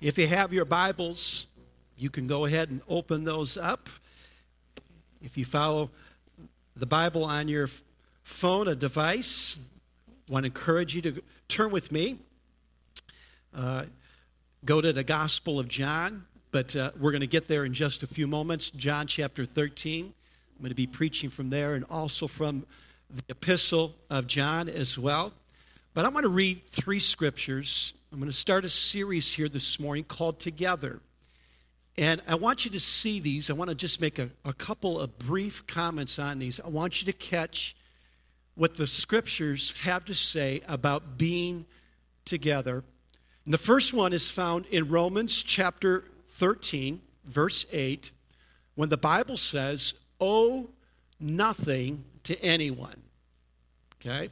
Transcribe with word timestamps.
If 0.00 0.16
you 0.16 0.26
have 0.28 0.50
your 0.50 0.64
Bibles, 0.64 1.46
you 1.98 2.08
can 2.08 2.26
go 2.26 2.46
ahead 2.46 2.70
and 2.70 2.80
open 2.88 3.24
those 3.24 3.58
up. 3.58 3.90
If 5.20 5.36
you 5.36 5.44
follow 5.44 5.90
the 6.74 6.86
Bible 6.86 7.22
on 7.22 7.48
your 7.48 7.68
phone, 8.22 8.66
a 8.66 8.74
device, 8.74 9.58
I 10.08 10.32
want 10.32 10.44
to 10.44 10.46
encourage 10.46 10.94
you 10.94 11.02
to 11.02 11.22
turn 11.48 11.70
with 11.70 11.92
me. 11.92 12.16
Uh, 13.54 13.84
go 14.64 14.80
to 14.80 14.90
the 14.90 15.04
Gospel 15.04 15.60
of 15.60 15.68
John, 15.68 16.24
but 16.50 16.74
uh, 16.74 16.92
we're 16.98 17.12
going 17.12 17.20
to 17.20 17.26
get 17.26 17.46
there 17.46 17.66
in 17.66 17.74
just 17.74 18.02
a 18.02 18.06
few 18.06 18.26
moments. 18.26 18.70
John 18.70 19.06
chapter 19.06 19.44
13. 19.44 20.06
I'm 20.06 20.62
going 20.62 20.70
to 20.70 20.74
be 20.74 20.86
preaching 20.86 21.28
from 21.28 21.50
there 21.50 21.74
and 21.74 21.84
also 21.90 22.26
from 22.26 22.64
the 23.10 23.22
Epistle 23.28 23.96
of 24.08 24.26
John 24.26 24.66
as 24.66 24.98
well. 24.98 25.34
But 25.92 26.06
I 26.06 26.08
want 26.08 26.24
to 26.24 26.30
read 26.30 26.64
three 26.68 27.00
scriptures. 27.00 27.92
I'm 28.12 28.18
going 28.18 28.28
to 28.28 28.36
start 28.36 28.64
a 28.64 28.68
series 28.68 29.30
here 29.30 29.48
this 29.48 29.78
morning 29.78 30.02
called 30.02 30.40
Together. 30.40 30.98
And 31.96 32.20
I 32.26 32.34
want 32.34 32.64
you 32.64 32.72
to 32.72 32.80
see 32.80 33.20
these. 33.20 33.50
I 33.50 33.52
want 33.52 33.68
to 33.68 33.74
just 33.76 34.00
make 34.00 34.18
a, 34.18 34.30
a 34.44 34.52
couple 34.52 34.98
of 34.98 35.16
brief 35.16 35.64
comments 35.68 36.18
on 36.18 36.40
these. 36.40 36.58
I 36.58 36.66
want 36.66 37.00
you 37.00 37.06
to 37.06 37.16
catch 37.16 37.76
what 38.56 38.76
the 38.76 38.88
scriptures 38.88 39.74
have 39.82 40.04
to 40.06 40.14
say 40.14 40.60
about 40.66 41.18
being 41.18 41.66
together. 42.24 42.82
And 43.44 43.54
the 43.54 43.58
first 43.58 43.94
one 43.94 44.12
is 44.12 44.28
found 44.28 44.66
in 44.66 44.88
Romans 44.88 45.40
chapter 45.44 46.02
13, 46.30 47.00
verse 47.24 47.64
8, 47.70 48.10
when 48.74 48.88
the 48.88 48.96
Bible 48.96 49.36
says, 49.36 49.94
Owe 50.20 50.68
nothing 51.20 52.02
to 52.24 52.36
anyone. 52.42 53.02
Okay? 54.00 54.30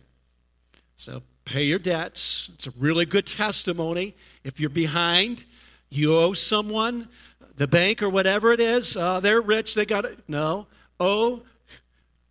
So 0.96 1.22
pay 1.48 1.64
your 1.64 1.78
debts. 1.78 2.50
It's 2.54 2.66
a 2.66 2.72
really 2.78 3.06
good 3.06 3.26
testimony. 3.26 4.14
If 4.44 4.60
you're 4.60 4.70
behind, 4.70 5.44
you 5.88 6.14
owe 6.14 6.34
someone, 6.34 7.08
the 7.56 7.66
bank 7.66 8.02
or 8.02 8.10
whatever 8.10 8.52
it 8.52 8.60
is, 8.60 8.96
uh, 8.96 9.20
they're 9.20 9.40
rich, 9.40 9.74
they 9.74 9.86
got 9.86 10.04
it. 10.04 10.18
No. 10.28 10.66
Oh, 11.00 11.42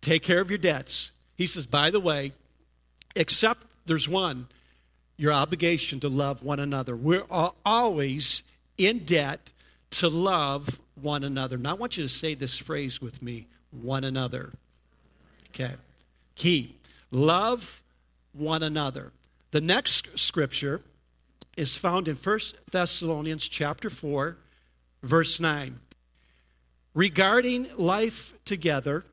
take 0.00 0.22
care 0.22 0.40
of 0.40 0.50
your 0.50 0.58
debts. 0.58 1.10
He 1.34 1.46
says, 1.46 1.66
by 1.66 1.90
the 1.90 2.00
way, 2.00 2.32
except 3.16 3.66
there's 3.86 4.08
one, 4.08 4.46
your 5.16 5.32
obligation 5.32 5.98
to 6.00 6.08
love 6.08 6.42
one 6.42 6.60
another. 6.60 6.94
We're 6.96 7.24
always 7.64 8.44
in 8.76 9.00
debt 9.00 9.50
to 9.90 10.08
love 10.08 10.78
one 10.94 11.24
another. 11.24 11.56
Now, 11.56 11.70
I 11.70 11.74
want 11.74 11.96
you 11.96 12.04
to 12.04 12.08
say 12.08 12.34
this 12.34 12.56
phrase 12.56 13.00
with 13.00 13.20
me 13.20 13.46
one 13.70 14.04
another. 14.04 14.52
Okay. 15.48 15.74
Key 16.36 16.76
love 17.10 17.82
one 18.38 18.62
another. 18.62 19.12
The 19.50 19.60
next 19.60 20.18
scripture 20.18 20.82
is 21.56 21.76
found 21.76 22.08
in 22.08 22.16
1 22.16 22.38
Thessalonians 22.70 23.48
chapter 23.48 23.90
4 23.90 24.36
verse 25.02 25.40
9. 25.40 25.78
Regarding 26.94 27.68
life 27.76 28.32
together 28.44 29.04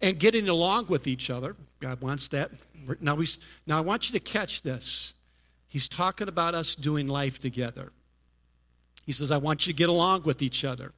and 0.00 0.18
getting 0.18 0.48
along 0.48 0.86
with 0.88 1.06
each 1.06 1.30
other, 1.30 1.56
God 1.80 2.00
wants 2.00 2.28
that. 2.28 2.50
Now, 3.00 3.14
we, 3.14 3.28
now 3.66 3.78
I 3.78 3.80
want 3.82 4.08
you 4.08 4.18
to 4.18 4.24
catch 4.24 4.62
this. 4.62 5.14
He's 5.68 5.88
talking 5.88 6.28
about 6.28 6.54
us 6.54 6.74
doing 6.74 7.06
life 7.06 7.38
together. 7.38 7.92
He 9.06 9.12
says, 9.12 9.30
I 9.30 9.36
want 9.36 9.66
you 9.66 9.72
to 9.72 9.76
get 9.76 9.88
along 9.88 10.22
with 10.24 10.42
each 10.42 10.64
other. 10.64 10.92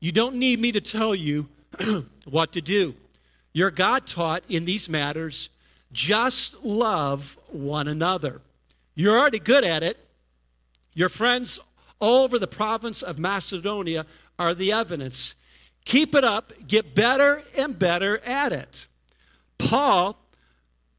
You 0.00 0.12
don't 0.12 0.36
need 0.36 0.58
me 0.58 0.72
to 0.72 0.80
tell 0.80 1.14
you 1.14 1.48
what 2.24 2.52
to 2.52 2.60
do. 2.60 2.94
You're 3.52 3.70
God 3.70 4.06
taught 4.06 4.42
in 4.48 4.64
these 4.64 4.88
matters. 4.88 5.48
Just 5.92 6.62
love 6.64 7.38
one 7.48 7.88
another. 7.88 8.40
You're 8.94 9.18
already 9.18 9.38
good 9.38 9.64
at 9.64 9.82
it. 9.82 9.98
Your 10.94 11.08
friends 11.08 11.58
all 12.00 12.24
over 12.24 12.38
the 12.38 12.46
province 12.46 13.02
of 13.02 13.18
Macedonia 13.18 14.06
are 14.38 14.54
the 14.54 14.72
evidence. 14.72 15.34
Keep 15.84 16.14
it 16.14 16.24
up, 16.24 16.52
get 16.66 16.94
better 16.94 17.42
and 17.56 17.78
better 17.78 18.18
at 18.18 18.52
it. 18.52 18.86
Paul 19.58 20.18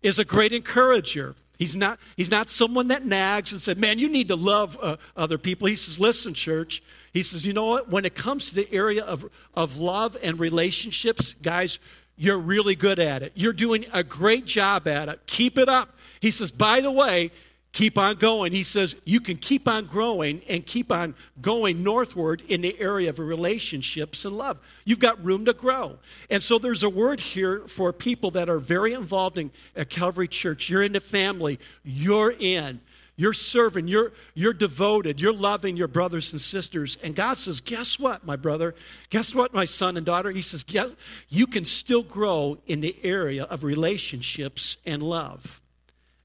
is 0.02 0.18
a 0.18 0.26
great 0.26 0.54
encourager. 0.54 1.36
He's 1.58 1.76
not, 1.76 2.00
he's 2.16 2.30
not 2.30 2.50
someone 2.50 2.88
that 2.90 3.06
nags 3.06 3.52
and 3.52 3.62
said, 3.62 3.78
Man, 3.78 4.00
you 4.00 4.08
need 4.08 4.28
to 4.28 4.36
love 4.36 4.78
uh, 4.82 4.98
other 5.16 5.38
people. 5.38 5.68
He 5.68 5.76
says, 5.76 6.00
Listen, 6.00 6.34
church. 6.34 6.84
He 7.14 7.24
says, 7.24 7.46
You 7.46 7.54
know 7.54 7.66
what? 7.66 7.90
When 7.90 8.06
it 8.06 8.16
comes 8.16 8.50
to 8.50 8.56
the 8.56 8.72
area 8.72 9.04
of, 9.04 9.30
of 9.56 9.78
love 9.78 10.16
and 10.22 10.40
relationships, 10.40 11.34
guys, 11.42 11.80
you're 12.18 12.40
really 12.40 12.76
good 12.76 13.00
at 13.00 13.24
it. 13.24 13.32
You're 13.36 13.54
doing 13.54 13.86
a 13.94 14.04
great 14.04 14.46
job 14.46 14.88
at 14.88 15.08
it. 15.08 15.22
Keep 15.28 15.58
it 15.58 15.70
up. 15.70 15.96
He 16.20 16.32
says, 16.32 16.52
By 16.52 16.82
the 16.82 16.92
way, 16.92 17.32
keep 17.78 17.96
on 17.96 18.16
going. 18.16 18.54
He 18.54 18.64
says 18.64 18.96
you 19.06 19.20
can 19.20 19.38
keep 19.38 19.68
on 19.68 19.86
growing 19.86 20.42
and 20.50 20.66
keep 20.66 20.92
on 20.92 21.14
going 21.42 21.84
northward 21.84 22.42
in 22.48 22.62
the 22.62 22.76
area 22.80 23.10
of 23.10 23.20
relationships 23.20 24.26
and 24.26 24.36
love. 24.36 24.58
You've 24.84 24.98
got 24.98 25.24
room 25.24 25.46
to 25.46 25.54
grow. 25.54 26.00
And 26.32 26.42
so 26.42 26.58
there's 26.58 26.82
a 26.82 26.90
word 26.90 27.20
here 27.20 27.68
for 27.68 27.94
people 27.94 28.32
that 28.32 28.50
are 28.50 28.58
very 28.58 28.94
involved 28.94 29.38
in 29.38 29.52
at 29.76 29.92
Calvary 29.92 30.28
Church. 30.28 30.72
You're 30.72 30.82
in 30.82 30.94
the 30.94 31.00
family, 31.00 31.60
you're 31.84 32.34
in. 32.40 32.82
You're 33.20 33.34
serving, 33.34 33.88
you're, 33.88 34.14
you're 34.36 34.54
devoted, 34.54 35.20
you're 35.20 35.34
loving 35.34 35.76
your 35.76 35.88
brothers 35.88 36.32
and 36.32 36.40
sisters. 36.40 37.00
And 37.02 37.16
God 37.16 37.38
says, 37.38 37.62
Guess 37.62 37.98
what, 37.98 38.24
my 38.24 38.36
brother? 38.36 38.76
Guess 39.10 39.34
what, 39.34 39.56
my 39.56 39.66
son 39.66 39.98
and 39.98 40.06
daughter? 40.06 40.30
He 40.30 40.44
says, 40.44 40.64
Guess, 40.64 40.92
You 41.28 41.48
can 41.48 41.66
still 41.66 42.04
grow 42.04 42.60
in 42.68 42.80
the 42.82 42.96
area 43.04 43.46
of 43.46 43.64
relationships 43.64 44.78
and 44.86 45.02
love. 45.02 45.60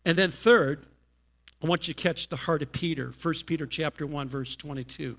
And 0.05 0.19
then, 0.19 0.31
third, 0.31 0.85
I 1.63 1.67
want 1.67 1.89
you 1.89 1.95
to 1.95 2.03
catch 2.03 2.29
the 2.29 2.37
heart 2.37 2.61
of 2.61 2.73
Peter. 2.73 3.15
1 3.23 3.35
Peter 3.47 3.67
chapter 3.67 4.07
1 4.07 4.29
verse 4.29 4.55
22. 4.55 5.17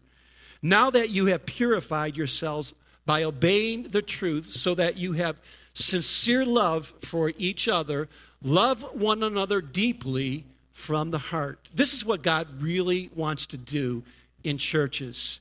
Now 0.61 0.91
that 0.91 1.09
you 1.09 1.25
have 1.27 1.45
purified 1.47 2.15
yourselves 2.15 2.75
by 3.05 3.23
obeying 3.23 3.89
the 3.89 4.01
truth 4.03 4.51
so 4.51 4.75
that 4.75 4.97
you 4.97 5.13
have 5.13 5.37
sincere 5.73 6.45
love 6.45 6.93
for 7.01 7.31
each 7.37 7.67
other, 7.67 8.09
love 8.43 8.83
one 8.93 9.23
another 9.23 9.59
deeply 9.59 10.45
from 10.73 11.11
the 11.11 11.19
heart. 11.19 11.69
This 11.73 11.93
is 11.93 12.03
what 12.03 12.21
God 12.23 12.61
really 12.61 13.09
wants 13.15 13.45
to 13.47 13.57
do 13.57 14.03
in 14.43 14.57
churches. 14.57 15.39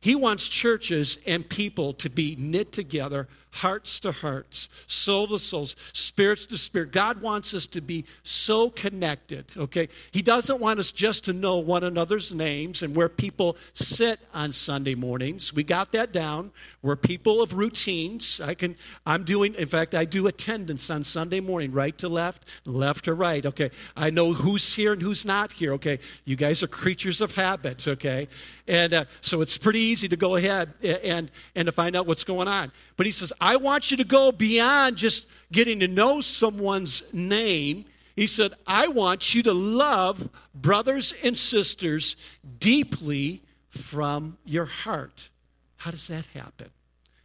He 0.00 0.14
wants 0.14 0.48
churches 0.48 1.18
and 1.26 1.48
people 1.48 1.92
to 1.94 2.08
be 2.08 2.34
knit 2.36 2.72
together, 2.72 3.28
hearts 3.50 4.00
to 4.00 4.12
hearts, 4.12 4.68
soul 4.86 5.28
to 5.28 5.38
souls, 5.38 5.76
spirits 5.92 6.46
to 6.46 6.58
spirit. 6.58 6.92
God 6.92 7.20
wants 7.20 7.52
us 7.54 7.66
to 7.68 7.80
be 7.80 8.04
so 8.22 8.70
connected, 8.70 9.46
okay? 9.56 9.88
He 10.10 10.22
doesn't 10.22 10.60
want 10.60 10.80
us 10.80 10.92
just 10.92 11.24
to 11.24 11.32
know 11.32 11.58
one 11.58 11.84
another's 11.84 12.32
names 12.32 12.82
and 12.82 12.94
where 12.94 13.08
people 13.08 13.56
sit 13.74 14.20
on 14.32 14.52
Sunday 14.52 14.94
mornings. 14.94 15.52
We 15.52 15.64
got 15.64 15.92
that 15.92 16.12
down. 16.12 16.52
We're 16.82 16.96
people 16.96 17.42
of 17.42 17.54
routines. 17.54 18.40
I 18.40 18.54
can 18.54 18.76
I'm 19.04 19.24
doing 19.24 19.54
in 19.54 19.68
fact 19.68 19.94
I 19.94 20.04
do 20.04 20.26
attendance 20.26 20.88
on 20.90 21.04
Sunday 21.04 21.40
morning, 21.40 21.72
right 21.72 21.96
to 21.98 22.08
left, 22.08 22.44
left 22.64 23.04
to 23.06 23.14
right, 23.14 23.44
okay? 23.44 23.70
I 23.96 24.10
know 24.10 24.32
who's 24.32 24.74
here 24.74 24.92
and 24.92 25.02
who's 25.02 25.24
not 25.24 25.52
here, 25.52 25.72
okay? 25.74 25.98
You 26.24 26.36
guys 26.36 26.62
are 26.62 26.68
creatures 26.68 27.20
of 27.20 27.32
habits, 27.32 27.86
okay? 27.86 28.28
And 28.66 28.92
uh, 28.92 29.04
so 29.20 29.40
it's 29.40 29.58
pretty 29.58 29.80
easy 29.80 30.08
to 30.08 30.16
go 30.16 30.36
ahead 30.36 30.72
and, 30.82 31.30
and 31.54 31.66
to 31.66 31.72
find 31.72 31.96
out 31.96 32.06
what's 32.06 32.24
going 32.24 32.48
on. 32.48 32.72
But 32.96 33.06
he 33.06 33.12
says, 33.12 33.32
I 33.40 33.56
want 33.56 33.90
you 33.90 33.96
to 33.96 34.04
go 34.04 34.32
beyond 34.32 34.96
just 34.96 35.26
getting 35.50 35.80
to 35.80 35.88
know 35.88 36.20
someone's 36.20 37.02
name. 37.12 37.86
He 38.14 38.26
said, 38.26 38.52
I 38.66 38.88
want 38.88 39.34
you 39.34 39.42
to 39.44 39.52
love 39.52 40.28
brothers 40.54 41.14
and 41.22 41.38
sisters 41.38 42.16
deeply 42.58 43.42
from 43.70 44.36
your 44.44 44.66
heart. 44.66 45.30
How 45.76 45.90
does 45.90 46.08
that 46.08 46.26
happen? 46.34 46.68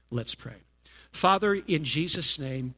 Let's 0.09 0.35
pray. 0.35 0.53
Father, 1.11 1.55
in 1.55 1.83
Jesus' 1.83 2.39
name, 2.39 2.75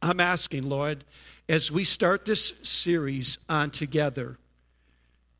I'm 0.00 0.20
asking, 0.20 0.68
Lord, 0.68 1.04
as 1.48 1.70
we 1.70 1.84
start 1.84 2.24
this 2.24 2.54
series 2.62 3.38
on 3.48 3.70
together, 3.70 4.38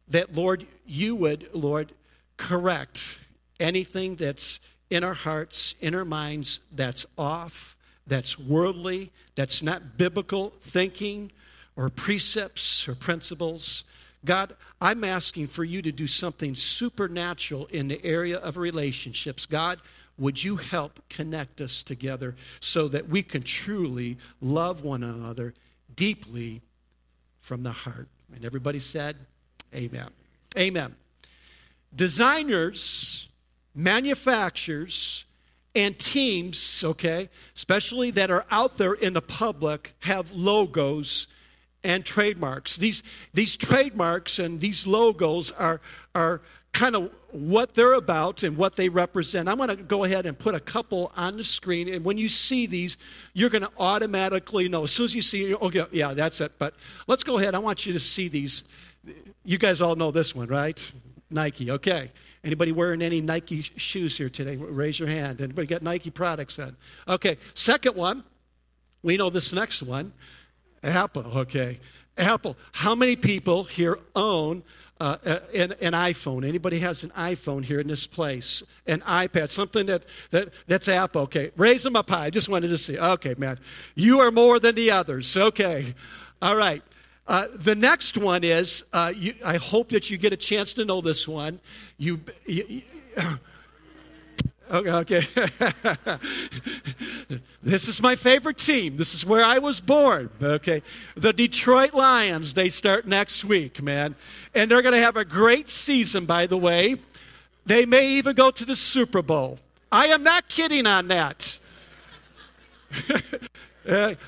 that, 0.09 0.35
Lord, 0.35 0.67
you 0.87 1.17
would, 1.17 1.49
Lord, 1.53 1.93
correct 2.37 3.19
anything 3.59 4.17
that's 4.17 4.61
in 4.91 5.05
our 5.05 5.15
hearts, 5.15 5.75
in 5.81 5.95
our 5.95 6.05
minds, 6.05 6.61
that's 6.73 7.07
off, 7.19 7.77
that's 8.07 8.39
worldly, 8.39 9.11
that's 9.35 9.63
not 9.63 9.97
biblical 9.97 10.53
thinking 10.61 11.33
or 11.77 11.91
precepts 11.91 12.89
or 12.89 12.95
principles. 12.95 13.85
God, 14.25 14.55
I'm 14.81 15.05
asking 15.05 15.49
for 15.49 15.65
you 15.65 15.83
to 15.83 15.93
do 15.93 16.07
something 16.07 16.55
supernatural 16.55 17.67
in 17.67 17.89
the 17.89 18.05
area 18.05 18.39
of 18.39 18.57
relationships. 18.57 19.47
God, 19.47 19.81
would 20.19 20.43
you 20.43 20.57
help 20.57 21.01
connect 21.09 21.61
us 21.61 21.83
together 21.83 22.35
so 22.61 22.89
that 22.89 23.09
we 23.09 23.23
can 23.23 23.43
truly 23.43 24.17
love 24.41 24.83
one 24.83 25.03
another 25.03 25.55
deeply 25.95 26.63
from 27.41 27.63
the 27.63 27.73
heart? 27.73 28.09
And 28.35 28.45
everybody 28.45 28.79
said, 28.79 29.17
Amen. 29.75 30.09
Amen. 30.57 30.95
Designers, 31.95 33.29
manufacturers, 33.77 35.27
and 35.77 35.99
teams, 35.99 36.83
okay, 36.83 37.29
especially 37.55 38.11
that 38.13 38.31
are 38.31 38.47
out 38.51 38.79
there 38.79 38.95
in 38.95 39.13
the 39.13 39.21
public, 39.21 39.95
have 40.01 40.33
logos 40.33 41.29
and 41.85 42.03
trademarks. 42.05 42.77
These, 42.77 43.03
these 43.35 43.59
trademarks 43.59 44.39
and 44.39 44.59
these 44.59 44.87
logos 44.87 45.51
are, 45.53 45.83
are 46.15 46.41
kind 46.73 46.97
of 46.97 47.11
what 47.31 47.75
they're 47.75 47.93
about 47.93 48.43
and 48.43 48.57
what 48.57 48.77
they 48.77 48.89
represent. 48.89 49.51
I'm 49.51 49.59
going 49.59 49.69
to 49.69 49.77
go 49.77 50.05
ahead 50.05 50.25
and 50.25 50.39
put 50.39 50.55
a 50.55 50.61
couple 50.61 51.13
on 51.15 51.37
the 51.37 51.45
screen. 51.45 51.93
And 51.93 52.07
when 52.07 52.17
you 52.17 52.31
see 52.31 52.67
these, 52.67 52.97
you're 53.35 53.51
going 53.51 53.63
to 53.63 53.71
automatically 53.79 54.71
know. 54.71 54.85
As 54.85 54.93
soon 54.93 55.05
as 55.05 55.15
you 55.15 55.21
see, 55.21 55.55
okay, 55.55 55.85
yeah, 55.93 56.15
that's 56.15 56.41
it. 56.41 56.53
But 56.59 56.75
let's 57.07 57.23
go 57.23 57.37
ahead. 57.37 57.55
I 57.55 57.59
want 57.59 57.85
you 57.85 57.93
to 57.93 58.01
see 58.01 58.29
these. 58.29 58.65
You 59.45 59.59
guys 59.59 59.83
all 59.83 59.95
know 59.95 60.11
this 60.11 60.35
one, 60.35 60.49
right? 60.49 60.93
Nike. 61.31 61.71
Okay. 61.71 62.11
Anybody 62.47 62.71
wearing 62.71 63.03
any 63.03 63.21
Nike 63.21 63.63
shoes 63.75 64.17
here 64.17 64.29
today? 64.29 64.55
Raise 64.55 65.01
your 65.01 65.09
hand. 65.09 65.41
Anybody 65.41 65.67
got 65.67 65.83
Nike 65.83 66.11
products 66.11 66.61
on? 66.61 66.77
Okay. 67.09 67.39
Second 67.55 67.97
one, 67.97 68.23
we 69.03 69.17
know 69.17 69.31
this 69.31 69.53
next 69.53 69.83
one. 69.83 70.13
Apple. 70.81 71.27
Okay. 71.39 71.81
Apple. 72.17 72.57
How 72.71 72.95
many 72.95 73.17
people 73.17 73.65
here 73.65 73.99
own 74.15 74.63
uh, 75.01 75.17
an, 75.53 75.73
an, 75.81 75.93
iPhone. 75.93 76.47
Anybody 76.47 76.79
has 76.79 77.03
an 77.03 77.11
iPhone 77.11 77.63
here 77.63 77.81
in 77.81 77.89
this 77.89 78.07
place? 78.07 78.63
An 78.87 79.01
iPad, 79.01 79.51
something 79.51 79.85
that, 79.87 80.05
that 80.31 80.49
that's 80.67 80.89
Apple. 80.89 81.23
Okay, 81.23 81.51
raise 81.57 81.83
them 81.83 81.97
up 81.97 82.09
high. 82.09 82.27
I 82.27 82.31
just 82.31 82.49
wanted 82.49 82.69
to 82.69 82.79
see. 82.79 82.99
Okay, 82.99 83.35
man, 83.37 83.59
you 83.95 84.21
are 84.21 84.31
more 84.31 84.59
than 84.59 84.75
the 84.75 84.91
others. 84.91 85.37
Okay, 85.37 85.95
all 86.41 86.57
right. 86.57 86.83
Uh, 87.29 87.47
the 87.55 87.75
next 87.75 88.17
one 88.17 88.45
is 88.45 88.85
uh, 88.93 89.13
you, 89.17 89.35
I 89.45 89.57
hope 89.57 89.89
that 89.91 90.11
you 90.11 90.17
get 90.17 90.33
a 90.33 90.37
chance 90.37 90.75
to 90.75 90.85
know 90.85 91.01
this 91.01 91.27
one. 91.27 91.61
You, 91.99 92.21
you, 92.47 92.65
you 92.69 92.83
Okay, 94.69 94.91
okay. 94.91 96.19
this 97.63 97.87
is 97.87 98.03
my 98.03 98.17
favorite 98.17 98.59
team. 98.59 98.97
This 98.97 99.15
is 99.15 99.25
where 99.25 99.45
I 99.45 99.59
was 99.59 99.79
born. 99.79 100.29
Okay. 100.43 100.83
The 101.17 101.33
Detroit 101.33 101.95
Lions, 101.95 102.55
they 102.55 102.69
start 102.69 103.07
next 103.07 103.45
week, 103.45 103.81
man. 103.81 104.17
And 104.55 104.69
they're 104.69 104.83
going 104.83 104.95
to 104.95 105.01
have 105.01 105.17
a 105.17 105.25
great 105.25 105.69
season, 105.69 106.27
by 106.27 106.49
the 106.49 106.57
way. 106.57 106.97
They 107.65 107.87
may 107.87 108.11
even 108.15 108.35
go 108.35 108.51
to 108.51 108.65
the 108.65 108.75
Super 108.75 109.23
Bowl. 109.23 109.61
I 109.93 110.07
am 110.07 110.25
not 110.25 110.49
kidding 110.49 110.87
on 110.87 111.09
that. 111.09 111.61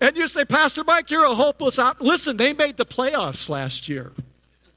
and 0.00 0.16
you 0.16 0.28
say, 0.28 0.44
Pastor 0.44 0.84
Mike, 0.84 1.10
you're 1.10 1.24
a 1.24 1.34
hopeless 1.34 1.78
op. 1.78 2.00
Listen, 2.00 2.36
they 2.36 2.52
made 2.52 2.76
the 2.76 2.86
playoffs 2.86 3.48
last 3.48 3.88
year. 3.88 4.12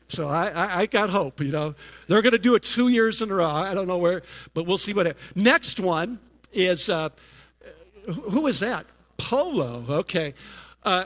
So 0.09 0.29
I, 0.29 0.49
I, 0.49 0.79
I, 0.79 0.85
got 0.85 1.09
hope, 1.09 1.41
you 1.41 1.51
know. 1.51 1.75
They're 2.07 2.21
going 2.21 2.33
to 2.33 2.39
do 2.39 2.55
it 2.55 2.63
two 2.63 2.87
years 2.87 3.21
in 3.21 3.29
a 3.29 3.35
row. 3.35 3.49
I 3.49 3.73
don't 3.73 3.87
know 3.87 3.97
where, 3.97 4.23
but 4.53 4.65
we'll 4.65 4.77
see 4.77 4.93
what 4.93 5.05
happens. 5.05 5.25
Next 5.35 5.79
one 5.79 6.19
is, 6.53 6.87
uh, 6.87 7.09
who 8.05 8.47
is 8.47 8.59
that? 8.61 8.85
Polo. 9.17 9.83
Okay. 9.89 10.33
Uh, 10.83 11.05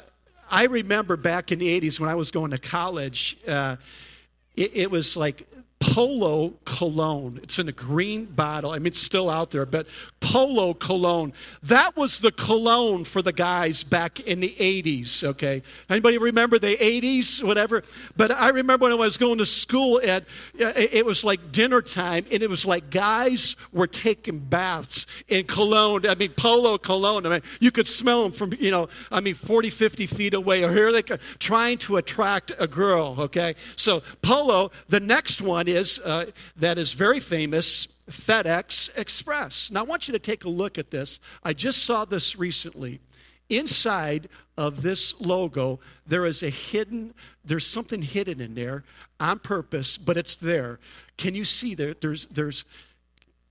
I 0.52 0.66
remember 0.66 1.18
back 1.18 1.52
in 1.52 1.60
the 1.60 1.82
80s 1.82 2.00
when 2.00 2.10
I 2.10 2.16
was 2.16 2.30
going 2.30 2.52
to 2.52 2.60
college, 2.60 3.38
uh, 3.48 3.78
it, 4.56 4.72
it 4.76 4.92
was 4.92 5.18
like 5.18 5.48
Polo 5.82 6.54
cologne. 6.64 7.40
It's 7.42 7.58
in 7.58 7.68
a 7.68 7.72
green 7.72 8.26
bottle. 8.26 8.70
I 8.70 8.78
mean, 8.78 8.88
it's 8.88 9.02
still 9.02 9.32
out 9.32 9.50
there, 9.50 9.66
but 9.66 9.88
Polo 10.20 10.76
cologne. 10.76 11.34
That 11.64 11.98
was 11.98 12.20
the 12.20 12.32
cologne 12.32 13.04
for 13.04 13.24
the 13.24 13.34
guys 13.34 13.84
back 13.84 14.20
in 14.20 14.42
the 14.42 14.56
80s, 14.60 15.24
okay? 15.24 15.64
Anybody 15.90 16.20
remember 16.20 16.60
the 16.60 16.78
80s, 16.78 17.44
whatever? 17.44 17.82
But 18.16 18.30
I 18.32 18.50
remember 18.50 18.84
when 18.84 18.92
I 18.92 18.96
was 18.96 19.18
going 19.18 19.40
to 19.40 19.46
school, 19.46 20.00
at, 20.04 20.24
uh, 20.62 20.72
it 20.76 21.04
was 21.04 21.24
like 21.24 21.52
dinner 21.52 21.82
time, 21.82 22.26
and 22.32 22.44
it 22.44 22.50
was 22.50 22.64
like 22.64 22.92
guys 22.92 23.56
were 23.74 23.88
taking 23.88 24.38
baths 24.38 25.08
in 25.28 25.46
cologne. 25.46 26.06
I 26.06 26.14
mean, 26.14 26.34
Polo 26.34 26.78
cologne. 26.78 27.26
I 27.26 27.30
mean, 27.30 27.42
you 27.60 27.72
could 27.72 27.88
smell 27.88 28.22
them 28.22 28.34
from, 28.34 28.54
you 28.60 28.70
know, 28.70 28.88
I 29.12 29.20
mean, 29.20 29.34
40, 29.34 29.72
50 29.72 30.06
feet 30.06 30.36
away. 30.36 30.64
Or 30.64 30.72
here 30.72 30.92
they 30.92 31.02
are 31.12 31.20
trying 31.40 31.80
to 31.80 31.98
attract 31.98 32.52
a 32.60 32.68
girl, 32.68 33.16
okay? 33.18 33.56
So, 33.76 34.04
Polo, 34.22 34.70
the 34.88 35.00
next 35.00 35.42
one 35.42 35.71
is 35.72 36.00
uh, 36.00 36.26
that 36.56 36.78
is 36.78 36.94
very 36.94 37.20
famous 37.20 37.88
FedEx 38.10 38.90
Express. 38.98 39.72
Now, 39.72 39.82
I 39.82 39.84
want 39.84 40.08
you 40.08 40.12
to 40.14 40.20
take 40.20 40.44
a 40.46 40.50
look 40.50 40.78
at 40.78 40.92
this. 40.92 41.20
I 41.44 41.54
just 41.54 41.84
saw 41.84 42.06
this 42.06 42.36
recently. 42.38 43.00
Inside 43.50 44.30
of 44.58 44.82
this 44.82 45.14
logo, 45.20 45.80
there 46.08 46.26
is 46.26 46.42
a 46.42 46.50
hidden, 46.50 47.14
there's 47.44 47.68
something 47.68 48.02
hidden 48.02 48.40
in 48.40 48.56
there 48.56 48.84
on 49.20 49.40
purpose, 49.40 49.98
but 49.98 50.16
it's 50.16 50.36
there. 50.36 50.80
Can 51.18 51.36
you 51.36 51.44
see 51.44 51.76
there? 51.76 51.94
There's, 52.00 52.28
there's, 52.28 52.64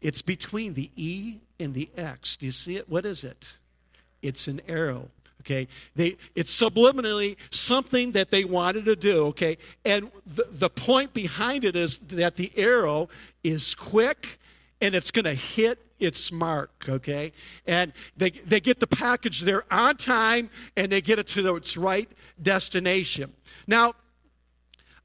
it's 0.00 0.22
between 0.22 0.74
the 0.74 0.90
E 0.96 1.36
and 1.58 1.74
the 1.74 1.90
X. 1.96 2.38
Do 2.38 2.46
you 2.46 2.52
see 2.52 2.76
it? 2.76 2.88
What 2.88 3.04
is 3.04 3.24
it? 3.24 3.58
It's 4.22 4.48
an 4.48 4.62
arrow 4.66 5.10
okay? 5.40 5.68
They 5.96 6.16
it's 6.34 6.58
subliminally 6.58 7.36
something 7.50 8.12
that 8.12 8.30
they 8.30 8.44
wanted 8.44 8.84
to 8.86 8.96
do 8.96 9.26
okay? 9.26 9.58
And 9.84 10.10
the, 10.26 10.46
the 10.50 10.70
point 10.70 11.12
behind 11.14 11.64
it 11.64 11.76
is 11.76 11.98
that 12.08 12.36
the 12.36 12.52
arrow 12.56 13.08
is 13.42 13.74
quick 13.74 14.38
and 14.80 14.94
it's 14.94 15.10
going 15.10 15.24
to 15.24 15.34
hit 15.34 15.78
its 15.98 16.30
mark 16.32 16.70
okay? 16.88 17.32
And 17.66 17.92
they, 18.16 18.30
they 18.30 18.60
get 18.60 18.80
the 18.80 18.86
package 18.86 19.40
there 19.40 19.64
on 19.72 19.96
time 19.96 20.50
and 20.76 20.92
they 20.92 21.00
get 21.00 21.18
it 21.18 21.26
to 21.28 21.56
its 21.56 21.76
right 21.76 22.08
destination. 22.40 23.32
Now 23.66 23.94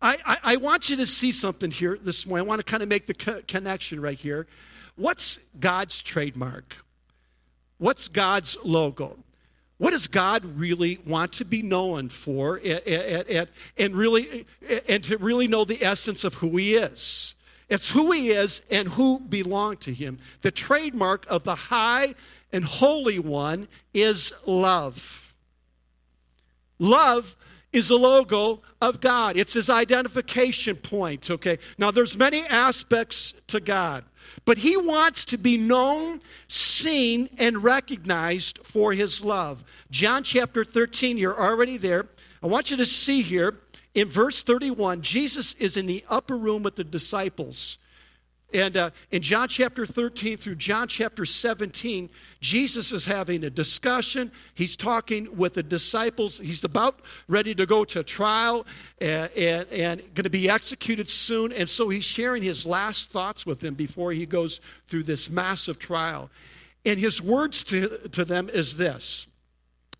I, 0.01 0.17
I, 0.25 0.37
I 0.43 0.55
want 0.57 0.89
you 0.89 0.97
to 0.97 1.07
see 1.07 1.31
something 1.31 1.71
here 1.71 1.97
this 1.99 2.27
morning. 2.27 2.45
I 2.45 2.47
want 2.47 2.59
to 2.59 2.65
kind 2.65 2.83
of 2.83 2.89
make 2.89 3.07
the 3.07 3.13
co- 3.13 3.41
connection 3.47 3.99
right 3.99 4.17
here. 4.17 4.45
What's 4.95 5.39
god's 5.59 6.01
trademark? 6.01 6.75
What's 7.77 8.07
god's 8.07 8.57
logo 8.63 9.17
what 9.77 9.91
does 9.91 10.07
God 10.07 10.45
really 10.57 10.99
want 11.05 11.33
to 11.33 11.45
be 11.45 11.61
known 11.61 12.09
for 12.09 12.61
and, 12.63 13.95
really, 13.95 14.45
and 14.87 15.03
to 15.03 15.17
really 15.17 15.47
know 15.47 15.65
the 15.65 15.83
essence 15.83 16.23
of 16.23 16.35
who 16.35 16.55
He 16.57 16.75
is? 16.75 17.33
It's 17.67 17.89
who 17.89 18.11
He 18.11 18.29
is 18.29 18.61
and 18.71 18.89
who 18.89 19.19
belong 19.19 19.77
to 19.77 19.93
Him. 19.93 20.19
The 20.41 20.51
trademark 20.51 21.25
of 21.27 21.43
the 21.43 21.55
high 21.55 22.15
and 22.53 22.63
holy 22.63 23.19
one 23.19 23.67
is 23.93 24.31
love. 24.45 25.33
Love 26.79 27.35
is 27.75 27.89
the 27.89 27.97
logo 27.97 28.61
of 28.81 29.01
God. 29.01 29.35
It's 29.37 29.53
his 29.53 29.69
identification 29.69 30.77
point, 30.77 31.29
okay? 31.29 31.59
Now 31.77 31.91
there's 31.91 32.17
many 32.17 32.45
aspects 32.47 33.33
to 33.47 33.59
God, 33.59 34.05
but 34.45 34.59
he 34.59 34.77
wants 34.77 35.25
to 35.25 35.37
be 35.37 35.57
known, 35.57 36.21
seen 36.47 37.29
and 37.37 37.63
recognized 37.63 38.59
for 38.63 38.93
his 38.93 39.23
love. 39.23 39.63
John 39.91 40.23
chapter 40.23 40.63
13, 40.63 41.17
you're 41.17 41.39
already 41.39 41.77
there. 41.77 42.07
I 42.41 42.47
want 42.47 42.71
you 42.71 42.77
to 42.77 42.85
see 42.85 43.21
here 43.21 43.59
in 43.93 44.09
verse 44.09 44.41
31, 44.41 45.01
Jesus 45.01 45.53
is 45.55 45.77
in 45.77 45.85
the 45.85 46.03
upper 46.09 46.37
room 46.37 46.63
with 46.63 46.75
the 46.75 46.83
disciples. 46.83 47.77
And 48.55 48.77
uh, 48.77 48.91
in 49.11 49.21
John 49.21 49.49
chapter 49.49 49.85
13 49.85 50.37
through 50.37 50.55
John 50.55 50.87
chapter 50.87 51.25
17, 51.25 52.09
Jesus 52.39 52.93
is 52.93 53.05
having 53.05 53.43
a 53.43 53.49
discussion. 53.49 54.31
He's 54.53 54.77
talking 54.77 55.35
with 55.35 55.55
the 55.55 55.63
disciples. 55.63 56.39
He's 56.39 56.63
about 56.63 57.01
ready 57.27 57.53
to 57.53 57.65
go 57.65 57.83
to 57.83 58.01
trial 58.01 58.65
and, 59.01 59.29
and, 59.35 59.67
and 59.67 59.99
going 60.13 60.23
to 60.23 60.29
be 60.29 60.49
executed 60.49 61.09
soon. 61.09 61.51
And 61.51 61.69
so 61.69 61.89
he's 61.89 62.05
sharing 62.05 62.43
his 62.43 62.65
last 62.65 63.11
thoughts 63.11 63.45
with 63.45 63.59
them 63.59 63.73
before 63.73 64.13
he 64.13 64.25
goes 64.25 64.61
through 64.87 65.03
this 65.03 65.29
massive 65.29 65.77
trial. 65.77 66.29
And 66.85 66.97
his 66.97 67.21
words 67.21 67.61
to, 67.65 68.07
to 68.13 68.23
them 68.23 68.47
is 68.47 68.77
this 68.77 69.27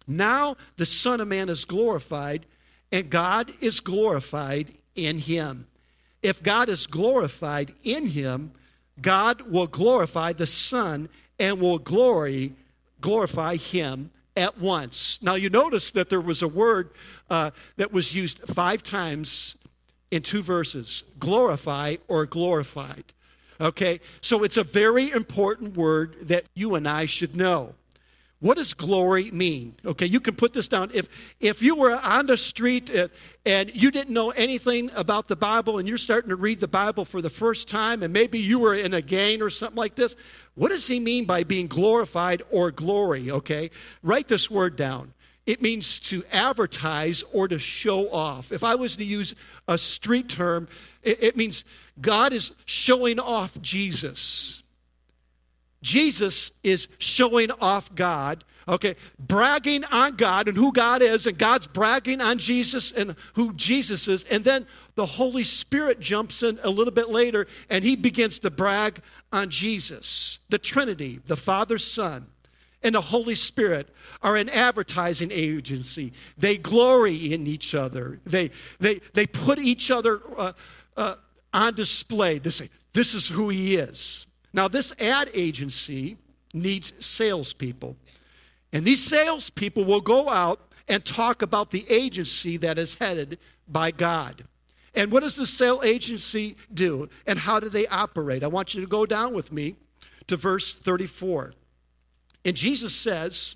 Now 0.08 0.56
the 0.78 0.86
Son 0.86 1.20
of 1.20 1.28
Man 1.28 1.50
is 1.50 1.66
glorified, 1.66 2.46
and 2.90 3.10
God 3.10 3.52
is 3.60 3.82
glorified 3.82 4.76
in 4.96 5.20
him. 5.20 5.68
If 6.26 6.42
God 6.42 6.70
is 6.70 6.88
glorified 6.88 7.76
in 7.84 8.08
him, 8.08 8.52
God 9.00 9.42
will 9.42 9.68
glorify 9.68 10.34
the 10.34 10.48
Son 10.48 11.08
and 11.38 11.62
will 11.62 11.78
glory, 11.78 12.54
glorify 13.00 13.58
him 13.58 14.10
at 14.36 14.60
once. 14.60 15.20
Now, 15.22 15.36
you 15.36 15.52
notice 15.52 15.92
that 15.92 16.10
there 16.10 16.20
was 16.20 16.42
a 16.42 16.48
word 16.48 16.90
uh, 17.30 17.52
that 17.78 17.94
was 17.94 18.16
used 18.16 18.40
five 18.40 18.82
times 18.82 19.56
in 20.10 20.24
two 20.24 20.42
verses 20.42 21.04
glorify 21.20 21.98
or 22.08 22.26
glorified. 22.26 23.04
Okay? 23.62 24.00
So 24.22 24.42
it's 24.42 24.58
a 24.58 24.64
very 24.64 25.12
important 25.12 25.78
word 25.78 26.16
that 26.24 26.46
you 26.56 26.74
and 26.74 26.88
I 26.88 27.06
should 27.06 27.36
know. 27.36 27.76
What 28.42 28.58
does 28.58 28.74
glory 28.74 29.32
mean? 29.32 29.76
Okay, 29.86 30.06
you 30.06 30.20
can 30.20 30.36
put 30.36 30.54
this 30.54 30.68
down. 30.68 30.92
If, 30.94 31.08
if 31.40 31.62
you 31.62 31.76
were 31.76 31.96
on 31.96 32.26
the 32.26 32.38
street 32.38 32.92
and, 33.46 33.72
you 33.74 33.92
didn't 33.92 34.14
know 34.14 34.32
anything 34.32 34.92
about 34.94 35.28
the 35.28 35.36
Bible 35.36 35.78
and 35.78 35.88
you're 35.88 35.98
starting 35.98 36.30
to 36.30 36.36
read 36.36 36.60
the 36.60 36.68
Bible 36.68 37.06
for 37.06 37.22
the 37.22 37.30
first 37.30 37.68
time, 37.70 38.04
and 38.04 38.12
maybe 38.12 38.38
you 38.38 38.60
were 38.60 38.76
in 38.76 38.94
a 38.94 39.02
gang 39.02 39.42
or 39.42 39.50
something 39.50 39.78
like 39.78 39.96
this, 39.96 40.16
what 40.56 40.70
does 40.70 40.86
he 40.86 41.00
mean 41.00 41.26
by 41.26 41.44
being 41.44 41.68
glorified 41.68 42.44
or 42.52 42.72
glory? 42.72 43.32
Okay, 43.32 43.72
write 44.04 44.28
this 44.28 44.52
word 44.52 44.76
down. 44.76 45.14
It 45.46 45.62
means 45.62 46.00
to 46.02 46.24
advertise 46.32 47.24
or 47.32 47.48
to 47.48 47.60
show 47.60 48.12
off. 48.12 48.52
If 48.52 48.64
I 48.64 48.76
was 48.76 48.96
to 48.96 49.06
use 49.06 49.36
a 49.68 49.78
street 49.78 50.28
term, 50.28 50.68
it, 51.04 51.22
it 51.22 51.38
means 51.38 51.64
God 52.02 52.34
is 52.34 52.52
showing 52.66 53.20
off 53.20 53.62
Jesus. 53.62 54.64
Jesus 55.86 56.52
is 56.64 56.88
showing 56.98 57.52
off 57.52 57.94
God 57.94 58.44
Okay, 58.68 58.96
bragging 59.20 59.84
on 59.86 60.16
God 60.16 60.48
and 60.48 60.58
who 60.58 60.72
God 60.72 61.04
is, 61.04 61.28
and 61.28 61.38
God's 61.38 61.68
bragging 61.68 62.20
on 62.20 62.40
Jesus 62.40 62.92
and 62.92 63.16
who 63.36 63.54
Jesus 63.54 64.08
is. 64.08 64.24
And 64.24 64.44
then 64.44 64.66
the 64.96 65.06
Holy 65.06 65.44
Spirit 65.44 66.00
jumps 66.00 66.42
in 66.42 66.60
a 66.64 66.70
little 66.70 66.94
bit 66.94 67.10
later 67.10 67.46
and 67.70 67.84
he 67.84 67.96
begins 67.96 68.40
to 68.40 68.50
brag 68.50 69.02
on 69.32 69.52
Jesus. 69.52 70.40
The 70.50 70.58
Trinity, 70.58 71.20
the 71.28 71.38
Father, 71.38 71.78
Son, 71.78 72.26
and 72.82 72.96
the 72.96 73.02
Holy 73.02 73.36
Spirit 73.36 73.90
are 74.24 74.36
an 74.36 74.50
advertising 74.50 75.32
agency. 75.32 76.14
They 76.36 76.58
glory 76.58 77.34
in 77.34 77.46
each 77.46 77.76
other, 77.76 78.20
they, 78.26 78.50
they, 78.80 79.02
they 79.14 79.28
put 79.28 79.60
each 79.60 79.92
other 79.92 80.22
uh, 80.36 80.54
uh, 80.98 81.16
on 81.54 81.76
display 81.76 82.40
to 82.40 82.52
say, 82.52 82.70
this 82.94 83.14
is 83.14 83.28
who 83.28 83.50
he 83.50 83.76
is. 83.76 84.26
Now, 84.56 84.70
this 84.70 84.94
ad 85.02 85.30
agency 85.34 86.16
needs 86.54 86.94
salespeople. 87.06 87.98
And 88.72 88.86
these 88.86 89.04
salespeople 89.04 89.84
will 89.84 90.00
go 90.00 90.30
out 90.30 90.62
and 90.88 91.04
talk 91.04 91.42
about 91.42 91.72
the 91.72 91.86
agency 91.90 92.56
that 92.58 92.78
is 92.78 92.96
headed 92.96 93.38
by 93.68 93.92
God. 93.92 94.46
And 94.94 95.12
what 95.12 95.24
does 95.24 95.36
the 95.36 95.46
sale 95.46 95.82
agency 95.84 96.56
do? 96.74 97.10
And 97.28 97.38
how 97.38 97.60
do 97.60 97.68
they 97.68 97.86
operate? 97.88 98.44
I 98.44 98.48
want 98.48 98.74
you 98.74 98.80
to 98.80 98.88
go 98.88 99.06
down 99.06 99.34
with 99.34 99.52
me 99.52 99.76
to 100.28 100.38
verse 100.38 100.72
34. 100.72 101.52
And 102.46 102.56
Jesus 102.56 102.96
says, 102.96 103.56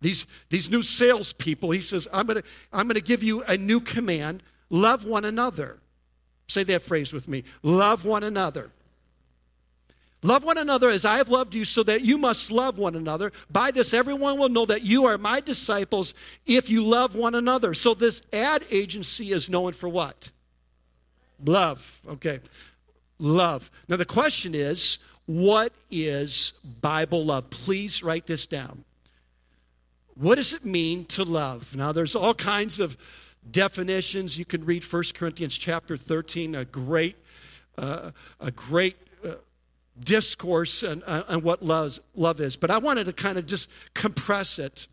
these, 0.00 0.24
these 0.48 0.70
new 0.70 0.80
salespeople, 0.80 1.72
he 1.72 1.82
says, 1.82 2.08
I'm 2.10 2.26
going 2.26 2.40
to 2.40 2.48
I'm 2.72 2.86
going 2.86 2.94
to 2.94 3.02
give 3.02 3.22
you 3.22 3.42
a 3.42 3.58
new 3.58 3.80
command 3.80 4.42
love 4.70 5.04
one 5.04 5.26
another. 5.26 5.78
Say 6.48 6.64
that 6.64 6.80
phrase 6.80 7.12
with 7.12 7.28
me 7.28 7.44
love 7.62 8.06
one 8.06 8.22
another. 8.22 8.70
Love 10.22 10.44
one 10.44 10.58
another 10.58 10.90
as 10.90 11.04
I 11.04 11.16
have 11.16 11.30
loved 11.30 11.54
you, 11.54 11.64
so 11.64 11.82
that 11.84 12.04
you 12.04 12.18
must 12.18 12.50
love 12.50 12.76
one 12.76 12.94
another. 12.94 13.32
By 13.50 13.70
this, 13.70 13.94
everyone 13.94 14.38
will 14.38 14.50
know 14.50 14.66
that 14.66 14.82
you 14.82 15.06
are 15.06 15.16
my 15.16 15.40
disciples 15.40 16.12
if 16.44 16.68
you 16.68 16.84
love 16.84 17.14
one 17.14 17.34
another. 17.34 17.72
So, 17.72 17.94
this 17.94 18.22
ad 18.32 18.64
agency 18.70 19.32
is 19.32 19.48
known 19.48 19.72
for 19.72 19.88
what? 19.88 20.30
Love. 21.42 22.02
Okay. 22.06 22.40
Love. 23.18 23.70
Now, 23.88 23.96
the 23.96 24.04
question 24.04 24.54
is 24.54 24.98
what 25.26 25.72
is 25.90 26.52
Bible 26.80 27.24
love? 27.24 27.50
Please 27.50 28.02
write 28.02 28.26
this 28.26 28.46
down. 28.46 28.84
What 30.14 30.34
does 30.34 30.52
it 30.52 30.66
mean 30.66 31.06
to 31.06 31.24
love? 31.24 31.74
Now, 31.74 31.92
there's 31.92 32.14
all 32.14 32.34
kinds 32.34 32.78
of 32.78 32.96
definitions. 33.50 34.38
You 34.38 34.44
can 34.44 34.64
read 34.64 34.84
1 34.84 35.02
Corinthians 35.14 35.56
chapter 35.56 35.96
13, 35.96 36.54
a 36.54 36.64
great, 36.64 37.16
uh, 37.78 38.10
a 38.38 38.50
great 38.50 38.96
uh, 39.24 39.34
discourse 40.04 40.82
on, 40.82 41.02
on 41.04 41.24
uh, 41.28 41.38
what 41.38 41.62
love, 41.62 42.00
love 42.14 42.40
is. 42.40 42.56
But 42.56 42.70
I 42.70 42.78
wanted 42.78 43.04
to 43.04 43.12
kind 43.12 43.38
of 43.38 43.46
just 43.46 43.68
compress 43.94 44.58
it. 44.58 44.88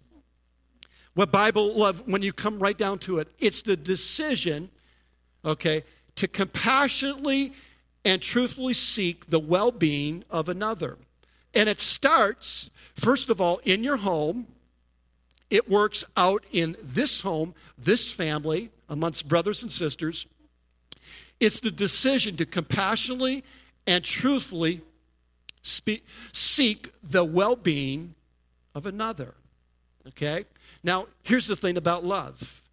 What 1.14 1.32
Bible 1.32 1.74
love, 1.74 2.04
when 2.06 2.22
you 2.22 2.34
come 2.34 2.60
right 2.60 2.78
down 2.78 3.00
to 3.00 3.18
it, 3.20 3.30
it's 3.40 3.62
the 3.62 3.76
decision, 3.76 4.70
okay, 5.44 5.84
to 6.16 6.28
compassionately 6.28 7.54
and 8.06 8.22
truthfully 8.22 8.74
seek 8.74 9.30
the 9.30 9.40
well 9.40 9.72
being 9.72 10.24
of 10.30 10.50
another. 10.50 10.98
And 11.54 11.68
it 11.68 11.82
starts, 11.82 12.70
first 12.96 13.30
of 13.30 13.42
all, 13.42 13.60
in 13.64 13.84
your 13.84 13.98
home. 13.98 14.48
It 15.50 15.70
works 15.70 16.04
out 16.18 16.44
in 16.52 16.76
this 16.84 17.22
home, 17.22 17.56
this 17.78 18.12
family, 18.12 18.70
amongst 18.90 19.28
brothers 19.28 19.64
and 19.64 19.72
sisters. 19.72 20.28
It's 21.40 21.62
the 21.62 21.72
decision 21.72 22.36
to 22.38 22.46
compassionately 22.46 23.44
and 23.86 24.04
truthfully 24.04 24.82
speak, 25.68 26.06
seek 26.32 26.92
the 27.04 27.24
well 27.24 27.56
being 27.56 28.16
of 28.74 28.86
another. 28.86 29.36
Okay? 30.08 30.46
Now, 30.84 31.08
here's 31.24 31.48
the 31.48 31.56
thing 31.56 31.78
about 31.78 32.06
love. 32.06 32.64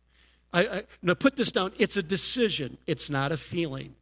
I, 0.53 0.67
I, 0.67 0.83
now, 1.03 1.15
put 1.15 1.37
this 1.37 1.51
down. 1.51 1.73
It's 1.79 1.97
a 1.97 2.03
decision, 2.03 2.79
it's 2.87 3.11
not 3.11 3.33
a 3.33 3.37
feeling. 3.37 3.95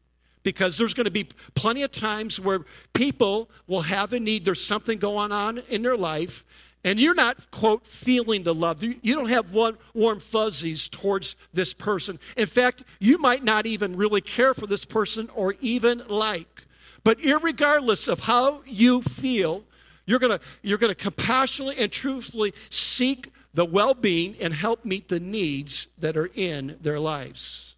Because 0.42 0.76
there's 0.76 0.92
going 0.92 1.04
to 1.04 1.10
be 1.10 1.28
plenty 1.54 1.82
of 1.82 1.92
times 1.92 2.40
where 2.40 2.60
people 2.94 3.48
will 3.68 3.82
have 3.82 4.12
a 4.12 4.18
need, 4.18 4.44
there's 4.44 4.64
something 4.64 4.98
going 4.98 5.30
on 5.30 5.58
in 5.68 5.82
their 5.82 5.96
life, 5.96 6.44
and 6.84 6.98
you're 6.98 7.14
not, 7.14 7.50
quote, 7.52 7.86
feeling 7.86 8.42
the 8.42 8.54
love. 8.54 8.82
You 8.82 9.14
don't 9.14 9.28
have 9.28 9.54
one 9.54 9.78
warm 9.94 10.18
fuzzies 10.18 10.88
towards 10.88 11.36
this 11.54 11.72
person. 11.72 12.18
In 12.36 12.46
fact, 12.46 12.82
you 12.98 13.18
might 13.18 13.44
not 13.44 13.66
even 13.66 13.96
really 13.96 14.20
care 14.20 14.52
for 14.52 14.66
this 14.66 14.84
person 14.84 15.30
or 15.34 15.54
even 15.60 16.02
like. 16.08 16.66
But 17.04 17.18
regardless 17.42 18.08
of 18.08 18.20
how 18.20 18.62
you 18.66 19.02
feel, 19.02 19.64
you're 20.06 20.18
going 20.18 20.38
you're 20.62 20.78
going 20.78 20.94
to 20.94 21.00
compassionately 21.00 21.78
and 21.78 21.90
truthfully 21.90 22.54
seek 22.70 23.32
the 23.54 23.64
well-being 23.64 24.36
and 24.40 24.54
help 24.54 24.84
meet 24.84 25.08
the 25.08 25.20
needs 25.20 25.88
that 25.98 26.16
are 26.16 26.30
in 26.34 26.78
their 26.80 26.98
lives. 26.98 27.74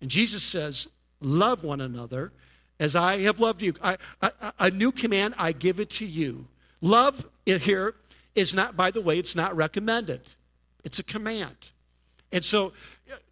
And 0.00 0.10
Jesus 0.10 0.42
says, 0.42 0.88
"Love 1.20 1.64
one 1.64 1.80
another 1.80 2.32
as 2.78 2.94
I 2.94 3.18
have 3.18 3.40
loved 3.40 3.62
you. 3.62 3.74
I, 3.82 3.96
I, 4.20 4.30
a 4.58 4.70
new 4.70 4.92
command 4.92 5.34
I 5.38 5.52
give 5.52 5.80
it 5.80 5.90
to 5.90 6.06
you. 6.06 6.46
Love 6.80 7.26
here 7.46 7.94
is 8.34 8.54
not, 8.54 8.76
by 8.76 8.90
the 8.90 9.00
way, 9.00 9.18
it's 9.18 9.34
not 9.34 9.56
recommended. 9.56 10.20
It's 10.84 10.98
a 10.98 11.02
command. 11.02 11.56
And 12.32 12.44
so 12.44 12.72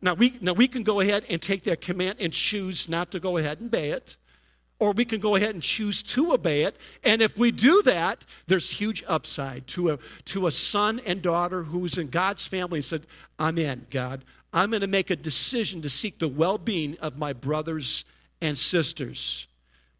now 0.00 0.14
we 0.14 0.38
now 0.40 0.52
we 0.54 0.66
can 0.68 0.82
go 0.82 1.00
ahead 1.00 1.24
and 1.28 1.42
take 1.42 1.64
that 1.64 1.80
command 1.80 2.16
and 2.20 2.32
choose 2.32 2.88
not 2.88 3.10
to 3.10 3.20
go 3.20 3.36
ahead 3.36 3.60
and 3.60 3.68
obey 3.68 3.90
it 3.90 4.16
or 4.78 4.92
we 4.92 5.04
can 5.04 5.20
go 5.20 5.36
ahead 5.36 5.54
and 5.54 5.62
choose 5.62 6.02
to 6.02 6.32
obey 6.32 6.62
it. 6.62 6.76
And 7.02 7.22
if 7.22 7.36
we 7.38 7.50
do 7.50 7.82
that, 7.82 8.24
there's 8.46 8.70
huge 8.70 9.04
upside 9.06 9.66
to 9.68 9.90
a, 9.90 9.98
to 10.26 10.46
a 10.46 10.52
son 10.52 11.00
and 11.06 11.22
daughter 11.22 11.62
who's 11.62 11.96
in 11.96 12.08
God's 12.08 12.46
family 12.46 12.78
and 12.78 12.84
said, 12.84 13.06
I'm 13.38 13.58
in, 13.58 13.86
God. 13.90 14.24
I'm 14.52 14.70
going 14.70 14.82
to 14.82 14.86
make 14.86 15.10
a 15.10 15.16
decision 15.16 15.82
to 15.82 15.90
seek 15.90 16.18
the 16.18 16.28
well 16.28 16.58
being 16.58 16.96
of 17.00 17.18
my 17.18 17.32
brothers 17.32 18.04
and 18.40 18.58
sisters. 18.58 19.46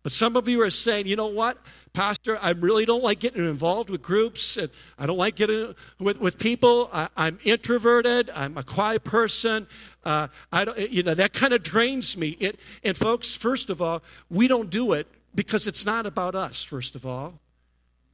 But 0.02 0.12
some 0.12 0.36
of 0.36 0.48
you 0.48 0.60
are 0.62 0.70
saying, 0.70 1.06
you 1.06 1.16
know 1.16 1.26
what? 1.26 1.58
Pastor, 1.94 2.36
I 2.42 2.50
really 2.50 2.84
don't 2.84 3.04
like 3.04 3.20
getting 3.20 3.48
involved 3.48 3.88
with 3.88 4.02
groups. 4.02 4.56
And 4.56 4.68
I 4.98 5.06
don't 5.06 5.16
like 5.16 5.36
getting 5.36 5.76
with, 6.00 6.18
with 6.18 6.38
people. 6.38 6.90
I, 6.92 7.08
am 7.16 7.38
introverted. 7.44 8.30
I'm 8.34 8.58
a 8.58 8.64
quiet 8.64 9.04
person. 9.04 9.68
Uh, 10.04 10.26
I 10.52 10.64
don't, 10.64 10.90
you 10.90 11.04
know, 11.04 11.14
that 11.14 11.32
kind 11.32 11.54
of 11.54 11.62
drains 11.62 12.16
me. 12.16 12.30
It, 12.40 12.58
and 12.82 12.96
folks, 12.96 13.32
first 13.32 13.70
of 13.70 13.80
all, 13.80 14.02
we 14.28 14.48
don't 14.48 14.70
do 14.70 14.92
it 14.92 15.06
because 15.36 15.68
it's 15.68 15.86
not 15.86 16.04
about 16.04 16.34
us, 16.34 16.64
first 16.64 16.96
of 16.96 17.06
all. 17.06 17.38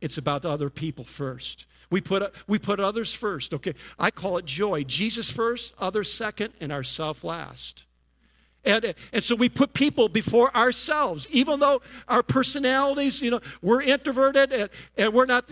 It's 0.02 0.18
about 0.18 0.44
other 0.44 0.68
people 0.68 1.04
first. 1.04 1.64
We 1.90 2.02
put, 2.02 2.34
we 2.46 2.58
put 2.58 2.80
others 2.80 3.14
first, 3.14 3.54
okay? 3.54 3.74
I 3.98 4.10
call 4.10 4.36
it 4.36 4.44
joy. 4.44 4.84
Jesus 4.84 5.30
first, 5.30 5.72
others 5.78 6.12
second, 6.12 6.52
and 6.60 6.70
ourself 6.70 7.24
last. 7.24 7.84
And, 8.64 8.94
and 9.12 9.24
so 9.24 9.34
we 9.34 9.48
put 9.48 9.72
people 9.72 10.08
before 10.08 10.54
ourselves, 10.54 11.26
even 11.30 11.60
though 11.60 11.80
our 12.08 12.22
personalities, 12.22 13.22
you 13.22 13.30
know, 13.30 13.40
we're 13.62 13.80
introverted 13.80 14.52
and, 14.52 14.70
and 14.98 15.14
we're 15.14 15.24
not, 15.26 15.48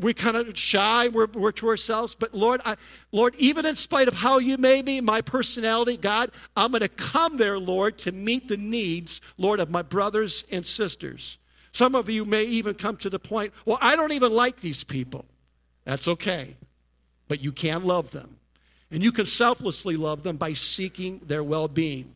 we 0.00 0.14
kind 0.14 0.36
of 0.36 0.56
shy, 0.56 1.08
we're, 1.08 1.26
we're 1.26 1.50
to 1.52 1.68
ourselves. 1.68 2.14
But 2.14 2.34
Lord, 2.34 2.60
I, 2.64 2.76
Lord, 3.10 3.34
even 3.36 3.66
in 3.66 3.74
spite 3.74 4.06
of 4.06 4.14
how 4.14 4.38
you 4.38 4.58
made 4.58 4.84
me, 4.84 5.00
my 5.00 5.22
personality, 5.22 5.96
God, 5.96 6.30
I'm 6.56 6.70
going 6.70 6.82
to 6.82 6.88
come 6.88 7.36
there, 7.36 7.58
Lord, 7.58 7.98
to 7.98 8.12
meet 8.12 8.46
the 8.46 8.56
needs, 8.56 9.20
Lord, 9.38 9.58
of 9.58 9.68
my 9.68 9.82
brothers 9.82 10.44
and 10.50 10.64
sisters. 10.64 11.38
Some 11.72 11.96
of 11.96 12.08
you 12.08 12.24
may 12.24 12.44
even 12.44 12.74
come 12.74 12.96
to 12.98 13.10
the 13.10 13.18
point, 13.18 13.52
well, 13.64 13.78
I 13.80 13.96
don't 13.96 14.12
even 14.12 14.32
like 14.32 14.60
these 14.60 14.84
people. 14.84 15.24
That's 15.84 16.06
okay. 16.06 16.56
But 17.26 17.40
you 17.40 17.50
can 17.50 17.82
love 17.82 18.12
them. 18.12 18.36
And 18.92 19.02
you 19.02 19.10
can 19.10 19.26
selflessly 19.26 19.96
love 19.96 20.22
them 20.22 20.36
by 20.36 20.52
seeking 20.52 21.22
their 21.26 21.42
well 21.42 21.66
being. 21.66 22.12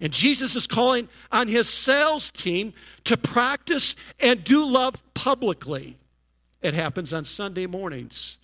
And 0.00 0.12
Jesus 0.12 0.56
is 0.56 0.66
calling 0.66 1.08
on 1.30 1.48
his 1.48 1.68
sales 1.68 2.30
team 2.30 2.72
to 3.04 3.16
practice 3.16 3.94
and 4.18 4.42
do 4.42 4.66
love 4.66 5.02
publicly. 5.14 5.98
It 6.62 6.74
happens 6.74 7.12
on 7.12 7.24
Sunday 7.24 7.66
mornings. 7.66 8.38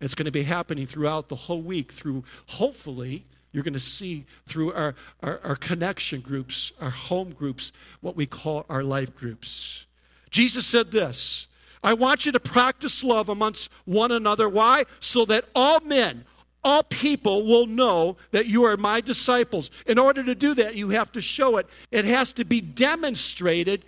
It's 0.00 0.14
going 0.14 0.26
to 0.26 0.32
be 0.32 0.42
happening 0.42 0.86
throughout 0.86 1.28
the 1.28 1.36
whole 1.36 1.62
week, 1.62 1.92
through 1.92 2.24
hopefully, 2.46 3.24
you're 3.52 3.62
going 3.62 3.74
to 3.74 3.80
see 3.80 4.26
through 4.48 4.72
our, 4.72 4.96
our, 5.22 5.40
our, 5.44 5.54
connection 5.54 6.20
groups, 6.20 6.72
our 6.80 6.90
home 6.90 7.30
groups, 7.30 7.70
what 8.00 8.16
we 8.16 8.26
call 8.26 8.66
our 8.68 8.82
life 8.82 9.14
groups. 9.14 9.86
Jesus 10.30 10.66
said 10.66 10.90
this 10.90 11.46
I 11.82 11.94
want 11.94 12.26
you 12.26 12.32
to 12.32 12.40
practice 12.40 13.04
love 13.04 13.28
amongst 13.28 13.70
one 13.84 14.10
another. 14.10 14.48
Why? 14.48 14.84
So 14.98 15.24
that 15.26 15.44
all 15.54 15.78
men, 15.80 16.24
all 16.64 16.82
people 16.82 17.44
will 17.44 17.66
know 17.66 18.16
that 18.30 18.46
you 18.46 18.64
are 18.64 18.76
my 18.76 19.00
disciples. 19.00 19.70
In 19.86 19.98
order 19.98 20.24
to 20.24 20.34
do 20.34 20.54
that, 20.54 20.74
you 20.74 20.90
have 20.90 21.12
to 21.12 21.20
show 21.20 21.58
it. 21.58 21.66
It 21.90 22.04
has 22.06 22.32
to 22.34 22.44
be 22.44 22.60
demonstrated 22.60 23.84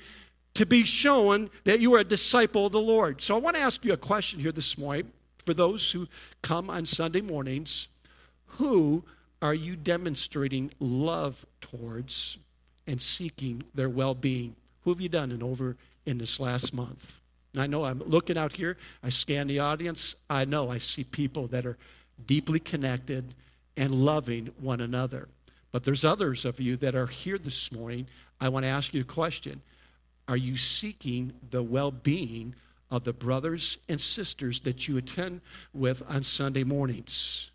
to 0.54 0.66
be 0.66 0.84
shown 0.84 1.50
that 1.64 1.80
you 1.80 1.94
are 1.94 2.00
a 2.00 2.04
disciple 2.04 2.66
of 2.66 2.72
the 2.72 2.80
Lord. 2.80 3.22
So 3.22 3.34
I 3.34 3.38
want 3.38 3.56
to 3.56 3.62
ask 3.62 3.84
you 3.84 3.92
a 3.92 3.98
question 3.98 4.40
here 4.40 4.52
this 4.52 4.76
morning 4.78 5.10
for 5.44 5.54
those 5.54 5.90
who 5.90 6.08
come 6.42 6.70
on 6.70 6.86
Sunday 6.86 7.20
mornings. 7.20 7.88
Who 8.46 9.04
are 9.42 9.54
you 9.54 9.76
demonstrating 9.76 10.72
love 10.80 11.44
towards 11.60 12.38
and 12.86 13.00
seeking 13.00 13.64
their 13.74 13.88
well 13.88 14.14
being? 14.14 14.56
Who 14.82 14.90
have 14.90 15.00
you 15.00 15.08
done 15.08 15.30
in 15.30 15.42
over 15.42 15.76
in 16.04 16.18
this 16.18 16.40
last 16.40 16.72
month? 16.72 17.20
I 17.56 17.66
know 17.66 17.84
I'm 17.84 18.02
looking 18.04 18.36
out 18.36 18.52
here, 18.52 18.76
I 19.02 19.08
scan 19.08 19.46
the 19.46 19.60
audience, 19.60 20.14
I 20.28 20.44
know 20.44 20.70
I 20.70 20.78
see 20.78 21.04
people 21.04 21.46
that 21.48 21.64
are 21.64 21.78
deeply 22.24 22.60
connected 22.60 23.34
and 23.76 23.94
loving 23.94 24.50
one 24.60 24.80
another. 24.80 25.28
But 25.72 25.84
there's 25.84 26.04
others 26.04 26.44
of 26.44 26.60
you 26.60 26.76
that 26.78 26.94
are 26.94 27.06
here 27.06 27.38
this 27.38 27.70
morning. 27.70 28.06
I 28.40 28.48
want 28.48 28.64
to 28.64 28.70
ask 28.70 28.94
you 28.94 29.02
a 29.02 29.04
question. 29.04 29.60
Are 30.28 30.36
you 30.36 30.56
seeking 30.56 31.34
the 31.50 31.62
well 31.62 31.90
being 31.90 32.54
of 32.90 33.04
the 33.04 33.12
brothers 33.12 33.78
and 33.88 34.00
sisters 34.00 34.60
that 34.60 34.88
you 34.88 34.96
attend 34.96 35.40
with 35.74 36.02
on 36.08 36.22
Sunday 36.22 36.64
mornings? 36.64 37.50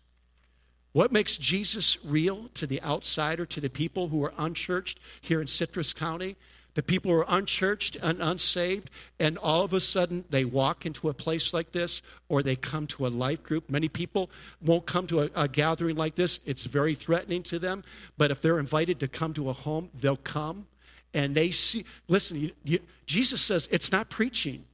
What 0.92 1.10
makes 1.10 1.38
Jesus 1.38 1.98
real 2.04 2.48
to 2.54 2.66
the 2.66 2.82
outsider, 2.82 3.46
to 3.46 3.60
the 3.60 3.70
people 3.70 4.08
who 4.08 4.22
are 4.24 4.34
unchurched 4.38 5.00
here 5.20 5.40
in 5.40 5.46
Citrus 5.46 5.92
County? 5.92 6.36
The 6.74 6.82
people 6.82 7.12
are 7.12 7.24
unchurched 7.28 7.96
and 8.02 8.22
unsaved, 8.22 8.90
and 9.18 9.36
all 9.36 9.62
of 9.62 9.72
a 9.72 9.80
sudden 9.80 10.24
they 10.30 10.44
walk 10.44 10.86
into 10.86 11.08
a 11.08 11.14
place 11.14 11.52
like 11.52 11.72
this 11.72 12.00
or 12.28 12.42
they 12.42 12.56
come 12.56 12.86
to 12.88 13.06
a 13.06 13.08
life 13.08 13.42
group. 13.42 13.68
Many 13.68 13.88
people 13.88 14.30
won't 14.62 14.86
come 14.86 15.06
to 15.08 15.22
a, 15.22 15.30
a 15.34 15.48
gathering 15.48 15.96
like 15.96 16.14
this, 16.14 16.40
it's 16.46 16.64
very 16.64 16.94
threatening 16.94 17.42
to 17.44 17.58
them. 17.58 17.84
But 18.16 18.30
if 18.30 18.40
they're 18.40 18.58
invited 18.58 19.00
to 19.00 19.08
come 19.08 19.34
to 19.34 19.50
a 19.50 19.52
home, 19.52 19.90
they'll 19.94 20.16
come 20.16 20.66
and 21.14 21.34
they 21.34 21.50
see. 21.50 21.84
Listen, 22.08 22.40
you, 22.40 22.52
you, 22.64 22.78
Jesus 23.06 23.42
says 23.42 23.68
it's 23.70 23.92
not 23.92 24.08
preaching. 24.08 24.64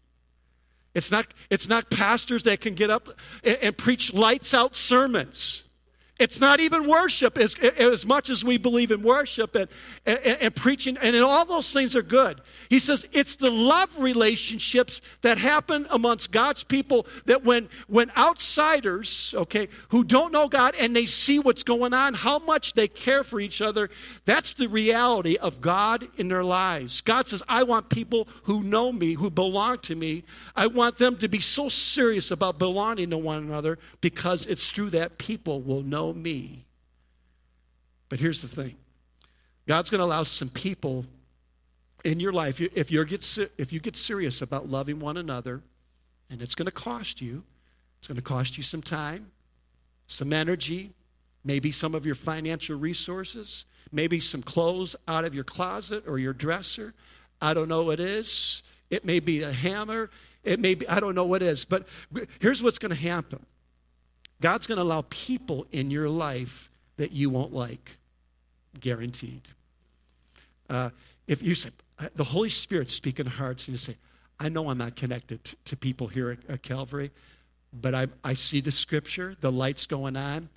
It's 0.94 1.10
not, 1.10 1.26
it's 1.50 1.68
not 1.68 1.90
pastors 1.90 2.44
that 2.44 2.60
can 2.60 2.74
get 2.74 2.90
up 2.90 3.08
and, 3.44 3.56
and 3.56 3.76
preach 3.76 4.12
lights 4.14 4.54
out 4.54 4.76
sermons. 4.76 5.64
It's 6.18 6.40
not 6.40 6.58
even 6.58 6.88
worship 6.88 7.38
as, 7.38 7.54
as 7.56 8.04
much 8.04 8.28
as 8.28 8.44
we 8.44 8.58
believe 8.58 8.90
in 8.90 9.02
worship 9.02 9.54
and, 9.54 9.68
and, 10.04 10.18
and, 10.18 10.56
preaching, 10.56 10.96
and 11.00 11.14
all 11.16 11.44
those 11.44 11.72
things 11.72 11.94
are 11.94 12.02
good. 12.02 12.40
He 12.68 12.80
says 12.80 13.06
it's 13.12 13.36
the 13.36 13.50
love 13.50 13.90
relationships 13.96 15.00
that 15.22 15.38
happen 15.38 15.86
amongst 15.90 16.32
God's 16.32 16.64
people 16.64 17.06
that 17.26 17.44
when, 17.44 17.68
when 17.86 18.10
outsiders, 18.16 19.32
okay, 19.36 19.68
who 19.90 20.02
don't 20.02 20.32
know 20.32 20.48
God 20.48 20.74
and 20.76 20.94
they 20.94 21.06
see 21.06 21.38
what's 21.38 21.62
going 21.62 21.94
on, 21.94 22.14
how 22.14 22.40
much 22.40 22.72
they 22.72 22.88
care 22.88 23.22
for 23.22 23.38
each 23.38 23.62
other, 23.62 23.88
that's 24.24 24.54
the 24.54 24.68
reality 24.68 25.36
of 25.36 25.60
God 25.60 26.08
in 26.16 26.26
their 26.26 26.44
lives. 26.44 27.00
God 27.00 27.28
says, 27.28 27.42
I 27.48 27.62
want 27.62 27.90
people 27.90 28.26
who 28.42 28.64
know 28.64 28.90
me, 28.90 29.14
who 29.14 29.30
belong 29.30 29.78
to 29.80 29.94
me, 29.94 30.24
I 30.56 30.66
want 30.66 30.98
them 30.98 31.16
to 31.18 31.28
be 31.28 31.40
so 31.40 31.68
serious 31.68 32.32
about 32.32 32.58
belonging 32.58 33.10
to 33.10 33.18
one 33.18 33.38
another 33.38 33.78
because 34.00 34.46
it's 34.46 34.68
through 34.68 34.90
that 34.90 35.18
people 35.18 35.60
will 35.60 35.82
know 35.82 36.07
me. 36.14 36.64
But 38.08 38.20
here's 38.20 38.42
the 38.42 38.48
thing 38.48 38.76
God's 39.66 39.90
going 39.90 40.00
to 40.00 40.04
allow 40.04 40.22
some 40.22 40.48
people 40.48 41.04
in 42.04 42.20
your 42.20 42.32
life, 42.32 42.60
if, 42.60 42.90
you 42.90 43.04
get, 43.04 43.38
if 43.58 43.72
you 43.72 43.80
get 43.80 43.96
serious 43.96 44.40
about 44.40 44.68
loving 44.68 45.00
one 45.00 45.16
another, 45.16 45.62
and 46.30 46.40
it's 46.40 46.54
going 46.54 46.66
to 46.66 46.72
cost 46.72 47.20
you, 47.20 47.42
it's 47.98 48.06
going 48.06 48.16
to 48.16 48.22
cost 48.22 48.56
you 48.56 48.62
some 48.62 48.82
time, 48.82 49.30
some 50.06 50.32
energy, 50.32 50.92
maybe 51.44 51.72
some 51.72 51.94
of 51.94 52.06
your 52.06 52.14
financial 52.14 52.78
resources, 52.78 53.64
maybe 53.90 54.20
some 54.20 54.42
clothes 54.42 54.94
out 55.08 55.24
of 55.24 55.34
your 55.34 55.44
closet 55.44 56.04
or 56.06 56.18
your 56.18 56.32
dresser. 56.32 56.94
I 57.40 57.54
don't 57.54 57.68
know 57.68 57.82
what 57.82 58.00
it 58.00 58.06
is. 58.06 58.62
It 58.90 59.04
may 59.04 59.20
be 59.20 59.42
a 59.42 59.52
hammer. 59.52 60.10
It 60.44 60.60
may 60.60 60.74
be, 60.74 60.88
I 60.88 61.00
don't 61.00 61.14
know 61.14 61.24
what 61.24 61.42
it 61.42 61.46
is. 61.46 61.64
But 61.64 61.88
here's 62.40 62.62
what's 62.62 62.78
going 62.78 62.90
to 62.90 62.96
happen 62.96 63.44
God's 64.40 64.66
going 64.66 64.76
to 64.76 64.82
allow 64.82 65.04
people 65.08 65.66
in 65.72 65.90
your 65.90 66.08
life 66.08 66.70
that 66.96 67.12
you 67.12 67.30
won't 67.30 67.52
like, 67.52 67.98
guaranteed. 68.78 69.42
Uh, 70.68 70.90
if 71.26 71.42
you 71.42 71.54
say, 71.54 71.70
the 72.14 72.24
Holy 72.24 72.48
Spirit 72.48 72.90
speak 72.90 73.18
in 73.18 73.26
hearts, 73.26 73.66
and 73.66 73.74
you 73.74 73.78
say, 73.78 73.96
I 74.38 74.48
know 74.48 74.70
I'm 74.70 74.78
not 74.78 74.94
connected 74.94 75.42
to, 75.44 75.56
to 75.64 75.76
people 75.76 76.06
here 76.06 76.30
at, 76.30 76.38
at 76.48 76.62
Calvary, 76.62 77.10
but 77.72 77.94
I, 77.94 78.06
I 78.22 78.34
see 78.34 78.60
the 78.60 78.70
scripture, 78.72 79.36
the 79.40 79.50
light's 79.50 79.86
going 79.86 80.16
on, 80.16 80.48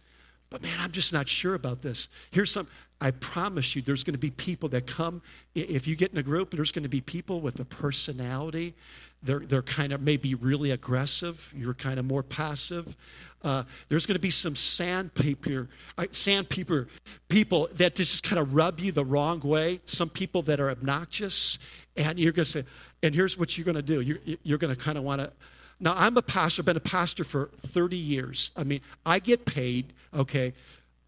but 0.51 0.61
man, 0.61 0.77
I'm 0.79 0.91
just 0.91 1.13
not 1.13 1.27
sure 1.29 1.55
about 1.55 1.81
this. 1.81 2.09
Here's 2.29 2.51
some, 2.51 2.67
I 3.00 3.11
promise 3.11 3.75
you, 3.75 3.81
there's 3.81 4.03
going 4.03 4.13
to 4.13 4.19
be 4.19 4.31
people 4.31 4.69
that 4.69 4.85
come. 4.85 5.21
If 5.55 5.88
you 5.88 5.95
get 5.95 6.11
in 6.11 6.17
a 6.17 6.23
group, 6.23 6.51
there's 6.51 6.71
going 6.71 6.83
to 6.83 6.89
be 6.89 7.01
people 7.01 7.41
with 7.41 7.59
a 7.59 7.65
personality. 7.65 8.75
They're, 9.23 9.39
they're 9.39 9.61
kind 9.61 9.93
of 9.93 10.01
maybe 10.01 10.34
really 10.34 10.71
aggressive. 10.71 11.53
You're 11.55 11.75
kind 11.75 11.99
of 11.99 12.05
more 12.05 12.23
passive. 12.23 12.95
Uh, 13.43 13.63
there's 13.89 14.05
going 14.05 14.15
to 14.15 14.19
be 14.19 14.31
some 14.31 14.55
sandpaper, 14.55 15.67
uh, 15.97 16.05
sandpaper 16.12 16.88
people 17.27 17.69
that 17.73 17.95
just 17.95 18.23
kind 18.23 18.39
of 18.39 18.53
rub 18.53 18.79
you 18.79 18.91
the 18.91 19.05
wrong 19.05 19.39
way. 19.39 19.79
Some 19.86 20.10
people 20.10 20.41
that 20.43 20.60
are 20.60 20.69
obnoxious, 20.69 21.60
and 21.95 22.19
you're 22.19 22.34
going 22.34 22.45
to 22.45 22.51
say, 22.51 22.65
and 23.03 23.13
here's 23.13 23.38
what 23.38 23.57
you're 23.57 23.65
going 23.65 23.75
to 23.75 23.81
do. 23.81 24.01
You're, 24.01 24.19
you're 24.43 24.57
going 24.57 24.75
to 24.75 24.79
kind 24.79 24.97
of 24.97 25.03
want 25.03 25.21
to. 25.21 25.31
Now, 25.79 25.95
I'm 25.97 26.15
a 26.17 26.21
pastor, 26.21 26.62
I've 26.62 26.67
been 26.67 26.77
a 26.77 26.79
pastor 26.79 27.23
for 27.23 27.49
30 27.67 27.97
years. 27.97 28.51
I 28.55 28.63
mean, 28.63 28.81
I 29.03 29.17
get 29.17 29.45
paid, 29.45 29.93
okay, 30.13 30.53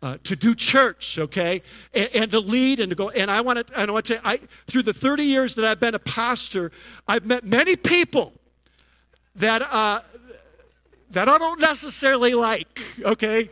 uh, 0.03 0.17
to 0.25 0.35
do 0.35 0.53
church, 0.53 1.17
okay, 1.17 1.61
and, 1.93 2.09
and, 2.13 2.31
to 2.31 2.39
lead 2.41 2.81
and 2.81 2.89
to 2.89 2.95
go. 2.95 3.09
And 3.09 3.31
I 3.31 3.39
want 3.39 3.65
to, 3.65 3.79
I 3.79 3.89
want 3.89 4.05
to, 4.07 4.19
I 4.27 4.37
through 4.67 4.83
the 4.83 4.93
30 4.93 5.23
years 5.23 5.55
that 5.55 5.63
I've 5.63 5.79
been 5.79 5.95
a 5.95 5.99
pastor, 5.99 6.73
I've 7.07 7.25
met 7.25 7.45
many 7.45 7.77
people 7.77 8.33
that 9.33 9.61
uh, 9.61 10.01
that 11.11 11.29
I 11.29 11.37
don't 11.37 11.61
necessarily 11.61 12.33
like, 12.33 12.81
okay? 13.01 13.49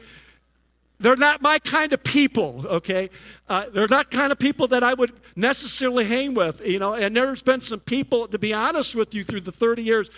They're 1.01 1.15
not 1.15 1.41
my 1.41 1.57
kind 1.57 1.93
of 1.93 2.03
people, 2.03 2.63
okay? 2.67 3.09
Uh, 3.49 3.65
they're 3.73 3.87
not 3.87 4.11
kind 4.11 4.31
of 4.31 4.37
people 4.37 4.67
that 4.67 4.83
I 4.83 4.93
would 4.93 5.11
necessarily 5.35 6.05
hang 6.05 6.35
with, 6.35 6.65
you 6.65 6.77
know. 6.77 6.93
And 6.93 7.17
there's 7.17 7.41
been 7.41 7.59
some 7.59 7.79
people, 7.79 8.27
to 8.27 8.37
be 8.37 8.53
honest 8.53 8.93
with 8.93 9.15
you, 9.15 9.23
through 9.23 9.41
the 9.41 9.51
30 9.51 9.81
years, 9.81 10.09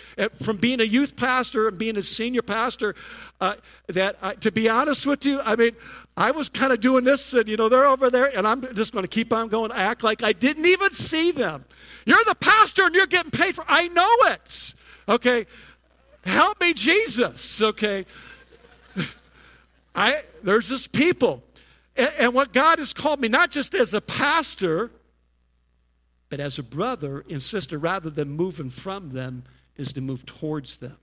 from 0.42 0.58
being 0.58 0.82
a 0.82 0.84
youth 0.84 1.16
pastor 1.16 1.68
and 1.68 1.78
being 1.78 1.96
a 1.96 2.02
senior 2.02 2.42
pastor, 2.42 2.94
uh, 3.40 3.54
that, 3.86 4.16
uh, 4.20 4.34
to 4.34 4.52
be 4.52 4.68
honest 4.68 5.06
with 5.06 5.24
you, 5.24 5.40
I 5.40 5.56
mean, 5.56 5.72
I 6.18 6.32
was 6.32 6.50
kind 6.50 6.70
of 6.70 6.80
doing 6.80 7.04
this, 7.04 7.32
and, 7.32 7.48
you 7.48 7.56
know, 7.56 7.70
they're 7.70 7.86
over 7.86 8.10
there, 8.10 8.36
and 8.36 8.46
I'm 8.46 8.74
just 8.74 8.92
going 8.92 9.04
to 9.04 9.08
keep 9.08 9.32
on 9.32 9.48
going, 9.48 9.72
act 9.72 10.04
like 10.04 10.22
I 10.22 10.32
didn't 10.32 10.66
even 10.66 10.92
see 10.92 11.30
them. 11.30 11.64
You're 12.04 12.24
the 12.24 12.34
pastor, 12.34 12.84
and 12.84 12.94
you're 12.94 13.06
getting 13.06 13.30
paid 13.30 13.54
for 13.54 13.64
I 13.66 13.88
know 13.88 14.14
it, 14.32 14.74
okay? 15.08 15.46
Help 16.24 16.60
me, 16.60 16.74
Jesus, 16.74 17.62
okay? 17.62 18.04
I, 19.94 20.22
there's 20.42 20.68
this 20.68 20.86
people. 20.86 21.42
And, 21.96 22.10
and 22.18 22.34
what 22.34 22.52
God 22.52 22.78
has 22.78 22.92
called 22.92 23.20
me, 23.20 23.28
not 23.28 23.50
just 23.50 23.74
as 23.74 23.94
a 23.94 24.00
pastor, 24.00 24.90
but 26.28 26.40
as 26.40 26.58
a 26.58 26.62
brother 26.62 27.24
and 27.30 27.42
sister, 27.42 27.78
rather 27.78 28.10
than 28.10 28.30
moving 28.30 28.70
from 28.70 29.10
them, 29.10 29.44
is 29.76 29.92
to 29.92 30.00
move 30.00 30.26
towards 30.26 30.78
them. 30.78 30.96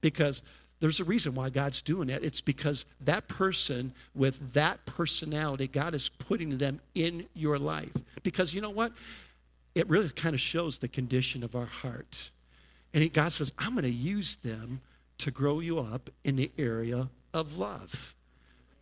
Because 0.00 0.42
there's 0.80 1.00
a 1.00 1.04
reason 1.04 1.34
why 1.34 1.50
God's 1.50 1.80
doing 1.82 2.10
it. 2.10 2.22
It's 2.24 2.40
because 2.40 2.84
that 3.00 3.28
person 3.28 3.94
with 4.14 4.52
that 4.52 4.84
personality, 4.86 5.68
God 5.68 5.94
is 5.94 6.08
putting 6.08 6.58
them 6.58 6.80
in 6.94 7.26
your 7.32 7.58
life. 7.58 7.92
Because 8.22 8.54
you 8.54 8.60
know 8.60 8.70
what? 8.70 8.92
It 9.74 9.88
really 9.88 10.10
kind 10.10 10.34
of 10.34 10.40
shows 10.40 10.78
the 10.78 10.88
condition 10.88 11.42
of 11.42 11.54
our 11.54 11.66
heart. 11.66 12.30
And 12.92 13.10
God 13.12 13.32
says, 13.32 13.52
I'm 13.58 13.72
going 13.72 13.84
to 13.84 13.90
use 13.90 14.36
them 14.36 14.80
to 15.18 15.30
grow 15.30 15.60
you 15.60 15.78
up 15.78 16.10
in 16.22 16.36
the 16.36 16.50
area 16.58 17.08
of 17.34 17.58
love. 17.58 18.14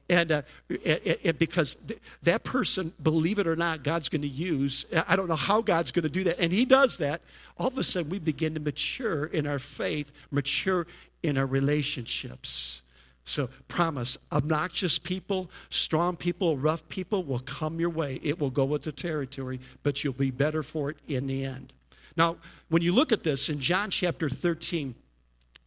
And, 0.08 0.30
uh, 0.30 0.42
and, 0.84 1.18
and 1.24 1.38
because 1.38 1.76
th- 1.86 1.98
that 2.22 2.44
person, 2.44 2.92
believe 3.02 3.38
it 3.38 3.46
or 3.46 3.56
not, 3.56 3.82
God's 3.82 4.08
going 4.08 4.22
to 4.22 4.28
use, 4.28 4.84
I 5.08 5.16
don't 5.16 5.28
know 5.28 5.36
how 5.36 5.62
God's 5.62 5.90
going 5.90 6.02
to 6.02 6.10
do 6.10 6.22
that. 6.24 6.38
And 6.38 6.52
He 6.52 6.64
does 6.64 6.98
that. 6.98 7.22
All 7.56 7.68
of 7.68 7.78
a 7.78 7.84
sudden, 7.84 8.10
we 8.10 8.18
begin 8.18 8.54
to 8.54 8.60
mature 8.60 9.24
in 9.24 9.46
our 9.46 9.58
faith, 9.58 10.12
mature 10.30 10.86
in 11.22 11.38
our 11.38 11.46
relationships. 11.46 12.82
So, 13.24 13.48
promise 13.68 14.18
obnoxious 14.32 14.98
people, 14.98 15.48
strong 15.70 16.16
people, 16.16 16.58
rough 16.58 16.86
people 16.88 17.22
will 17.22 17.38
come 17.38 17.78
your 17.78 17.88
way. 17.90 18.20
It 18.22 18.40
will 18.40 18.50
go 18.50 18.64
with 18.64 18.82
the 18.82 18.92
territory, 18.92 19.60
but 19.84 20.02
you'll 20.02 20.12
be 20.12 20.32
better 20.32 20.62
for 20.64 20.90
it 20.90 20.96
in 21.06 21.28
the 21.28 21.44
end. 21.44 21.72
Now, 22.16 22.36
when 22.68 22.82
you 22.82 22.92
look 22.92 23.12
at 23.12 23.22
this 23.22 23.48
in 23.48 23.60
John 23.60 23.90
chapter 23.90 24.28
13, 24.28 24.96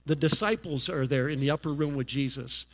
the 0.05 0.15
disciples 0.15 0.89
are 0.89 1.07
there 1.07 1.29
in 1.29 1.39
the 1.39 1.51
upper 1.51 1.73
room 1.73 1.95
with 1.95 2.07
Jesus. 2.07 2.65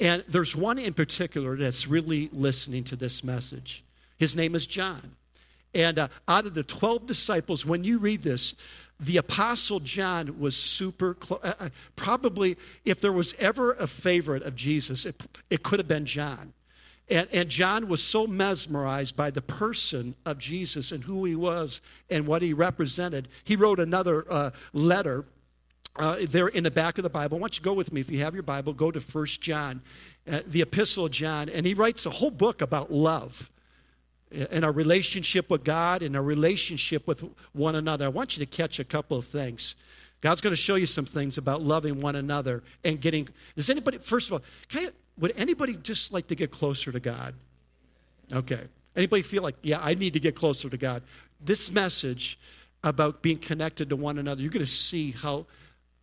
And 0.00 0.24
there's 0.26 0.56
one 0.56 0.78
in 0.78 0.94
particular 0.94 1.56
that's 1.56 1.86
really 1.86 2.28
listening 2.32 2.84
to 2.84 2.96
this 2.96 3.22
message. 3.22 3.84
His 4.16 4.34
name 4.34 4.54
is 4.54 4.66
John. 4.66 5.16
And 5.74 5.98
uh, 5.98 6.08
out 6.28 6.46
of 6.46 6.54
the 6.54 6.62
12 6.62 7.06
disciples, 7.06 7.64
when 7.64 7.84
you 7.84 7.98
read 7.98 8.22
this, 8.22 8.54
the 9.00 9.16
apostle 9.16 9.80
John 9.80 10.38
was 10.38 10.56
super 10.56 11.14
close. 11.14 11.40
Uh, 11.42 11.54
uh, 11.58 11.68
probably, 11.96 12.56
if 12.84 13.00
there 13.00 13.12
was 13.12 13.34
ever 13.38 13.72
a 13.72 13.86
favorite 13.86 14.42
of 14.42 14.54
Jesus, 14.54 15.06
it, 15.06 15.20
it 15.50 15.62
could 15.62 15.80
have 15.80 15.88
been 15.88 16.06
John. 16.06 16.52
And, 17.08 17.28
and 17.32 17.48
John 17.48 17.88
was 17.88 18.02
so 18.02 18.26
mesmerized 18.26 19.16
by 19.16 19.30
the 19.30 19.42
person 19.42 20.14
of 20.24 20.38
Jesus 20.38 20.92
and 20.92 21.04
who 21.04 21.24
he 21.24 21.34
was 21.34 21.80
and 22.10 22.26
what 22.26 22.42
he 22.42 22.52
represented, 22.52 23.28
he 23.44 23.56
wrote 23.56 23.80
another 23.80 24.24
uh, 24.30 24.50
letter 24.72 25.24
uh, 25.96 26.16
there 26.28 26.48
in 26.48 26.64
the 26.64 26.70
back 26.70 26.98
of 26.98 27.02
the 27.02 27.10
Bible. 27.10 27.38
I 27.38 27.40
want 27.40 27.54
you 27.54 27.62
to 27.62 27.64
go 27.64 27.74
with 27.74 27.92
me, 27.92 28.00
if 28.00 28.10
you 28.10 28.20
have 28.20 28.34
your 28.34 28.42
Bible, 28.42 28.72
go 28.72 28.90
to 28.90 29.00
First 29.00 29.40
John, 29.40 29.82
uh, 30.30 30.40
the 30.46 30.62
Epistle 30.62 31.06
of 31.06 31.12
John, 31.12 31.48
and 31.48 31.66
he 31.66 31.74
writes 31.74 32.06
a 32.06 32.10
whole 32.10 32.30
book 32.30 32.62
about 32.62 32.92
love 32.92 33.50
and 34.30 34.64
our 34.64 34.72
relationship 34.72 35.50
with 35.50 35.64
God 35.64 36.02
and 36.02 36.16
our 36.16 36.22
relationship 36.22 37.06
with 37.06 37.22
one 37.52 37.74
another. 37.74 38.06
I 38.06 38.08
want 38.08 38.36
you 38.36 38.44
to 38.44 38.50
catch 38.50 38.78
a 38.78 38.84
couple 38.84 39.16
of 39.16 39.26
things. 39.26 39.74
God's 40.22 40.40
going 40.40 40.52
to 40.52 40.56
show 40.56 40.76
you 40.76 40.86
some 40.86 41.04
things 41.04 41.36
about 41.36 41.62
loving 41.62 42.00
one 42.00 42.16
another 42.16 42.62
and 42.84 43.00
getting. 43.00 43.28
Does 43.56 43.68
anybody, 43.68 43.98
first 43.98 44.28
of 44.28 44.34
all, 44.34 44.42
I, 44.72 44.88
would 45.18 45.34
anybody 45.36 45.74
just 45.74 46.12
like 46.12 46.28
to 46.28 46.34
get 46.34 46.50
closer 46.50 46.92
to 46.92 47.00
God? 47.00 47.34
Okay. 48.32 48.62
Anybody 48.96 49.22
feel 49.22 49.42
like, 49.42 49.56
yeah, 49.62 49.80
I 49.82 49.94
need 49.94 50.12
to 50.14 50.20
get 50.20 50.34
closer 50.36 50.68
to 50.70 50.76
God? 50.76 51.02
This 51.40 51.70
message 51.70 52.38
about 52.84 53.20
being 53.20 53.38
connected 53.38 53.88
to 53.90 53.96
one 53.96 54.18
another, 54.18 54.40
you're 54.40 54.50
going 54.50 54.64
to 54.64 54.70
see 54.70 55.12
how 55.12 55.46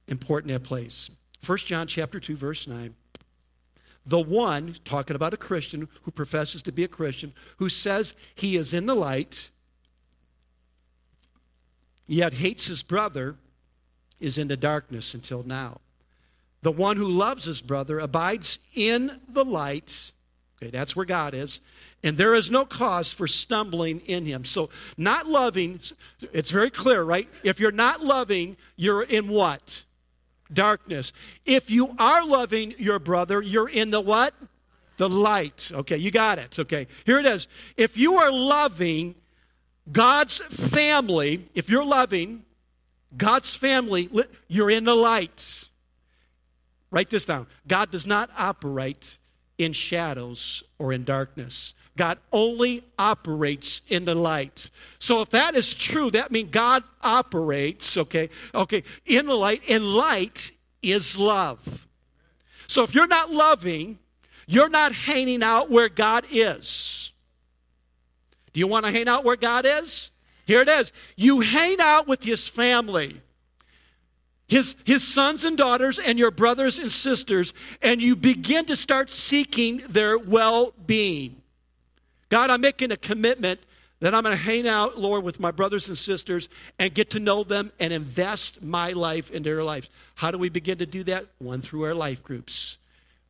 important 0.10 0.52
that 0.52 0.63
plays. 0.63 1.10
1 1.45 1.58
John 1.60 1.88
chapter 1.88 2.19
2, 2.19 2.36
verse 2.36 2.67
9. 2.67 2.93
The 4.06 4.19
one, 4.19 4.76
talking 4.86 5.15
about 5.15 5.34
a 5.34 5.38
Christian 5.38 5.88
who 6.02 6.12
professes 6.12 6.62
to 6.63 6.72
be 6.72 6.84
a 6.84 6.88
Christian, 6.88 7.34
who 7.58 7.69
says 7.69 8.15
he 8.36 8.56
is 8.56 8.74
in 8.74 8.86
the 8.86 8.95
light, 8.95 9.52
yet 12.08 12.34
hates 12.34 12.65
his 12.65 12.82
brother, 12.82 13.36
is 14.19 14.38
in 14.38 14.48
the 14.48 14.58
darkness 14.58 15.13
until 15.13 15.43
now. 15.43 15.80
The 16.62 16.72
one 16.72 16.98
who 16.98 17.08
loves 17.08 17.45
his 17.45 17.62
brother 17.62 18.00
abides 18.00 18.60
in 18.74 19.22
the 19.30 19.45
light. 19.45 20.12
Okay, 20.58 20.72
that's 20.72 20.95
where 20.95 21.06
God 21.06 21.34
is. 21.34 21.62
And 22.04 22.17
there 22.17 22.34
is 22.34 22.50
no 22.50 22.65
cause 22.65 23.12
for 23.12 23.28
stumbling 23.28 24.02
in 24.02 24.26
him. 24.26 24.43
So, 24.43 24.69
not 24.98 25.28
loving, 25.28 25.80
it's 26.34 26.52
very 26.52 26.69
clear, 26.69 27.04
right? 27.04 27.30
If 27.43 27.60
you're 27.60 27.72
not 27.72 28.04
loving, 28.04 28.58
you're 28.76 29.04
in 29.04 29.28
what? 29.28 29.84
Darkness. 30.51 31.13
If 31.45 31.69
you 31.69 31.95
are 31.99 32.25
loving 32.25 32.73
your 32.77 32.99
brother, 32.99 33.41
you're 33.41 33.69
in 33.69 33.91
the 33.91 34.01
what? 34.01 34.33
The 34.97 35.09
light. 35.09 35.71
Okay, 35.73 35.97
you 35.97 36.12
got 36.12 36.39
it. 36.39 36.57
Okay, 36.59 36.88
here 37.05 37.19
it 37.19 37.25
is. 37.25 37.47
If 37.77 37.97
you 37.97 38.15
are 38.15 38.31
loving 38.31 39.15
God's 39.91 40.39
family, 40.39 41.47
if 41.53 41.69
you're 41.69 41.85
loving 41.85 42.43
God's 43.15 43.55
family, 43.55 44.09
you're 44.47 44.69
in 44.69 44.83
the 44.83 44.95
light. 44.95 45.69
Write 46.91 47.09
this 47.09 47.25
down. 47.25 47.47
God 47.67 47.91
does 47.91 48.07
not 48.07 48.29
operate 48.38 49.17
in 49.57 49.73
shadows 49.73 50.63
or 50.77 50.93
in 50.93 51.03
darkness. 51.03 51.73
God 51.99 52.17
only 52.31 52.85
operates 52.97 53.81
in 53.89 54.05
the 54.05 54.15
light. 54.15 54.69
So 54.99 55.19
if 55.19 55.31
that 55.31 55.53
is 55.53 55.73
true, 55.73 56.09
that 56.12 56.31
means 56.31 56.49
God 56.49 56.85
operates, 57.01 57.97
okay, 57.97 58.29
okay, 58.55 58.83
in 59.05 59.25
the 59.25 59.33
light, 59.35 59.63
and 59.67 59.85
light 59.85 60.53
is 60.81 61.17
love. 61.17 61.85
So 62.67 62.83
if 62.83 62.95
you're 62.95 63.05
not 63.05 63.31
loving, 63.31 63.99
you're 64.47 64.69
not 64.69 64.93
hanging 64.93 65.43
out 65.43 65.69
where 65.69 65.89
God 65.89 66.23
is. 66.31 67.12
Do 68.53 68.62
you 68.62 68.67
want 68.67 68.85
to 68.85 68.93
hang 68.93 69.09
out 69.09 69.25
where 69.25 69.35
God 69.35 69.65
is? 69.67 70.09
Here 70.45 70.62
it 70.62 70.69
is. 70.69 70.93
You 71.17 71.41
hang 71.41 71.81
out 71.81 72.07
with 72.07 72.23
his 72.23 72.47
family 72.47 73.21
his, 74.47 74.75
his 74.83 75.07
sons 75.07 75.45
and 75.45 75.55
daughters 75.55 75.99
and 75.99 76.17
your 76.17 76.31
brothers 76.31 76.79
and 76.79 76.91
sisters, 76.91 77.53
and 77.83 78.01
you 78.01 78.15
begin 78.15 78.65
to 78.65 78.75
start 78.75 79.12
seeking 79.12 79.83
their 79.88 80.17
well 80.17 80.73
being. 80.88 81.38
God, 82.30 82.50
I'm 82.50 82.62
making 82.62 82.92
a 82.92 82.98
commitment 82.98 83.60
that 84.00 84.15
I'm 84.15 84.24
going 84.24 84.38
to 84.38 84.42
hang 84.42 84.68
out, 84.68 84.98
Lord, 84.98 85.24
with 85.24 85.39
my 85.39 85.52
brothers 85.52 85.89
and 85.89 85.98
sisters 85.98 86.48
and 86.78 86.94
get 86.94 87.10
to 87.12 87.20
know 87.20 87.44
them 87.44 87.72
and 87.80 87.92
invest 87.92 88.62
my 88.62 88.94
life 88.94 89.30
in 89.30 89.44
their 89.44 89.63
lives. 89.63 89.89
How 90.15 90.32
do 90.32 90.38
we 90.38 90.50
begin 90.50 90.78
to 90.78 90.86
do 90.86 91.04
that? 91.06 91.26
One, 91.39 91.62
through 91.62 91.84
our 91.84 91.94
life 91.94 92.24
groups. 92.24 92.78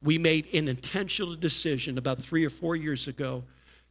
We 0.02 0.18
made 0.18 0.54
an 0.54 0.68
intentional 0.68 1.36
decision 1.36 1.98
about 1.98 2.20
three 2.20 2.46
or 2.46 2.50
four 2.50 2.76
years 2.76 3.08
ago. 3.08 3.44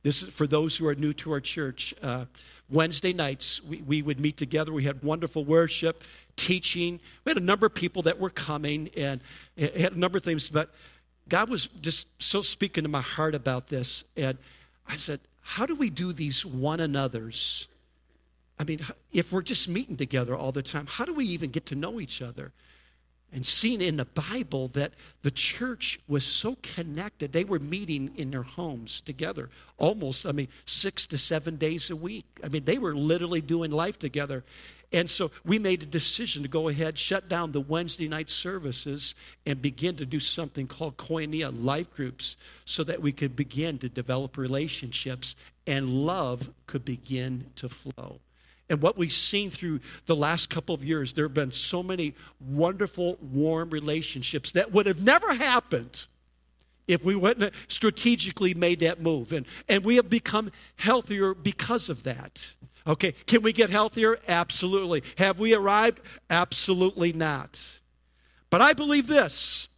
This 0.02 0.22
is 0.22 0.28
for 0.28 0.46
those 0.46 0.76
who 0.76 0.86
are 0.86 0.94
new 0.94 1.12
to 1.14 1.32
our 1.32 1.40
church. 1.40 1.92
Uh, 2.00 2.26
Wednesday 2.70 3.12
nights, 3.12 3.62
we, 3.64 3.82
we 3.82 4.02
would 4.02 4.20
meet 4.20 4.36
together. 4.36 4.72
We 4.72 4.84
had 4.84 5.02
wonderful 5.02 5.44
worship, 5.44 6.04
teaching. 6.36 7.00
We 7.24 7.30
had 7.30 7.36
a 7.36 7.44
number 7.44 7.66
of 7.66 7.74
people 7.74 8.02
that 8.02 8.20
were 8.20 8.30
coming 8.30 8.90
and 8.96 9.20
had 9.56 9.92
a 9.94 9.98
number 9.98 10.18
of 10.18 10.24
things, 10.24 10.48
but 10.48 10.72
God 11.28 11.50
was 11.50 11.66
just 11.80 12.06
so 12.22 12.40
speaking 12.40 12.84
to 12.84 12.88
my 12.88 13.02
heart 13.02 13.34
about 13.34 13.66
this. 13.66 14.04
And 14.16 14.38
I 14.88 14.96
said, 14.96 15.20
How 15.42 15.66
do 15.66 15.74
we 15.74 15.90
do 15.90 16.12
these 16.12 16.44
one 16.44 16.80
another's? 16.80 17.68
I 18.58 18.64
mean, 18.64 18.80
if 19.12 19.30
we're 19.30 19.42
just 19.42 19.68
meeting 19.68 19.96
together 19.96 20.34
all 20.34 20.50
the 20.50 20.62
time, 20.62 20.86
how 20.86 21.04
do 21.04 21.14
we 21.14 21.26
even 21.26 21.50
get 21.50 21.66
to 21.66 21.76
know 21.76 22.00
each 22.00 22.20
other? 22.20 22.52
and 23.32 23.46
seen 23.46 23.82
in 23.82 23.96
the 23.96 24.04
Bible 24.04 24.68
that 24.68 24.92
the 25.22 25.30
church 25.30 26.00
was 26.08 26.24
so 26.24 26.56
connected. 26.62 27.32
They 27.32 27.44
were 27.44 27.58
meeting 27.58 28.12
in 28.16 28.30
their 28.30 28.42
homes 28.42 29.00
together 29.00 29.50
almost, 29.76 30.24
I 30.24 30.32
mean, 30.32 30.48
six 30.64 31.06
to 31.08 31.18
seven 31.18 31.56
days 31.56 31.90
a 31.90 31.96
week. 31.96 32.24
I 32.42 32.48
mean, 32.48 32.64
they 32.64 32.78
were 32.78 32.94
literally 32.94 33.40
doing 33.40 33.70
life 33.70 33.98
together. 33.98 34.44
And 34.92 35.10
so 35.10 35.30
we 35.44 35.58
made 35.58 35.82
a 35.82 35.86
decision 35.86 36.42
to 36.42 36.48
go 36.48 36.68
ahead, 36.68 36.98
shut 36.98 37.28
down 37.28 37.52
the 37.52 37.60
Wednesday 37.60 38.08
night 38.08 38.30
services, 38.30 39.14
and 39.44 39.60
begin 39.60 39.96
to 39.96 40.06
do 40.06 40.18
something 40.18 40.66
called 40.66 40.96
Koinonia 40.96 41.52
life 41.52 41.92
groups 41.94 42.36
so 42.64 42.82
that 42.84 43.02
we 43.02 43.12
could 43.12 43.36
begin 43.36 43.78
to 43.78 43.88
develop 43.88 44.38
relationships 44.38 45.36
and 45.66 45.88
love 45.88 46.50
could 46.66 46.84
begin 46.84 47.50
to 47.56 47.68
flow. 47.68 48.20
And 48.70 48.80
what 48.80 48.96
we've 48.96 49.12
seen 49.12 49.50
through 49.50 49.80
the 50.06 50.16
last 50.16 50.50
couple 50.50 50.74
of 50.74 50.84
years, 50.84 51.12
there 51.12 51.24
have 51.26 51.34
been 51.34 51.52
so 51.52 51.82
many 51.82 52.14
wonderful, 52.40 53.18
warm 53.20 53.70
relationships 53.70 54.52
that 54.52 54.72
would 54.72 54.86
have 54.86 55.00
never 55.00 55.34
happened 55.34 56.06
if 56.88 57.04
we 57.04 57.14
wouldn't 57.14 57.54
strategically 57.68 58.54
made 58.54 58.80
that 58.80 59.00
move. 59.00 59.32
And, 59.32 59.46
and 59.68 59.84
we 59.84 59.96
have 59.96 60.10
become 60.10 60.50
healthier 60.76 61.34
because 61.34 61.88
of 61.88 62.02
that. 62.02 62.54
Okay, 62.86 63.12
can 63.26 63.42
we 63.42 63.52
get 63.52 63.70
healthier? 63.70 64.18
Absolutely. 64.26 65.04
Have 65.18 65.38
we 65.38 65.54
arrived? 65.54 66.00
Absolutely 66.30 67.12
not. 67.12 67.62
But 68.50 68.62
I 68.62 68.72
believe 68.72 69.06
this 69.06 69.68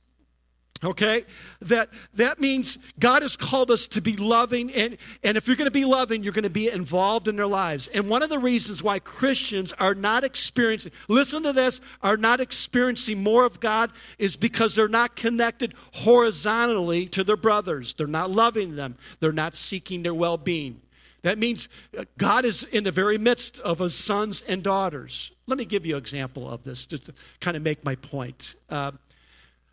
okay? 0.83 1.25
That 1.61 1.91
that 2.15 2.41
means 2.41 2.79
god 2.99 3.23
has 3.23 3.37
called 3.37 3.71
us 3.71 3.87
to 3.89 4.01
be 4.01 4.17
loving 4.17 4.73
and 4.73 4.97
and 5.23 5.37
if 5.37 5.47
you're 5.47 5.57
going 5.57 5.67
to 5.67 5.71
be 5.71 5.85
loving 5.85 6.23
you're 6.23 6.33
going 6.33 6.43
to 6.45 6.51
be 6.51 6.71
involved 6.71 7.29
in 7.29 7.37
their 7.37 7.47
lives. 7.47 7.89
And 7.89 8.09
one 8.09 8.23
of 8.23 8.31
the 8.31 8.39
reasons 8.39 8.83
why 8.83 8.99
christians 8.99 9.73
are 9.75 9.95
not 9.95 10.25
experiencing 10.25 10.93
listen 11.09 11.43
to 11.43 11.53
this 11.53 11.81
are 12.03 12.17
not 12.17 12.41
experiencing 12.41 13.23
more 13.23 13.45
of 13.45 13.61
god 13.61 13.93
is 14.19 14.37
because 14.37 14.75
they're 14.75 14.89
not 14.89 15.17
connected 15.17 15.75
horizontally 15.93 17.07
to 17.07 17.25
their 17.25 17.37
brothers. 17.37 17.95
They're 17.95 18.07
not 18.07 18.31
loving 18.31 18.77
them. 18.77 18.97
They're 19.21 19.33
not 19.33 19.57
seeking 19.57 20.03
their 20.03 20.15
well-being. 20.15 20.81
That 21.23 21.39
means 21.39 21.69
uh, 21.97 22.05
god 22.17 22.45
is 22.45 22.63
in 22.63 22.85
the 22.85 22.91
very 22.91 23.19
midst 23.19 23.61
of 23.61 23.79
his 23.79 23.95
sons 23.95 24.43
and 24.49 24.63
daughters. 24.63 25.33
Let 25.47 25.59
me 25.59 25.65
give 25.65 25.85
you 25.85 25.97
an 25.97 26.01
example 26.01 26.49
of 26.49 26.65
this 26.65 26.87
to 26.87 27.01
kind 27.41 27.57
of 27.57 27.63
make 27.63 27.85
my 27.85 27.95
point. 27.97 28.57
Uh, 28.71 28.93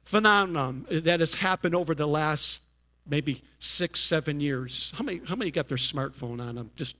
phenomenon 0.07 0.85
that 0.89 1.19
has 1.19 1.33
happened 1.33 1.75
over 1.75 1.93
the 1.93 2.07
last 2.07 2.61
maybe 3.05 3.43
six, 3.59 3.99
seven 3.99 4.39
years. 4.39 4.93
How 4.95 5.03
many, 5.03 5.19
how 5.25 5.35
many 5.35 5.51
got 5.51 5.67
their 5.67 5.77
smartphone 5.77 6.41
on 6.41 6.55
them? 6.55 6.71
Just 6.77 6.95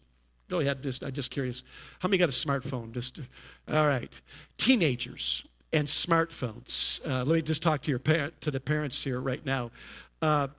go 0.49 0.59
ahead. 0.59 0.83
Just, 0.83 1.03
I'm 1.03 1.13
just 1.13 1.31
curious. 1.31 1.63
How 1.99 2.09
many 2.09 2.17
got 2.17 2.27
a 2.27 2.33
smartphone? 2.33 2.91
Just 2.91 3.21
all 3.71 3.87
right. 3.87 4.11
Teenagers 4.57 5.45
and 5.71 5.87
smartphones. 5.87 6.99
Uh, 7.07 7.23
let 7.23 7.35
me 7.35 7.41
just 7.41 7.63
talk 7.63 7.81
to 7.83 7.89
your 7.89 7.99
parent, 7.99 8.39
to 8.41 8.51
the 8.51 8.59
parents 8.59 9.01
here 9.01 9.21
right 9.21 9.45
now. 9.45 9.71
Uh, 10.21 10.49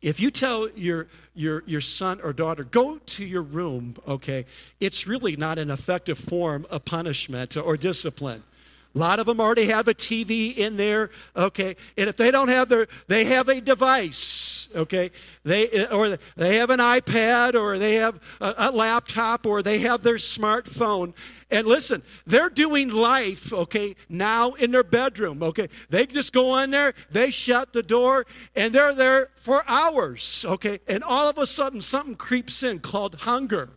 if 0.00 0.20
you 0.20 0.30
tell 0.30 0.68
your, 0.76 1.08
your, 1.34 1.64
your 1.66 1.80
son 1.80 2.20
or 2.22 2.32
daughter, 2.32 2.62
go 2.62 2.98
to 2.98 3.24
your 3.24 3.42
room, 3.42 3.96
okay, 4.06 4.46
it's 4.78 5.08
really 5.08 5.34
not 5.34 5.58
an 5.58 5.70
effective 5.70 6.18
form 6.18 6.66
of 6.70 6.84
punishment 6.84 7.56
or 7.56 7.76
discipline. 7.76 8.44
A 8.94 8.98
lot 8.98 9.18
of 9.18 9.26
them 9.26 9.40
already 9.40 9.66
have 9.66 9.88
a 9.88 9.94
TV 9.94 10.56
in 10.56 10.76
there, 10.76 11.10
okay? 11.34 11.74
And 11.96 12.08
if 12.08 12.16
they 12.16 12.30
don't 12.30 12.48
have 12.48 12.68
their, 12.68 12.86
they 13.08 13.24
have 13.24 13.48
a 13.48 13.60
device, 13.60 14.68
okay? 14.74 15.10
They, 15.42 15.68
uh, 15.86 15.96
or 15.96 16.16
they 16.36 16.56
have 16.58 16.70
an 16.70 16.78
iPad 16.78 17.54
or 17.54 17.76
they 17.76 17.96
have 17.96 18.20
a, 18.40 18.54
a 18.56 18.70
laptop 18.70 19.46
or 19.46 19.64
they 19.64 19.80
have 19.80 20.04
their 20.04 20.14
smartphone. 20.14 21.12
And 21.50 21.66
listen, 21.66 22.04
they're 22.24 22.50
doing 22.50 22.88
life, 22.88 23.52
okay, 23.52 23.96
now 24.08 24.52
in 24.52 24.70
their 24.70 24.84
bedroom, 24.84 25.42
okay? 25.42 25.68
They 25.90 26.06
just 26.06 26.32
go 26.32 26.56
in 26.58 26.70
there, 26.70 26.94
they 27.10 27.32
shut 27.32 27.72
the 27.72 27.82
door, 27.82 28.26
and 28.54 28.72
they're 28.72 28.94
there 28.94 29.30
for 29.34 29.64
hours, 29.66 30.44
okay? 30.48 30.78
And 30.86 31.02
all 31.02 31.28
of 31.28 31.36
a 31.36 31.48
sudden, 31.48 31.80
something 31.80 32.14
creeps 32.14 32.62
in 32.62 32.78
called 32.78 33.16
hunger. 33.16 33.70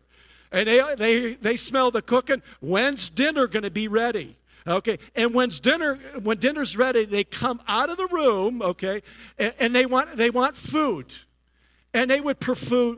And 0.51 0.67
they, 0.67 0.95
they, 0.95 1.33
they 1.33 1.57
smell 1.57 1.89
the 1.89 2.03
cooking. 2.03 2.43
When's 2.59 3.09
dinner 3.09 3.47
going 3.47 3.63
to 3.63 3.71
be 3.71 3.87
ready? 3.87 4.37
Okay, 4.67 4.99
and 5.15 5.33
when 5.33 5.49
dinner 5.49 5.95
when 6.21 6.39
dinner's 6.39 6.75
ready, 6.75 7.05
they 7.05 7.23
come 7.23 7.61
out 7.67 7.89
of 7.89 7.95
the 7.95 8.07
room, 8.07 8.61
okay, 8.61 9.01
and, 9.39 9.53
and 9.59 9.75
they 9.75 9.85
want 9.85 10.17
they 10.17 10.29
want 10.29 10.55
food, 10.55 11.13
and 11.93 12.11
they 12.11 12.19
would 12.19 12.39
prefer 12.41 12.97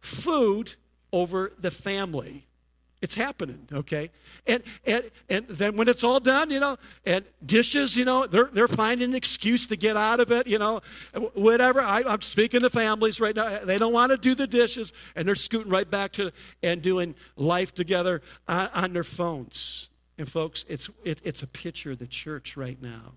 food 0.00 0.74
over 1.12 1.52
the 1.58 1.70
family. 1.70 2.46
It's 3.00 3.16
happening, 3.16 3.66
okay? 3.72 4.12
And, 4.46 4.62
and, 4.86 5.10
and 5.28 5.48
then 5.48 5.76
when 5.76 5.88
it's 5.88 6.04
all 6.04 6.20
done, 6.20 6.52
you 6.52 6.60
know, 6.60 6.76
and 7.04 7.24
dishes, 7.44 7.96
you 7.96 8.04
know, 8.04 8.28
they're, 8.28 8.48
they're 8.52 8.68
finding 8.68 9.10
an 9.10 9.16
excuse 9.16 9.66
to 9.66 9.76
get 9.76 9.96
out 9.96 10.20
of 10.20 10.30
it, 10.30 10.46
you 10.46 10.56
know, 10.56 10.82
whatever. 11.34 11.80
I, 11.80 12.04
I'm 12.06 12.22
speaking 12.22 12.60
to 12.60 12.70
families 12.70 13.20
right 13.20 13.34
now. 13.34 13.64
They 13.64 13.76
don't 13.76 13.92
want 13.92 14.12
to 14.12 14.16
do 14.16 14.36
the 14.36 14.46
dishes, 14.46 14.92
and 15.16 15.26
they're 15.26 15.34
scooting 15.34 15.70
right 15.70 15.90
back 15.90 16.12
to 16.12 16.30
and 16.62 16.80
doing 16.80 17.16
life 17.34 17.74
together 17.74 18.22
on, 18.46 18.68
on 18.72 18.92
their 18.92 19.02
phones. 19.02 19.88
And, 20.22 20.30
folks, 20.30 20.64
it's, 20.68 20.88
it, 21.02 21.20
it's 21.24 21.42
a 21.42 21.48
picture 21.48 21.90
of 21.90 21.98
the 21.98 22.06
church 22.06 22.56
right 22.56 22.80
now, 22.80 23.14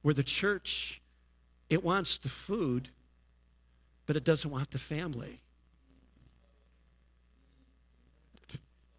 where 0.00 0.14
the 0.14 0.22
church, 0.22 1.02
it 1.68 1.84
wants 1.84 2.16
the 2.16 2.30
food, 2.30 2.88
but 4.06 4.16
it 4.16 4.24
doesn't 4.24 4.50
want 4.50 4.70
the 4.70 4.78
family. 4.78 5.42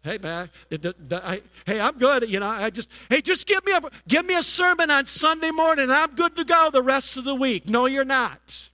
Hey 0.04 0.18
man, 0.18 0.50
it, 0.70 0.84
it, 0.84 0.96
I, 1.12 1.42
hey, 1.66 1.80
I'm 1.80 1.98
good. 1.98 2.30
You 2.30 2.38
know, 2.38 2.46
I 2.46 2.70
just 2.70 2.88
hey, 3.08 3.20
just 3.20 3.44
give 3.48 3.66
me 3.66 3.72
a 3.72 3.80
give 4.06 4.24
me 4.24 4.36
a 4.36 4.42
sermon 4.44 4.88
on 4.92 5.04
Sunday 5.06 5.50
morning, 5.50 5.82
and 5.82 5.92
I'm 5.92 6.14
good 6.14 6.36
to 6.36 6.44
go 6.44 6.70
the 6.72 6.80
rest 6.80 7.16
of 7.16 7.24
the 7.24 7.34
week. 7.34 7.68
No, 7.68 7.86
you're 7.86 8.04
not. 8.04 8.70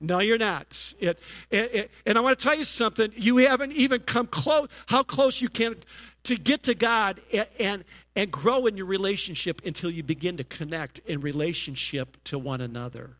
No, 0.00 0.20
you're 0.20 0.38
not. 0.38 0.94
It, 0.98 1.18
it, 1.50 1.90
and 2.06 2.16
I 2.16 2.20
want 2.20 2.38
to 2.38 2.42
tell 2.42 2.56
you 2.56 2.64
something. 2.64 3.12
You 3.16 3.36
haven't 3.38 3.72
even 3.72 4.00
come 4.00 4.28
close. 4.28 4.68
How 4.86 5.02
close 5.02 5.42
you 5.42 5.48
can 5.48 5.76
to 6.24 6.36
get 6.36 6.64
to 6.64 6.74
God 6.74 7.20
and, 7.32 7.46
and 7.58 7.84
and 8.18 8.32
grow 8.32 8.66
in 8.66 8.76
your 8.76 8.86
relationship 8.86 9.62
until 9.64 9.92
you 9.92 10.02
begin 10.02 10.36
to 10.38 10.42
connect 10.42 10.98
in 11.06 11.20
relationship 11.20 12.16
to 12.24 12.36
one 12.36 12.60
another. 12.60 13.12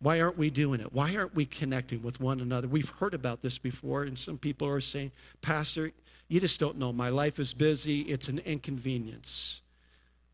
Why 0.00 0.20
aren't 0.20 0.36
we 0.36 0.50
doing 0.50 0.80
it? 0.80 0.92
Why 0.92 1.14
aren't 1.14 1.36
we 1.36 1.46
connecting 1.46 2.02
with 2.02 2.18
one 2.18 2.40
another? 2.40 2.66
We've 2.66 2.88
heard 2.88 3.14
about 3.14 3.42
this 3.42 3.58
before, 3.58 4.02
and 4.02 4.18
some 4.18 4.38
people 4.38 4.66
are 4.66 4.80
saying, 4.80 5.12
Pastor, 5.40 5.92
you 6.26 6.40
just 6.40 6.58
don't 6.58 6.78
know. 6.78 6.92
My 6.92 7.10
life 7.10 7.38
is 7.38 7.52
busy, 7.52 8.00
it's 8.00 8.26
an 8.26 8.40
inconvenience. 8.40 9.60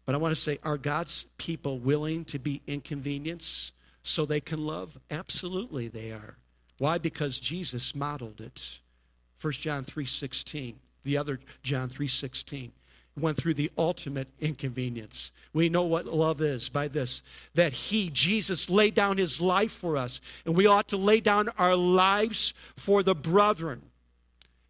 But 0.07 0.15
I 0.15 0.19
want 0.19 0.35
to 0.35 0.41
say, 0.41 0.59
are 0.63 0.79
God's 0.79 1.27
people 1.37 1.79
willing 1.79 2.25
to 2.25 2.39
be 2.39 2.63
inconvenienced 2.67 3.75
so 4.03 4.25
they 4.25 4.41
can 4.41 4.65
love? 4.65 4.97
Absolutely, 5.11 5.89
they 5.89 6.11
are. 6.11 6.39
Why? 6.79 6.97
Because 6.97 7.39
Jesus 7.39 7.95
modeled 7.95 8.41
it. 8.41 8.79
1 9.41 9.53
John 9.55 9.85
3:16, 9.85 10.77
the 11.05 11.17
other 11.17 11.41
John 11.63 11.89
3:16 11.89 12.73
went 13.17 13.37
through 13.37 13.55
the 13.55 13.71
ultimate 13.77 14.29
inconvenience. 14.41 15.33
We 15.53 15.69
know 15.69 15.83
what 15.83 16.07
love 16.07 16.41
is 16.41 16.69
by 16.69 16.89
this 16.89 17.23
that 17.55 17.73
He, 17.73 18.11
Jesus, 18.11 18.71
laid 18.71 18.95
down 18.95 19.17
His 19.19 19.41
life 19.41 19.73
for 19.73 19.97
us, 19.97 20.21
and 20.45 20.57
we 20.57 20.67
ought 20.67 20.89
to 20.89 20.97
lay 20.97 21.21
down 21.21 21.49
our 21.59 21.77
lives 21.77 22.55
for 22.77 23.03
the 23.03 23.15
brethren. 23.15 23.83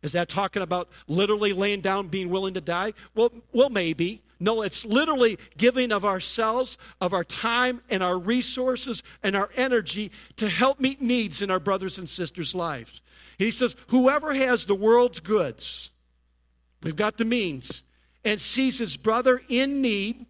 Is 0.03 0.13
that 0.13 0.29
talking 0.29 0.63
about 0.63 0.89
literally 1.09 1.53
laying 1.53 1.81
down, 1.81 2.09
being 2.09 2.31
willing 2.31 2.55
to 2.55 2.61
die? 2.61 2.95
Well, 3.15 3.33
well, 3.53 3.69
maybe. 3.69 4.23
No, 4.41 4.63
it's 4.63 4.85
literally 4.85 5.37
giving 5.57 5.91
of 5.91 6.05
ourselves, 6.05 6.79
of 7.01 7.13
our 7.13 7.25
time, 7.25 7.83
and 7.91 8.05
our 8.05 8.17
resources 8.17 9.03
and 9.21 9.35
our 9.35 9.51
energy 9.57 10.13
to 10.37 10.49
help 10.49 10.79
meet 10.79 11.03
needs 11.03 11.43
in 11.43 11.51
our 11.51 11.59
brothers 11.59 11.99
and 11.99 12.09
sisters' 12.09 12.55
lives. 12.55 13.03
He 13.39 13.51
says, 13.51 13.77
Whoever 13.89 14.35
has 14.35 14.67
the 14.67 14.75
world's 14.75 15.21
goods, 15.21 15.91
we've 16.83 16.97
got 16.97 17.17
the 17.17 17.25
means, 17.25 17.85
and 18.25 18.41
sees 18.41 18.79
his 18.79 18.97
brother 18.97 19.41
in 19.49 19.81
need 19.81 20.27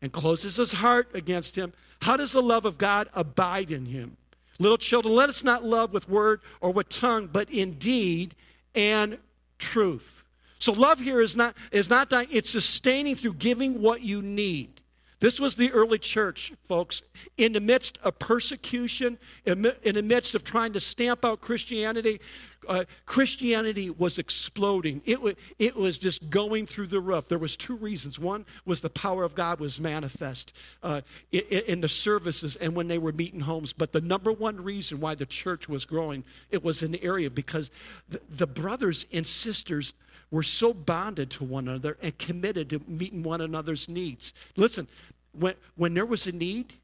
and 0.00 0.12
closes 0.12 0.56
his 0.56 0.72
heart 0.72 1.10
against 1.14 1.56
him, 1.56 1.72
how 2.02 2.16
does 2.16 2.32
the 2.32 2.42
love 2.42 2.64
of 2.64 2.78
God 2.78 3.08
abide 3.12 3.70
in 3.70 3.86
him? 3.86 4.16
Little 4.58 4.78
children, 4.78 5.14
let 5.14 5.28
us 5.28 5.42
not 5.42 5.64
love 5.64 5.92
with 5.92 6.08
word 6.08 6.40
or 6.60 6.72
with 6.72 6.88
tongue, 6.88 7.28
but 7.30 7.50
in 7.50 7.72
deed 7.72 8.34
and 8.74 9.18
truth. 9.58 10.22
So 10.58 10.72
love 10.72 11.00
here 11.00 11.20
is 11.20 11.34
not 11.34 11.56
is 11.72 11.88
not 11.88 12.10
dying, 12.10 12.28
it's 12.30 12.50
sustaining 12.50 13.16
through 13.16 13.34
giving 13.34 13.80
what 13.80 14.02
you 14.02 14.20
need. 14.20 14.79
This 15.20 15.38
was 15.38 15.54
the 15.54 15.70
early 15.72 15.98
church, 15.98 16.52
folks. 16.66 17.02
In 17.36 17.52
the 17.52 17.60
midst 17.60 17.98
of 18.02 18.18
persecution, 18.18 19.18
in 19.44 19.62
the 19.62 20.02
midst 20.02 20.34
of 20.34 20.44
trying 20.44 20.72
to 20.72 20.80
stamp 20.80 21.26
out 21.26 21.42
Christianity, 21.42 22.20
uh, 22.66 22.84
Christianity 23.04 23.90
was 23.90 24.18
exploding. 24.18 25.02
It, 25.04 25.16
w- 25.16 25.36
it 25.58 25.76
was 25.76 25.98
just 25.98 26.30
going 26.30 26.66
through 26.66 26.86
the 26.88 27.00
roof. 27.00 27.28
There 27.28 27.38
was 27.38 27.56
two 27.56 27.76
reasons. 27.76 28.18
One 28.18 28.46
was 28.64 28.80
the 28.80 28.90
power 28.90 29.24
of 29.24 29.34
God 29.34 29.60
was 29.60 29.78
manifest 29.78 30.54
uh, 30.82 31.02
in, 31.32 31.42
in 31.66 31.80
the 31.80 31.88
services 31.88 32.56
and 32.56 32.74
when 32.74 32.88
they 32.88 32.98
were 32.98 33.12
meeting 33.12 33.40
homes. 33.40 33.72
But 33.74 33.92
the 33.92 34.00
number 34.00 34.32
one 34.32 34.62
reason 34.62 35.00
why 35.00 35.14
the 35.14 35.26
church 35.26 35.68
was 35.68 35.84
growing, 35.84 36.24
it 36.50 36.64
was 36.64 36.80
the 36.80 37.02
area 37.02 37.30
because 37.30 37.70
the, 38.08 38.20
the 38.30 38.46
brothers 38.46 39.06
and 39.12 39.26
sisters 39.26 39.92
were 40.30 40.42
so 40.42 40.72
bonded 40.72 41.30
to 41.30 41.44
one 41.44 41.68
another 41.68 41.96
and 42.02 42.16
committed 42.18 42.70
to 42.70 42.80
meeting 42.86 43.22
one 43.22 43.40
another's 43.40 43.88
needs. 43.88 44.32
Listen, 44.56 44.86
when, 45.32 45.54
when 45.76 45.94
there 45.94 46.06
was 46.06 46.26
a 46.26 46.32
need, 46.32 46.74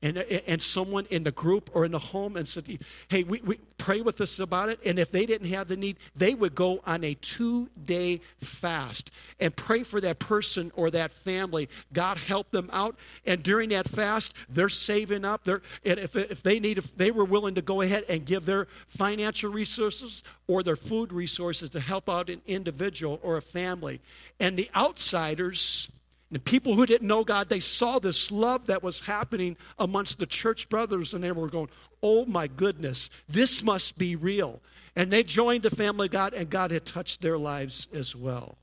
and, 0.00 0.18
and 0.18 0.62
someone 0.62 1.06
in 1.10 1.24
the 1.24 1.32
group 1.32 1.70
or 1.74 1.84
in 1.84 1.90
the 1.90 1.98
home 1.98 2.36
and 2.36 2.48
said, 2.48 2.78
hey, 3.08 3.24
we, 3.24 3.40
we 3.40 3.58
pray 3.78 4.00
with 4.00 4.20
us 4.20 4.38
about 4.38 4.68
it. 4.68 4.78
And 4.84 4.98
if 4.98 5.10
they 5.10 5.26
didn't 5.26 5.48
have 5.48 5.66
the 5.68 5.76
need, 5.76 5.96
they 6.14 6.34
would 6.34 6.54
go 6.54 6.80
on 6.86 7.02
a 7.02 7.14
two 7.14 7.68
day 7.84 8.20
fast 8.40 9.10
and 9.40 9.54
pray 9.54 9.82
for 9.82 10.00
that 10.00 10.20
person 10.20 10.70
or 10.76 10.90
that 10.90 11.12
family. 11.12 11.68
God 11.92 12.18
help 12.18 12.50
them 12.52 12.70
out. 12.72 12.96
And 13.26 13.42
during 13.42 13.70
that 13.70 13.88
fast, 13.88 14.34
they're 14.48 14.68
saving 14.68 15.24
up. 15.24 15.42
They're, 15.44 15.62
and 15.84 15.98
if, 15.98 16.14
if 16.14 16.42
they 16.42 16.60
need, 16.60 16.78
if 16.78 16.96
they 16.96 17.10
were 17.10 17.24
willing 17.24 17.56
to 17.56 17.62
go 17.62 17.80
ahead 17.80 18.04
and 18.08 18.24
give 18.24 18.46
their 18.46 18.68
financial 18.86 19.50
resources 19.50 20.22
or 20.46 20.62
their 20.62 20.76
food 20.76 21.12
resources 21.12 21.70
to 21.70 21.80
help 21.80 22.08
out 22.08 22.30
an 22.30 22.40
individual 22.46 23.18
or 23.22 23.36
a 23.36 23.42
family. 23.42 24.00
And 24.38 24.56
the 24.56 24.70
outsiders, 24.76 25.88
the 26.30 26.38
people 26.38 26.74
who 26.74 26.84
didn't 26.84 27.08
know 27.08 27.24
God, 27.24 27.48
they 27.48 27.60
saw 27.60 27.98
this 27.98 28.30
love 28.30 28.66
that 28.66 28.82
was 28.82 29.00
happening 29.00 29.56
amongst 29.78 30.18
the 30.18 30.26
church 30.26 30.68
brothers, 30.68 31.14
and 31.14 31.24
they 31.24 31.32
were 31.32 31.48
going, 31.48 31.68
Oh 32.02 32.26
my 32.26 32.46
goodness, 32.46 33.10
this 33.28 33.62
must 33.62 33.98
be 33.98 34.14
real. 34.14 34.60
And 34.94 35.12
they 35.12 35.22
joined 35.22 35.62
the 35.62 35.70
family 35.70 36.06
of 36.06 36.12
God, 36.12 36.34
and 36.34 36.50
God 36.50 36.70
had 36.70 36.84
touched 36.84 37.22
their 37.22 37.38
lives 37.38 37.88
as 37.92 38.14
well. 38.14 38.58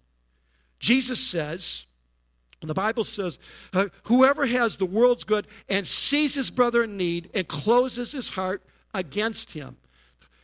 Jesus 0.80 1.20
says, 1.20 1.88
and 2.62 2.70
the 2.70 2.74
Bible 2.74 3.04
says, 3.04 3.38
uh, 3.74 3.88
whoever 4.04 4.46
has 4.46 4.78
the 4.78 4.86
world's 4.86 5.24
good 5.24 5.48
and 5.70 5.86
sees 5.86 6.36
his 6.36 6.50
brother 6.50 6.84
in 6.84 6.98
need 6.98 7.30
and 7.34 7.48
closes 7.48 8.12
his 8.12 8.30
heart 8.30 8.64
against 8.94 9.54
him. 9.54 9.78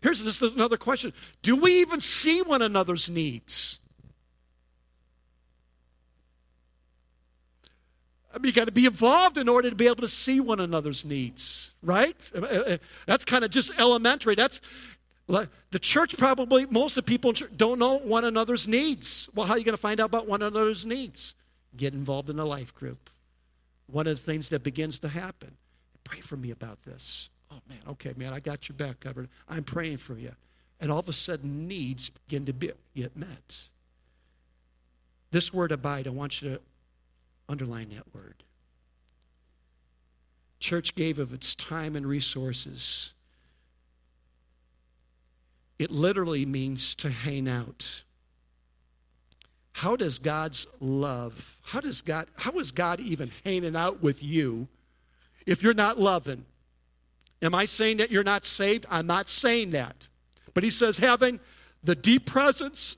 Here's 0.01 0.41
another 0.41 0.77
question 0.77 1.13
Do 1.41 1.55
we 1.55 1.81
even 1.81 1.99
see 1.99 2.41
one 2.41 2.61
another's 2.61 3.09
needs? 3.09 3.79
I 8.33 8.37
mean, 8.37 8.47
you 8.47 8.53
got 8.53 8.65
to 8.65 8.71
be 8.71 8.85
involved 8.85 9.37
in 9.37 9.49
order 9.49 9.69
to 9.69 9.75
be 9.75 9.87
able 9.87 9.97
to 9.97 10.07
see 10.07 10.39
one 10.39 10.59
another's 10.59 11.03
needs, 11.03 11.73
right? 11.83 12.31
Uh, 12.35 12.41
uh, 12.41 12.43
uh, 12.45 12.77
that's 13.05 13.25
kind 13.25 13.43
of 13.43 13.51
just 13.51 13.71
elementary. 13.77 14.35
That's 14.35 14.61
the 15.27 15.79
church 15.79 16.17
probably 16.17 16.65
most 16.65 16.97
of 16.97 17.05
the 17.05 17.09
people 17.09 17.33
don't 17.55 17.79
know 17.79 17.97
one 17.97 18.25
another's 18.25 18.67
needs. 18.67 19.29
Well, 19.33 19.47
how 19.47 19.53
are 19.53 19.57
you 19.57 19.63
going 19.63 19.73
to 19.73 19.81
find 19.81 19.99
out 19.99 20.05
about 20.05 20.27
one 20.27 20.41
another's 20.41 20.85
needs? 20.85 21.35
Get 21.75 21.93
involved 21.93 22.29
in 22.29 22.39
a 22.39 22.45
life 22.45 22.73
group. 22.73 23.09
One 23.87 24.07
of 24.07 24.15
the 24.17 24.21
things 24.21 24.49
that 24.49 24.63
begins 24.63 24.99
to 24.99 25.09
happen. 25.09 25.57
Pray 26.03 26.19
for 26.19 26.35
me 26.35 26.51
about 26.51 26.83
this. 26.83 27.29
Oh 27.49 27.59
man, 27.67 27.79
okay, 27.89 28.13
man, 28.15 28.33
I 28.33 28.39
got 28.39 28.69
your 28.69 28.75
back 28.75 29.01
covered. 29.01 29.29
I'm 29.47 29.63
praying 29.63 29.97
for 29.97 30.17
you. 30.17 30.31
And 30.79 30.91
all 30.91 30.99
of 30.99 31.09
a 31.09 31.13
sudden 31.13 31.67
needs 31.67 32.09
begin 32.09 32.45
to 32.45 32.53
be, 32.53 32.71
get 32.95 33.15
met. 33.15 33.63
This 35.31 35.53
word 35.53 35.71
abide, 35.71 36.07
I 36.07 36.09
want 36.09 36.41
you 36.41 36.49
to 36.49 36.59
Underline 37.51 37.89
that 37.89 38.15
word. 38.15 38.43
Church 40.61 40.95
gave 40.95 41.19
of 41.19 41.33
its 41.33 41.53
time 41.53 41.97
and 41.97 42.07
resources. 42.07 43.11
It 45.77 45.91
literally 45.91 46.45
means 46.45 46.95
to 46.95 47.09
hang 47.09 47.49
out. 47.49 48.03
How 49.73 49.97
does 49.97 50.17
God's 50.17 50.65
love, 50.79 51.57
how 51.61 51.81
does 51.81 52.01
God, 52.01 52.27
how 52.37 52.51
is 52.51 52.71
God 52.71 53.01
even 53.01 53.31
hanging 53.43 53.75
out 53.75 54.01
with 54.01 54.23
you 54.23 54.69
if 55.45 55.61
you're 55.61 55.73
not 55.73 55.99
loving? 55.99 56.45
Am 57.41 57.53
I 57.53 57.65
saying 57.65 57.97
that 57.97 58.11
you're 58.11 58.23
not 58.23 58.45
saved? 58.45 58.85
I'm 58.89 59.07
not 59.07 59.29
saying 59.29 59.71
that. 59.71 60.07
But 60.53 60.63
he 60.63 60.69
says 60.69 60.97
having 60.99 61.41
the 61.83 61.95
deep 61.95 62.25
presence 62.25 62.95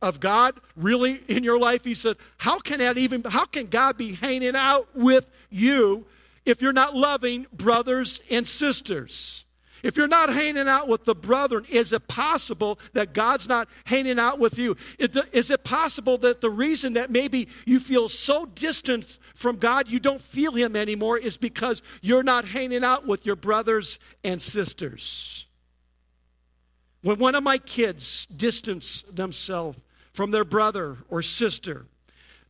of 0.00 0.20
God 0.20 0.60
really 0.76 1.22
in 1.28 1.44
your 1.44 1.58
life? 1.58 1.84
He 1.84 1.94
said, 1.94 2.16
How 2.38 2.58
can 2.58 2.78
that 2.80 2.98
even, 2.98 3.22
how 3.24 3.44
can 3.44 3.66
God 3.66 3.96
be 3.96 4.14
hanging 4.14 4.56
out 4.56 4.88
with 4.94 5.28
you 5.50 6.06
if 6.44 6.62
you're 6.62 6.72
not 6.72 6.96
loving 6.96 7.46
brothers 7.52 8.20
and 8.30 8.46
sisters? 8.46 9.44
If 9.82 9.96
you're 9.96 10.08
not 10.08 10.32
hanging 10.32 10.68
out 10.68 10.88
with 10.88 11.04
the 11.04 11.14
brethren, 11.14 11.64
is 11.70 11.92
it 11.92 12.08
possible 12.08 12.78
that 12.94 13.12
God's 13.12 13.46
not 13.46 13.68
hanging 13.84 14.18
out 14.18 14.38
with 14.38 14.58
you? 14.58 14.76
Is 14.98 15.50
it 15.50 15.64
possible 15.64 16.18
that 16.18 16.40
the 16.40 16.50
reason 16.50 16.94
that 16.94 17.10
maybe 17.10 17.48
you 17.64 17.78
feel 17.78 18.08
so 18.08 18.46
distant 18.46 19.18
from 19.34 19.56
God, 19.56 19.88
you 19.88 20.00
don't 20.00 20.20
feel 20.20 20.52
Him 20.52 20.74
anymore, 20.74 21.16
is 21.16 21.36
because 21.36 21.80
you're 22.00 22.24
not 22.24 22.46
hanging 22.46 22.82
out 22.82 23.06
with 23.06 23.24
your 23.24 23.36
brothers 23.36 23.98
and 24.24 24.42
sisters? 24.42 25.46
When 27.02 27.18
one 27.18 27.36
of 27.36 27.44
my 27.44 27.58
kids 27.58 28.26
distance 28.26 29.02
themselves 29.02 29.78
from 30.12 30.30
their 30.30 30.44
brother 30.44 30.98
or 31.08 31.22
sister. 31.22 31.86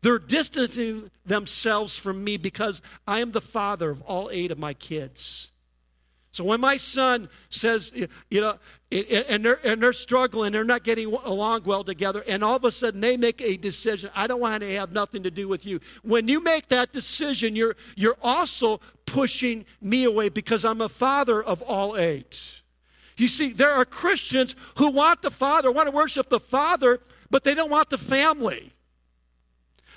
They're 0.02 0.18
distancing 0.18 1.10
themselves 1.26 1.96
from 1.96 2.22
me 2.22 2.36
because 2.36 2.80
I 3.06 3.20
am 3.20 3.32
the 3.32 3.40
father 3.40 3.90
of 3.90 4.02
all 4.02 4.30
eight 4.32 4.50
of 4.50 4.58
my 4.58 4.74
kids. 4.74 5.50
So 6.30 6.44
when 6.44 6.60
my 6.60 6.76
son 6.76 7.28
says, 7.48 7.92
you 8.30 8.40
know, 8.40 8.58
and 8.92 9.44
they're, 9.44 9.58
and 9.66 9.82
they're 9.82 9.92
struggling, 9.92 10.52
they're 10.52 10.62
not 10.62 10.84
getting 10.84 11.12
along 11.12 11.64
well 11.64 11.82
together, 11.82 12.22
and 12.28 12.44
all 12.44 12.56
of 12.56 12.64
a 12.64 12.70
sudden 12.70 13.00
they 13.00 13.16
make 13.16 13.40
a 13.40 13.56
decision, 13.56 14.10
I 14.14 14.26
don't 14.26 14.40
want 14.40 14.62
to 14.62 14.74
have 14.74 14.92
nothing 14.92 15.24
to 15.24 15.30
do 15.30 15.48
with 15.48 15.66
you. 15.66 15.80
When 16.02 16.28
you 16.28 16.40
make 16.40 16.68
that 16.68 16.92
decision, 16.92 17.56
you're, 17.56 17.76
you're 17.96 18.16
also 18.22 18.80
pushing 19.04 19.66
me 19.80 20.04
away 20.04 20.28
because 20.28 20.64
I'm 20.64 20.80
a 20.80 20.88
father 20.88 21.42
of 21.42 21.60
all 21.62 21.96
eight. 21.96 22.62
You 23.16 23.26
see, 23.26 23.52
there 23.52 23.72
are 23.72 23.84
Christians 23.84 24.54
who 24.76 24.90
want 24.90 25.22
the 25.22 25.30
Father, 25.30 25.72
want 25.72 25.88
to 25.88 25.92
worship 25.92 26.28
the 26.28 26.38
Father, 26.38 27.00
but 27.30 27.44
they 27.44 27.54
don't 27.54 27.70
want 27.70 27.90
the 27.90 27.98
family. 27.98 28.72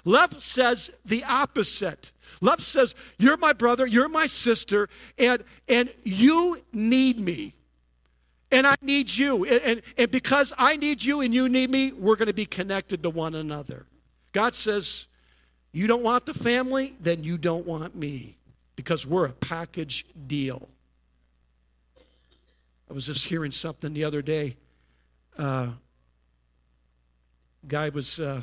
Love 0.03 0.41
says 0.41 0.91
the 1.05 1.23
opposite. 1.23 2.11
Love 2.41 2.63
says, 2.63 2.95
You're 3.17 3.37
my 3.37 3.53
brother, 3.53 3.85
you're 3.85 4.09
my 4.09 4.27
sister, 4.27 4.89
and, 5.17 5.43
and 5.67 5.93
you 6.03 6.61
need 6.73 7.19
me. 7.19 7.53
And 8.51 8.67
I 8.67 8.75
need 8.81 9.09
you. 9.09 9.45
And, 9.45 9.61
and, 9.61 9.81
and 9.97 10.11
because 10.11 10.51
I 10.57 10.75
need 10.75 11.03
you 11.03 11.21
and 11.21 11.33
you 11.33 11.47
need 11.47 11.69
me, 11.69 11.93
we're 11.93 12.17
going 12.17 12.27
to 12.27 12.33
be 12.33 12.45
connected 12.45 13.03
to 13.03 13.09
one 13.09 13.35
another. 13.35 13.85
God 14.33 14.55
says, 14.55 15.05
You 15.71 15.87
don't 15.87 16.03
want 16.03 16.25
the 16.25 16.33
family, 16.33 16.95
then 16.99 17.23
you 17.23 17.37
don't 17.37 17.65
want 17.65 17.95
me 17.95 18.37
because 18.75 19.05
we're 19.05 19.25
a 19.25 19.33
package 19.33 20.05
deal. 20.27 20.67
I 22.89 22.93
was 22.93 23.05
just 23.05 23.25
hearing 23.25 23.51
something 23.51 23.93
the 23.93 24.03
other 24.03 24.21
day. 24.21 24.57
Uh, 25.37 25.69
guy 27.67 27.89
was 27.89 28.19
uh, 28.19 28.41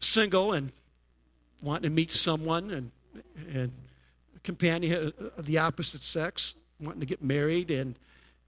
single 0.00 0.52
and 0.52 0.72
wanting 1.60 1.82
to 1.82 1.90
meet 1.90 2.12
someone 2.12 2.70
and 2.70 2.90
and 3.52 3.72
companion 4.42 5.12
of 5.36 5.46
the 5.46 5.58
opposite 5.58 6.02
sex 6.02 6.54
wanting 6.80 7.00
to 7.00 7.06
get 7.06 7.22
married 7.22 7.70
and 7.70 7.98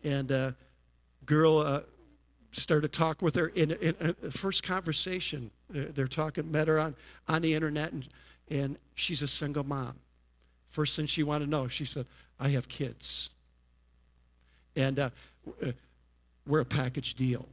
and 0.03 0.33
uh, 0.33 0.51
girl 1.25 1.59
uh, 1.59 1.81
started 2.53 2.93
to 2.93 2.99
talk 2.99 3.23
with 3.23 3.35
her 3.35 3.49
in, 3.49 3.71
in, 3.73 3.95
in 4.01 4.17
the 4.21 4.31
first 4.31 4.63
conversation 4.63 5.51
they're, 5.71 5.85
they're, 5.87 6.09
talking 6.09 6.51
met 6.51 6.69
her 6.69 6.79
on 6.79 6.95
on 7.29 7.43
the 7.43 7.55
internet 7.55 7.93
and 7.93 8.09
and 8.51 8.77
she's 8.95 9.23
a 9.23 9.29
single 9.29 9.65
mom. 9.65 9.95
First 10.69 10.97
thing 10.97 11.07
she 11.07 11.23
wanted 11.23 11.47
to 11.47 11.51
know 11.51 11.69
she 11.69 11.85
said 11.85 12.07
i 12.41 12.49
have 12.49 12.69
kids. 12.69 13.31
And 14.77 14.99
uh, 14.99 15.11
uh 15.63 15.73
we're 16.47 16.61
a 16.61 16.65
package 16.65 17.15
deal. 17.15 17.47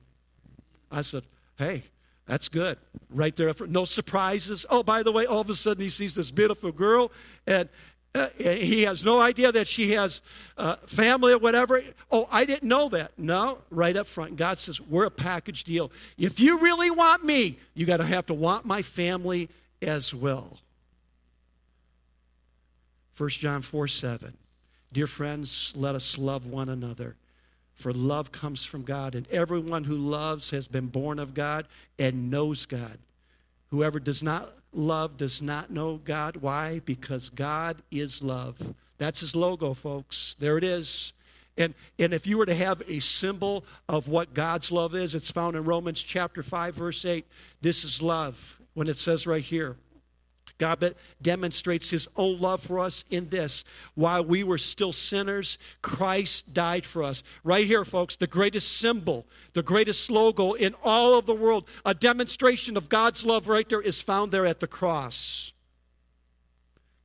I 0.91 1.01
said 1.01 1.23
hey 1.61 1.83
that's 2.31 2.47
good. 2.47 2.77
Right 3.09 3.35
there. 3.35 3.53
No 3.67 3.83
surprises. 3.83 4.65
Oh, 4.69 4.83
by 4.83 5.03
the 5.03 5.11
way, 5.11 5.25
all 5.25 5.41
of 5.41 5.49
a 5.49 5.55
sudden 5.55 5.83
he 5.83 5.89
sees 5.89 6.13
this 6.13 6.31
beautiful 6.31 6.71
girl 6.71 7.11
and 7.45 7.67
uh, 8.15 8.27
he 8.37 8.83
has 8.83 9.03
no 9.03 9.19
idea 9.19 9.51
that 9.51 9.67
she 9.67 9.91
has 9.91 10.21
uh, 10.57 10.75
family 10.85 11.33
or 11.33 11.37
whatever. 11.37 11.83
Oh, 12.09 12.29
I 12.31 12.45
didn't 12.45 12.67
know 12.69 12.87
that. 12.89 13.11
No, 13.17 13.59
right 13.69 13.95
up 13.97 14.07
front. 14.07 14.37
God 14.37 14.59
says, 14.59 14.79
we're 14.79 15.05
a 15.05 15.11
package 15.11 15.65
deal. 15.65 15.91
If 16.17 16.39
you 16.39 16.59
really 16.59 16.89
want 16.89 17.25
me, 17.25 17.57
you 17.73 17.85
got 17.85 17.97
to 17.97 18.05
have 18.05 18.27
to 18.27 18.33
want 18.33 18.65
my 18.65 18.81
family 18.81 19.49
as 19.81 20.13
well. 20.13 20.59
1 23.17 23.29
John 23.29 23.61
4 23.61 23.87
7. 23.87 24.37
Dear 24.93 25.07
friends, 25.07 25.73
let 25.75 25.95
us 25.95 26.17
love 26.17 26.45
one 26.45 26.69
another. 26.69 27.15
For 27.81 27.91
love 27.91 28.31
comes 28.31 28.63
from 28.63 28.83
God, 28.83 29.15
and 29.15 29.27
everyone 29.29 29.85
who 29.85 29.95
loves 29.95 30.51
has 30.51 30.67
been 30.67 30.85
born 30.87 31.17
of 31.17 31.33
God 31.33 31.67
and 31.97 32.29
knows 32.29 32.67
God. 32.67 32.99
Whoever 33.71 33.99
does 33.99 34.21
not 34.21 34.53
love 34.71 35.17
does 35.17 35.41
not 35.41 35.71
know 35.71 35.97
God. 35.97 36.37
Why? 36.37 36.79
Because 36.85 37.29
God 37.29 37.81
is 37.89 38.21
love. 38.21 38.75
That's 38.99 39.21
his 39.21 39.35
logo, 39.35 39.73
folks. 39.73 40.35
There 40.37 40.59
it 40.59 40.63
is. 40.63 41.13
And, 41.57 41.73
and 41.97 42.13
if 42.13 42.27
you 42.27 42.37
were 42.37 42.45
to 42.45 42.53
have 42.53 42.83
a 42.87 42.99
symbol 42.99 43.65
of 43.89 44.07
what 44.07 44.35
God's 44.35 44.71
love 44.71 44.93
is, 44.93 45.15
it's 45.15 45.31
found 45.31 45.55
in 45.55 45.65
Romans 45.65 46.03
chapter 46.03 46.43
5, 46.43 46.75
verse 46.75 47.03
8. 47.03 47.25
This 47.61 47.83
is 47.83 47.99
love, 47.99 48.59
when 48.75 48.87
it 48.87 48.99
says 48.99 49.25
right 49.25 49.43
here. 49.43 49.75
God 50.61 50.93
demonstrates 51.19 51.89
his 51.89 52.07
own 52.15 52.39
love 52.39 52.61
for 52.61 52.77
us 52.77 53.03
in 53.09 53.29
this. 53.29 53.63
While 53.95 54.23
we 54.23 54.43
were 54.43 54.59
still 54.59 54.93
sinners, 54.93 55.57
Christ 55.81 56.53
died 56.53 56.85
for 56.85 57.01
us. 57.01 57.23
Right 57.43 57.65
here, 57.65 57.83
folks, 57.83 58.15
the 58.15 58.27
greatest 58.27 58.77
symbol, 58.77 59.25
the 59.53 59.63
greatest 59.63 60.11
logo 60.11 60.53
in 60.53 60.75
all 60.83 61.15
of 61.15 61.25
the 61.25 61.33
world, 61.33 61.65
a 61.83 61.95
demonstration 61.95 62.77
of 62.77 62.89
God's 62.89 63.25
love 63.25 63.47
right 63.47 63.67
there 63.67 63.81
is 63.81 64.01
found 64.01 64.31
there 64.31 64.45
at 64.45 64.59
the 64.59 64.67
cross. 64.67 65.51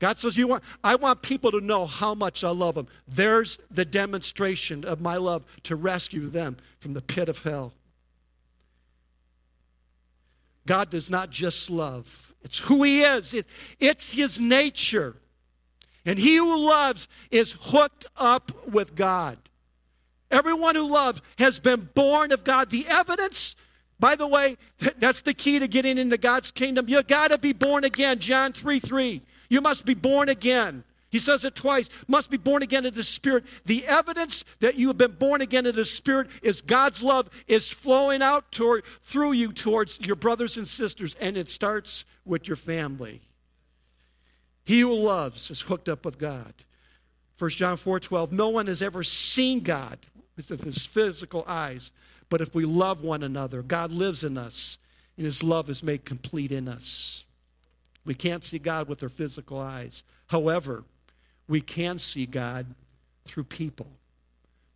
God 0.01 0.19
says, 0.19 0.37
you 0.37 0.47
want, 0.47 0.63
I 0.85 0.97
want 0.97 1.23
people 1.23 1.51
to 1.53 1.63
know 1.63 1.87
how 1.87 2.15
much 2.15 2.45
I 2.45 2.51
love 2.51 2.75
them. 2.75 2.89
There's 3.09 3.59
the 3.71 3.87
demonstration 3.87 4.85
of 4.85 5.01
my 5.01 5.17
love 5.17 5.47
to 5.63 5.77
rescue 5.77 6.29
them 6.29 6.59
from 6.79 6.93
the 6.93 7.01
pit 7.01 7.31
of 7.31 7.39
hell. 7.39 7.73
God 10.67 10.91
does 10.91 11.09
not 11.09 11.31
just 11.31 11.71
love, 11.71 12.35
it's 12.43 12.59
who 12.59 12.83
He 12.83 13.03
is, 13.03 13.33
it, 13.35 13.47
it's 13.81 14.13
His 14.13 14.41
nature. 14.41 15.17
And 16.07 16.21
he 16.21 16.37
who 16.37 16.57
loves 16.57 17.09
is 17.33 17.57
hooked 17.61 18.07
up 18.17 18.53
with 18.69 18.95
God. 18.95 19.39
Everyone 20.31 20.77
who 20.77 20.89
loves 20.89 21.21
has 21.39 21.59
been 21.59 21.91
born 21.95 22.31
of 22.31 22.45
God. 22.45 22.71
The 22.71 22.87
evidence, 22.89 23.57
by 23.99 24.15
the 24.15 24.27
way, 24.27 24.57
that's 24.99 25.23
the 25.23 25.35
key 25.35 25.59
to 25.59 25.67
getting 25.67 25.99
into 25.99 26.17
God's 26.17 26.53
kingdom. 26.53 26.89
You 26.89 27.03
got 27.03 27.33
to 27.33 27.39
be 27.39 27.53
born 27.53 27.85
again. 27.85 28.21
John 28.21 28.53
3 28.53 28.79
3. 28.79 29.23
You 29.49 29.61
must 29.61 29.85
be 29.85 29.95
born 29.95 30.29
again. 30.29 30.85
He 31.09 31.19
says 31.19 31.45
it 31.45 31.55
twice 31.55 31.89
must 32.09 32.31
be 32.31 32.37
born 32.37 32.63
again 32.63 32.85
in 32.85 32.95
the 32.95 33.05
Spirit. 33.05 33.45
The 33.65 33.87
evidence 33.87 34.45
that 34.61 34.75
you 34.75 34.89
have 34.89 34.99
been 34.99 35.13
born 35.13 35.41
again 35.41 35.67
in 35.67 35.77
the 35.77 35.85
Spirit 35.85 36.29
is 36.43 36.63
God's 36.63 37.03
love 37.03 37.31
is 37.47 37.71
flowing 37.71 38.23
out 38.23 38.51
toward, 38.51 38.85
through 39.03 39.33
you 39.33 39.53
towards 39.53 40.01
your 40.01 40.17
brothers 40.17 40.57
and 40.57 40.67
sisters, 40.67 41.15
and 41.21 41.37
it 41.37 41.49
starts 41.49 42.05
with 42.25 42.49
your 42.49 42.57
family. 42.57 43.23
He 44.65 44.81
who 44.81 44.93
loves 44.93 45.51
is 45.51 45.63
hooked 45.63 45.89
up 45.89 46.05
with 46.05 46.19
God. 46.19 46.53
1 47.39 47.51
John 47.51 47.77
4 47.77 48.01
12, 48.01 48.33
no 48.33 48.49
one 48.49 48.67
has 48.67 48.83
ever 48.83 49.05
seen 49.05 49.61
God 49.61 49.99
with 50.37 50.65
his 50.65 50.85
physical 50.85 51.45
eyes, 51.47 51.93
but 52.29 52.41
if 52.41 52.55
we 52.55 52.65
love 52.65 53.03
one 53.03 53.23
another, 53.23 53.63
God 53.63 53.91
lives 53.93 54.25
in 54.25 54.37
us, 54.37 54.79
and 55.17 55.25
his 55.25 55.43
love 55.43 55.71
is 55.71 55.83
made 55.83 56.05
complete 56.05 56.51
in 56.51 56.67
us. 56.67 57.25
We 58.05 58.15
can't 58.15 58.45
see 58.45 58.59
God 58.59 58.89
with 58.89 59.03
our 59.03 59.09
physical 59.09 59.59
eyes. 59.59 60.03
However, 60.27 60.85
we 61.49 61.61
can 61.61 61.99
see 61.99 62.27
God 62.27 62.67
through 63.25 63.45
people. 63.45 63.87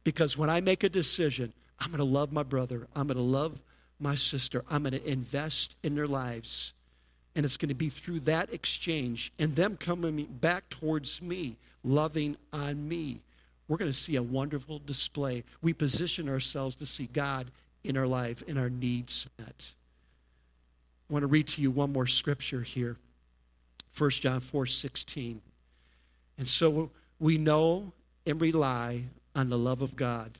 Because 0.04 0.36
when 0.36 0.50
I 0.50 0.60
make 0.60 0.84
a 0.84 0.88
decision, 0.88 1.52
I'm 1.78 1.88
going 1.88 1.98
to 1.98 2.04
love 2.04 2.32
my 2.32 2.42
brother, 2.42 2.86
I'm 2.94 3.06
going 3.06 3.16
to 3.16 3.22
love 3.22 3.58
my 3.98 4.14
sister, 4.14 4.64
I'm 4.70 4.82
going 4.82 4.92
to 4.92 5.06
invest 5.06 5.74
in 5.82 5.94
their 5.94 6.06
lives. 6.06 6.72
And 7.36 7.46
it's 7.46 7.56
going 7.56 7.68
to 7.68 7.74
be 7.74 7.90
through 7.90 8.20
that 8.20 8.52
exchange 8.52 9.32
and 9.38 9.54
them 9.54 9.76
coming 9.76 10.26
back 10.40 10.68
towards 10.68 11.22
me, 11.22 11.56
loving 11.84 12.36
on 12.52 12.88
me. 12.88 13.20
We're 13.68 13.76
going 13.76 13.90
to 13.90 13.96
see 13.96 14.16
a 14.16 14.22
wonderful 14.22 14.80
display. 14.84 15.44
We 15.62 15.72
position 15.72 16.28
ourselves 16.28 16.74
to 16.76 16.86
see 16.86 17.08
God 17.12 17.50
in 17.84 17.96
our 17.96 18.06
life, 18.06 18.42
in 18.42 18.58
our 18.58 18.68
needs 18.68 19.28
met. 19.38 19.72
I 21.08 21.12
want 21.12 21.22
to 21.22 21.28
read 21.28 21.46
to 21.48 21.62
you 21.62 21.70
one 21.70 21.92
more 21.92 22.06
scripture 22.06 22.62
here 22.62 22.96
1 23.96 24.10
John 24.10 24.40
4 24.40 24.66
16. 24.66 25.40
And 26.40 26.48
so 26.48 26.90
we 27.18 27.36
know 27.36 27.92
and 28.24 28.40
rely 28.40 29.04
on 29.36 29.50
the 29.50 29.58
love 29.58 29.82
of 29.82 29.94
God, 29.94 30.38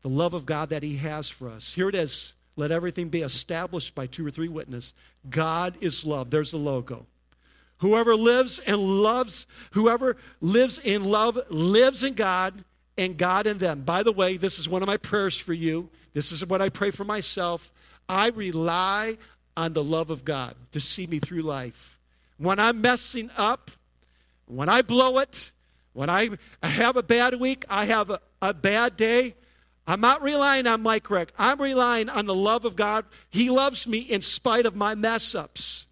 the 0.00 0.08
love 0.08 0.32
of 0.32 0.46
God 0.46 0.70
that 0.70 0.82
He 0.82 0.96
has 0.96 1.28
for 1.28 1.50
us. 1.50 1.74
Here 1.74 1.90
it 1.90 1.94
is. 1.94 2.32
Let 2.56 2.70
everything 2.70 3.10
be 3.10 3.20
established 3.20 3.94
by 3.94 4.06
two 4.06 4.26
or 4.26 4.30
three 4.30 4.48
witnesses. 4.48 4.94
God 5.28 5.76
is 5.82 6.06
love. 6.06 6.30
There's 6.30 6.52
the 6.52 6.56
logo. 6.56 7.04
Whoever 7.78 8.16
lives 8.16 8.60
and 8.60 8.78
loves, 8.78 9.46
whoever 9.72 10.16
lives 10.40 10.78
in 10.78 11.04
love 11.04 11.38
lives 11.50 12.02
in 12.02 12.14
God 12.14 12.64
and 12.96 13.18
God 13.18 13.46
in 13.46 13.58
them. 13.58 13.82
By 13.82 14.02
the 14.02 14.12
way, 14.12 14.38
this 14.38 14.58
is 14.58 14.70
one 14.70 14.82
of 14.82 14.86
my 14.86 14.96
prayers 14.96 15.36
for 15.36 15.52
you. 15.52 15.90
This 16.14 16.32
is 16.32 16.46
what 16.46 16.62
I 16.62 16.70
pray 16.70 16.90
for 16.90 17.04
myself. 17.04 17.70
I 18.08 18.28
rely 18.28 19.18
on 19.54 19.74
the 19.74 19.84
love 19.84 20.08
of 20.08 20.24
God 20.24 20.54
to 20.72 20.80
see 20.80 21.06
me 21.06 21.18
through 21.18 21.42
life. 21.42 21.98
When 22.38 22.58
I'm 22.58 22.80
messing 22.80 23.30
up, 23.36 23.70
when 24.50 24.68
I 24.68 24.82
blow 24.82 25.18
it, 25.18 25.52
when 25.92 26.10
I 26.10 26.30
have 26.62 26.96
a 26.96 27.02
bad 27.02 27.40
week, 27.40 27.64
I 27.68 27.84
have 27.86 28.10
a, 28.10 28.20
a 28.40 28.54
bad 28.54 28.96
day, 28.96 29.34
I'm 29.86 30.00
not 30.00 30.22
relying 30.22 30.66
on 30.66 30.82
my 30.82 31.00
Rick. 31.08 31.32
I'm 31.38 31.60
relying 31.60 32.08
on 32.08 32.26
the 32.26 32.34
love 32.34 32.64
of 32.64 32.76
God. 32.76 33.06
He 33.28 33.50
loves 33.50 33.86
me 33.86 33.98
in 33.98 34.22
spite 34.22 34.66
of 34.66 34.76
my 34.76 34.94
mess 34.94 35.34
ups. 35.34 35.86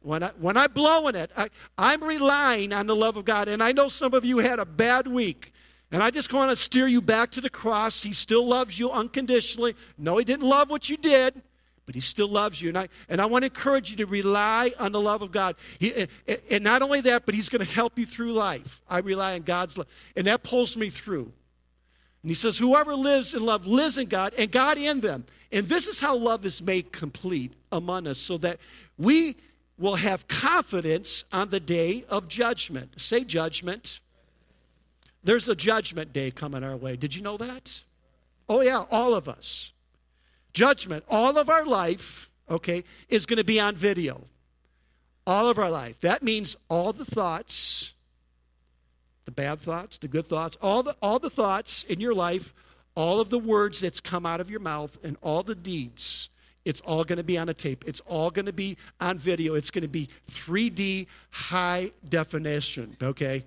When, 0.00 0.22
I, 0.22 0.30
when 0.38 0.56
I'm 0.56 0.72
blowing 0.72 1.14
it, 1.14 1.30
I, 1.36 1.48
I'm 1.78 2.02
relying 2.02 2.72
on 2.72 2.86
the 2.86 2.94
love 2.94 3.16
of 3.16 3.24
God. 3.24 3.48
And 3.48 3.62
I 3.62 3.72
know 3.72 3.88
some 3.88 4.14
of 4.14 4.24
you 4.24 4.38
had 4.38 4.58
a 4.58 4.64
bad 4.64 5.06
week. 5.08 5.52
And 5.90 6.02
I 6.02 6.10
just 6.10 6.32
want 6.32 6.50
to 6.50 6.56
steer 6.56 6.86
you 6.86 7.00
back 7.00 7.30
to 7.32 7.40
the 7.40 7.50
cross. 7.50 8.02
He 8.02 8.12
still 8.12 8.46
loves 8.46 8.78
you 8.78 8.90
unconditionally. 8.90 9.74
No, 9.98 10.18
He 10.18 10.24
didn't 10.24 10.48
love 10.48 10.70
what 10.70 10.88
you 10.88 10.96
did, 10.96 11.42
but 11.92 11.96
he 11.96 12.00
still 12.00 12.28
loves 12.28 12.62
you. 12.62 12.70
And 12.70 12.78
I, 12.78 12.88
and 13.10 13.20
I 13.20 13.26
want 13.26 13.42
to 13.42 13.48
encourage 13.48 13.90
you 13.90 13.98
to 13.98 14.06
rely 14.06 14.72
on 14.78 14.92
the 14.92 15.00
love 15.00 15.20
of 15.20 15.30
God. 15.30 15.56
He, 15.78 15.92
and, 15.94 16.08
and 16.50 16.64
not 16.64 16.80
only 16.80 17.02
that, 17.02 17.26
but 17.26 17.34
he's 17.34 17.50
going 17.50 17.62
to 17.62 17.70
help 17.70 17.98
you 17.98 18.06
through 18.06 18.32
life. 18.32 18.80
I 18.88 19.00
rely 19.00 19.34
on 19.34 19.42
God's 19.42 19.76
love. 19.76 19.88
And 20.16 20.26
that 20.26 20.42
pulls 20.42 20.74
me 20.74 20.88
through. 20.88 21.30
And 22.22 22.30
he 22.30 22.34
says, 22.34 22.56
Whoever 22.56 22.94
lives 22.94 23.34
in 23.34 23.44
love 23.44 23.66
lives 23.66 23.98
in 23.98 24.06
God 24.06 24.32
and 24.38 24.50
God 24.50 24.78
in 24.78 25.00
them. 25.00 25.26
And 25.52 25.68
this 25.68 25.86
is 25.86 26.00
how 26.00 26.16
love 26.16 26.46
is 26.46 26.62
made 26.62 26.92
complete 26.92 27.52
among 27.70 28.06
us, 28.06 28.18
so 28.18 28.38
that 28.38 28.58
we 28.96 29.36
will 29.76 29.96
have 29.96 30.26
confidence 30.28 31.24
on 31.30 31.50
the 31.50 31.60
day 31.60 32.06
of 32.08 32.26
judgment. 32.26 32.94
Say 32.96 33.22
judgment. 33.22 34.00
There's 35.22 35.46
a 35.46 35.54
judgment 35.54 36.14
day 36.14 36.30
coming 36.30 36.64
our 36.64 36.76
way. 36.76 36.96
Did 36.96 37.14
you 37.14 37.20
know 37.20 37.36
that? 37.36 37.82
Oh, 38.48 38.62
yeah, 38.62 38.86
all 38.90 39.14
of 39.14 39.28
us. 39.28 39.72
Judgment, 40.52 41.04
all 41.08 41.38
of 41.38 41.48
our 41.48 41.64
life, 41.64 42.30
okay, 42.50 42.84
is 43.08 43.26
going 43.26 43.38
to 43.38 43.44
be 43.44 43.58
on 43.58 43.74
video. 43.74 44.22
All 45.26 45.48
of 45.48 45.58
our 45.58 45.70
life. 45.70 46.00
That 46.00 46.22
means 46.22 46.56
all 46.68 46.92
the 46.92 47.04
thoughts, 47.04 47.94
the 49.24 49.30
bad 49.30 49.60
thoughts, 49.60 49.98
the 49.98 50.08
good 50.08 50.28
thoughts, 50.28 50.56
all 50.60 50.82
the, 50.82 50.96
all 51.00 51.18
the 51.18 51.30
thoughts 51.30 51.84
in 51.84 52.00
your 52.00 52.14
life, 52.14 52.52
all 52.94 53.20
of 53.20 53.30
the 53.30 53.38
words 53.38 53.80
that's 53.80 54.00
come 54.00 54.26
out 54.26 54.40
of 54.40 54.50
your 54.50 54.60
mouth, 54.60 54.98
and 55.02 55.16
all 55.22 55.42
the 55.42 55.54
deeds. 55.54 56.28
It's 56.64 56.80
all 56.82 57.04
going 57.04 57.16
to 57.16 57.24
be 57.24 57.38
on 57.38 57.48
a 57.48 57.54
tape. 57.54 57.84
It's 57.86 58.00
all 58.00 58.30
going 58.30 58.46
to 58.46 58.52
be 58.52 58.76
on 59.00 59.18
video. 59.18 59.54
It's 59.54 59.70
going 59.70 59.82
to 59.82 59.88
be 59.88 60.08
3D 60.30 61.06
high 61.30 61.92
definition, 62.08 62.96
okay? 63.02 63.44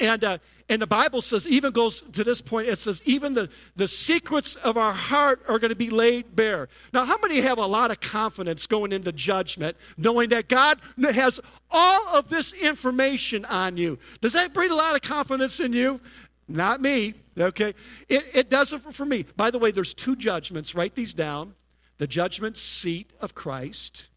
And, 0.00 0.24
uh, 0.24 0.38
and 0.68 0.80
the 0.80 0.86
Bible 0.86 1.22
says, 1.22 1.46
even 1.46 1.72
goes 1.72 2.02
to 2.12 2.24
this 2.24 2.40
point, 2.40 2.68
it 2.68 2.78
says, 2.78 3.02
even 3.04 3.34
the, 3.34 3.48
the 3.76 3.88
secrets 3.88 4.56
of 4.56 4.76
our 4.76 4.92
heart 4.92 5.42
are 5.48 5.58
going 5.58 5.70
to 5.70 5.76
be 5.76 5.90
laid 5.90 6.34
bare. 6.34 6.68
Now, 6.92 7.04
how 7.04 7.18
many 7.18 7.40
have 7.40 7.58
a 7.58 7.66
lot 7.66 7.90
of 7.90 8.00
confidence 8.00 8.66
going 8.66 8.92
into 8.92 9.12
judgment, 9.12 9.76
knowing 9.96 10.30
that 10.30 10.48
God 10.48 10.80
has 11.02 11.40
all 11.70 12.08
of 12.08 12.28
this 12.28 12.52
information 12.52 13.44
on 13.44 13.76
you? 13.76 13.98
Does 14.20 14.32
that 14.32 14.54
bring 14.54 14.70
a 14.70 14.74
lot 14.74 14.94
of 14.94 15.02
confidence 15.02 15.60
in 15.60 15.72
you? 15.72 16.00
Not 16.48 16.80
me, 16.80 17.14
okay? 17.38 17.74
It, 18.08 18.24
it 18.34 18.50
doesn't 18.50 18.94
for 18.94 19.06
me. 19.06 19.26
By 19.36 19.50
the 19.50 19.58
way, 19.58 19.70
there's 19.70 19.94
two 19.94 20.16
judgments. 20.16 20.74
Write 20.74 20.94
these 20.94 21.14
down 21.14 21.54
the 21.98 22.06
judgment 22.06 22.58
seat 22.58 23.12
of 23.20 23.34
Christ 23.34 24.08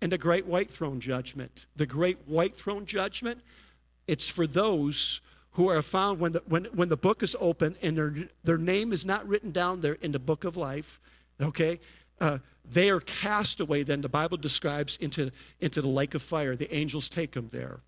and 0.00 0.12
the 0.12 0.18
great 0.18 0.46
white 0.46 0.70
throne 0.70 1.00
judgment. 1.00 1.66
The 1.76 1.86
great 1.86 2.18
white 2.26 2.56
throne 2.56 2.86
judgment 2.86 3.40
it's 4.10 4.26
for 4.26 4.44
those 4.44 5.20
who 5.52 5.68
are 5.68 5.82
found 5.82 6.18
when 6.18 6.32
the, 6.32 6.42
when, 6.46 6.64
when 6.74 6.88
the 6.88 6.96
book 6.96 7.22
is 7.22 7.36
open 7.38 7.76
and 7.80 7.96
their, 7.96 8.14
their 8.42 8.58
name 8.58 8.92
is 8.92 9.04
not 9.04 9.26
written 9.28 9.52
down 9.52 9.82
there 9.82 9.98
in 10.02 10.10
the 10.10 10.18
book 10.18 10.42
of 10.42 10.56
life, 10.56 10.98
okay? 11.40 11.78
Uh, 12.20 12.38
they 12.64 12.90
are 12.90 12.98
cast 12.98 13.60
away, 13.60 13.84
then 13.84 14.00
the 14.00 14.08
Bible 14.08 14.36
describes, 14.36 14.96
into, 14.96 15.30
into 15.60 15.80
the 15.80 15.88
lake 15.88 16.14
of 16.14 16.22
fire. 16.22 16.56
The 16.56 16.74
angels 16.74 17.08
take 17.08 17.32
them 17.32 17.50
there. 17.52 17.78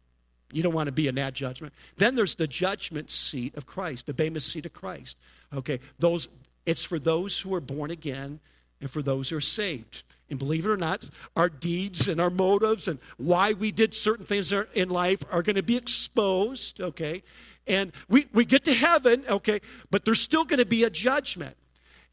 You 0.52 0.62
don't 0.62 0.74
want 0.74 0.86
to 0.86 0.92
be 0.92 1.08
in 1.08 1.16
that 1.16 1.34
judgment. 1.34 1.74
Then 1.96 2.14
there's 2.14 2.36
the 2.36 2.46
judgment 2.46 3.10
seat 3.10 3.56
of 3.56 3.66
Christ, 3.66 4.06
the 4.06 4.14
Bema 4.14 4.40
seat 4.40 4.64
of 4.64 4.72
Christ. 4.72 5.18
Okay, 5.52 5.80
those 5.98 6.28
it's 6.66 6.84
for 6.84 7.00
those 7.00 7.40
who 7.40 7.52
are 7.52 7.60
born 7.60 7.90
again 7.90 8.38
and 8.80 8.88
for 8.88 9.02
those 9.02 9.30
who 9.30 9.36
are 9.36 9.40
saved. 9.40 10.04
And 10.33 10.39
believe 10.39 10.64
it 10.64 10.70
or 10.70 10.78
not, 10.78 11.11
our 11.37 11.51
deeds 11.51 12.09
and 12.09 12.18
our 12.18 12.30
motives 12.30 12.89
and 12.89 12.99
why 13.18 13.53
we 13.53 13.70
did 13.70 13.93
certain 13.93 14.24
things 14.24 14.51
in 14.51 14.89
life 14.89 15.22
are 15.30 15.43
going 15.43 15.57
to 15.57 15.62
be 15.62 15.76
exposed, 15.76 16.80
okay? 16.80 17.22
And 17.66 17.93
we, 18.09 18.28
we 18.33 18.47
get 18.47 18.64
to 18.64 18.72
heaven, 18.72 19.24
okay, 19.28 19.61
but 19.91 20.07
there's 20.07 20.22
still 20.22 20.47
going 20.47 20.59
to 20.59 20.64
be 20.64 20.85
a 20.85 20.91
judgment. 20.91 21.55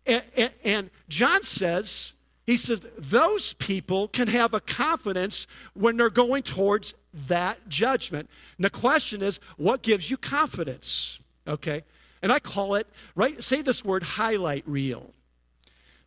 And, 0.06 0.22
and, 0.36 0.52
and 0.66 0.90
John 1.08 1.44
says, 1.44 2.14
he 2.46 2.58
says, 2.58 2.82
those 2.98 3.54
people 3.54 4.10
can 4.10 4.28
have 4.28 4.54
a 4.54 4.60
confidence 4.60 5.48
when 5.74 5.96
they're 5.96 6.10
going 6.10 6.44
towards 6.44 6.94
that 7.14 7.70
judgment. 7.70 8.30
And 8.58 8.66
the 8.66 8.70
question 8.70 9.22
is, 9.22 9.40
what 9.56 9.82
gives 9.82 10.12
you 10.12 10.18
confidence? 10.18 11.22
Okay? 11.48 11.86
And 12.22 12.34
I 12.34 12.40
call 12.40 12.76
it, 12.76 12.88
right? 13.16 13.42
Say 13.42 13.62
this 13.62 13.86
word 13.86 14.04
highlight 14.04 14.68
reel. 14.68 15.14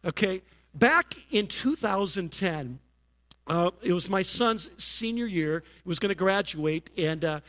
Okay? 0.04 0.42
Back 0.74 1.16
in 1.30 1.48
2010, 1.48 2.78
uh, 3.46 3.70
it 3.82 3.92
was 3.92 4.08
my 4.08 4.22
son's 4.22 4.68
senior 4.78 5.26
year. 5.26 5.62
He 5.82 5.88
was 5.88 5.98
going 5.98 6.08
to 6.08 6.14
graduate, 6.14 6.88
and 6.96 7.24
uh, 7.24 7.40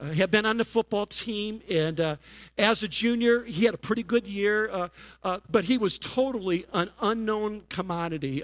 uh, 0.00 0.06
had 0.12 0.30
been 0.30 0.46
on 0.46 0.56
the 0.56 0.64
football 0.64 1.06
team. 1.06 1.60
And 1.68 2.00
uh, 2.00 2.16
as 2.56 2.82
a 2.82 2.88
junior, 2.88 3.44
he 3.44 3.64
had 3.64 3.74
a 3.74 3.78
pretty 3.78 4.02
good 4.02 4.26
year, 4.26 4.70
uh, 4.70 4.88
uh, 5.22 5.40
but 5.50 5.64
he 5.64 5.76
was 5.76 5.98
totally 5.98 6.64
an 6.72 6.90
unknown 7.00 7.62
commodity. 7.68 8.42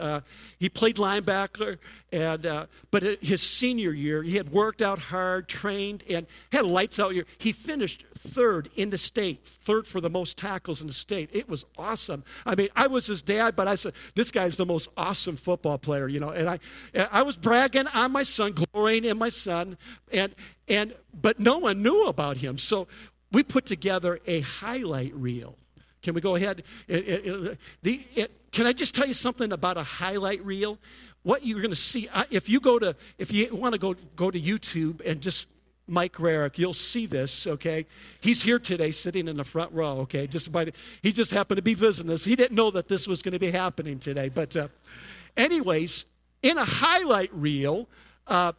he 0.59 0.69
played 0.69 0.97
linebacker, 0.97 1.79
and 2.13 2.67
but 2.91 3.03
his 3.23 3.43
senior 3.43 3.93
year, 3.93 4.23
he 4.23 4.37
had 4.37 4.51
worked 4.53 4.83
out 4.83 4.99
hard, 4.99 5.49
trained, 5.49 6.05
and 6.09 6.27
had 6.53 6.65
a 6.65 6.69
lights 6.69 6.99
out 6.99 7.15
year. 7.15 7.25
He 7.39 7.53
finished 7.53 8.05
third 8.27 8.69
in 8.77 8.91
the 8.91 8.99
state, 8.99 9.47
third 9.47 9.87
for 9.87 10.01
the 10.01 10.11
most 10.11 10.37
tackles 10.37 10.81
in 10.81 10.87
the 10.87 10.93
state. 10.93 11.31
It 11.33 11.49
was 11.49 11.65
awesome. 11.79 12.25
I 12.45 12.55
mean, 12.55 12.69
I 12.77 12.87
was 12.87 13.07
his 13.07 13.23
dad, 13.23 13.57
but 13.57 13.69
I 13.69 13.75
said, 13.75 13.95
this 14.15 14.31
guy's 14.31 14.57
the 14.57 14.67
most 14.67 14.89
awesome 14.97 15.37
football 15.37 15.79
player, 15.79 16.09
you 16.09 16.21
know. 16.21 16.31
And 16.31 16.49
I, 16.49 16.59
I 16.95 17.23
was 17.23 17.37
bragging 17.37 17.87
on 17.89 18.13
my 18.13 18.23
son, 18.23 18.53
glorying 18.53 19.05
in 19.05 19.19
my 19.19 19.31
son, 19.31 19.79
and 20.13 20.35
and 20.69 20.95
but 21.21 21.39
no 21.41 21.59
one 21.59 21.83
knew 21.83 22.07
about 22.07 22.39
him. 22.39 22.59
So 22.59 22.89
we 23.33 23.43
put 23.43 23.67
together 23.67 24.21
a 24.27 24.41
highlight 24.41 25.15
reel. 25.15 25.57
Can 26.03 26.15
we 26.15 26.21
go 26.21 26.37
ahead? 26.37 26.63
It, 26.87 27.09
it, 27.09 27.27
it, 27.27 27.59
the, 27.83 28.29
can 28.53 28.67
I 28.67 28.73
just 28.73 28.95
tell 28.95 29.07
you 29.07 29.15
something 29.15 29.53
about 29.53 29.77
a 29.77 29.83
highlight 29.83 30.45
reel? 30.45 30.79
What 31.23 31.45
you're 31.45 31.61
going 31.61 31.71
to 31.71 31.77
see 31.77 32.09
if 32.31 32.49
you 32.49 32.61
go 32.61 32.79
to 32.79 32.95
if 33.19 33.33
you 33.33 33.55
want 33.55 33.73
to 33.73 33.79
go 33.79 33.97
go 34.15 34.31
to 34.31 34.41
YouTube 34.41 35.05
and 35.05 35.21
just 35.21 35.49
Mike 35.89 36.15
Rarick, 36.15 36.59
you'll 36.59 36.75
see 36.75 37.07
this, 37.07 37.47
okay? 37.47 37.87
He's 38.21 38.43
here 38.43 38.59
today 38.59 38.91
sitting 38.91 39.29
in 39.29 39.37
the 39.37 39.45
front 39.45 39.73
row, 39.73 39.99
okay? 40.01 40.27
Just 40.27 40.49
about, 40.49 40.71
he 41.01 41.13
just 41.13 41.31
happened 41.31 41.59
to 41.59 41.63
be 41.63 41.75
visiting 41.75 42.13
us. 42.13 42.25
He 42.25 42.35
didn't 42.35 42.57
know 42.57 42.73
that 42.73 42.89
this 42.89 43.07
was 43.07 43.23
going 43.23 43.35
to 43.35 43.39
be 43.39 43.53
happening 43.53 44.01
today. 44.01 44.29
But, 44.29 44.57
uh, 44.57 44.69
anyways, 45.37 46.07
in 46.43 46.59
a 46.59 46.65
highlight 46.65 47.33
reel, 47.33 47.89
uh, 48.27 48.53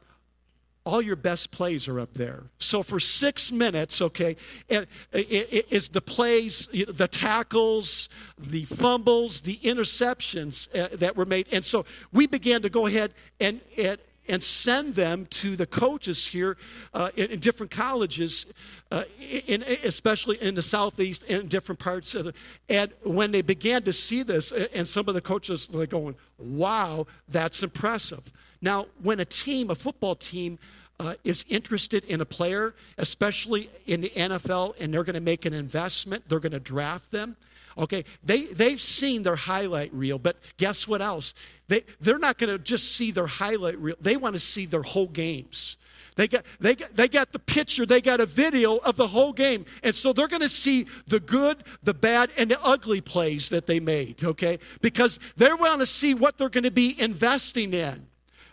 all 0.88 1.02
your 1.02 1.18
best 1.18 1.52
plays 1.52 1.90
are 1.90 2.00
up 2.00 2.14
there. 2.14 2.44
So 2.60 2.82
for 2.82 2.98
six 2.98 3.52
minutes, 3.52 4.02
okay, 4.02 4.38
it, 4.70 4.88
it, 5.12 5.50
it 5.52 5.68
is 5.70 5.90
the 5.90 6.00
plays, 6.00 6.70
the 6.72 7.10
tackles, 7.10 8.08
the 8.38 8.64
fumbles, 8.64 9.42
the 9.42 9.60
interceptions 9.64 10.74
uh, 10.74 10.96
that 10.96 11.18
were 11.18 11.26
made. 11.26 11.48
And 11.52 11.66
so 11.66 11.86
we 12.14 12.26
began 12.26 12.62
to 12.62 12.70
go 12.70 12.86
ahead 12.86 13.14
and, 13.38 13.60
and, 13.78 13.98
and 14.30 14.42
send 14.42 14.96
them 14.96 15.26
to 15.32 15.58
the 15.58 15.66
coaches 15.66 16.28
here 16.28 16.56
uh, 16.94 17.10
in, 17.18 17.32
in, 17.32 17.40
different 17.42 17.70
colleges, 17.70 18.46
uh, 18.90 19.04
in, 19.20 19.64
especially 19.84 20.42
in 20.42 20.56
the 20.56 20.62
southeast 20.62 21.26
and 21.28 21.50
different 21.50 21.80
parts 21.80 22.16
of 22.16 22.26
the. 22.26 22.34
And 22.70 22.94
when 23.04 23.32
they 23.32 23.42
began 23.42 23.84
to 23.84 23.92
see 23.92 24.24
this, 24.24 24.54
and 24.54 24.88
some 24.88 25.10
of 25.10 25.16
the 25.16 25.22
coaches 25.22 25.70
were 25.70 25.86
going, 25.86 26.16
"Wow, 26.38 27.08
that's 27.28 27.62
impressive." 27.62 28.32
Now, 28.62 28.88
when 29.02 29.20
a 29.20 29.26
team, 29.26 29.70
a 29.70 29.76
football 29.76 30.16
team, 30.16 30.60
uh, 31.00 31.14
is 31.24 31.46
interested 31.48 32.04
in 32.06 32.22
a 32.22 32.26
player, 32.26 32.74
especially 32.98 33.70
in 33.86 34.02
the 34.02 34.10
NFL, 34.10 34.74
and 34.80 34.94
they're 34.94 35.04
going 35.04 35.16
to 35.16 35.22
make 35.22 35.46
an 35.46 35.54
investment, 35.54 36.24
they're 36.28 36.40
going 36.40 36.52
to 36.52 36.60
draft 36.60 37.12
them. 37.12 37.36
Okay, 37.78 38.06
they, 38.24 38.46
they've 38.46 38.82
seen 38.82 39.22
their 39.22 39.36
highlight 39.36 39.94
reel, 39.94 40.18
but 40.18 40.38
guess 40.58 40.88
what 40.88 41.00
else? 41.00 41.36
They, 41.68 41.84
they're 42.02 42.18
not 42.18 42.40
going 42.40 42.50
to 42.50 42.58
just 42.58 42.96
see 42.96 43.12
their 43.12 43.28
highlight 43.28 43.78
reel, 43.78 43.96
they 44.02 44.18
want 44.18 44.34
to 44.34 44.40
see 44.40 44.66
their 44.66 44.82
whole 44.82 45.08
games. 45.08 45.78
They 46.16 46.28
got, 46.28 46.46
they, 46.60 46.74
got, 46.74 46.96
they 46.96 47.08
got 47.08 47.32
the 47.32 47.38
picture, 47.38 47.86
they 47.86 48.02
got 48.02 48.20
a 48.20 48.26
video 48.26 48.78
of 48.78 48.96
the 48.96 49.06
whole 49.06 49.34
game. 49.34 49.66
And 49.84 49.96
so 49.96 50.14
they're 50.14 50.28
going 50.28 50.42
to 50.42 50.50
see 50.50 50.88
the 51.06 51.20
good, 51.20 51.64
the 51.84 51.94
bad, 51.94 52.32
and 52.36 52.50
the 52.50 52.60
ugly 52.64 53.02
plays 53.02 53.50
that 53.50 53.68
they 53.68 53.80
made, 53.80 54.24
okay? 54.24 54.58
Because 54.82 55.20
they 55.36 55.54
want 55.54 55.82
to 55.82 55.86
see 55.86 56.16
what 56.16 56.40
they're 56.40 56.50
going 56.50 56.64
to 56.64 56.72
be 56.72 57.00
investing 57.00 57.72
in 57.76 58.08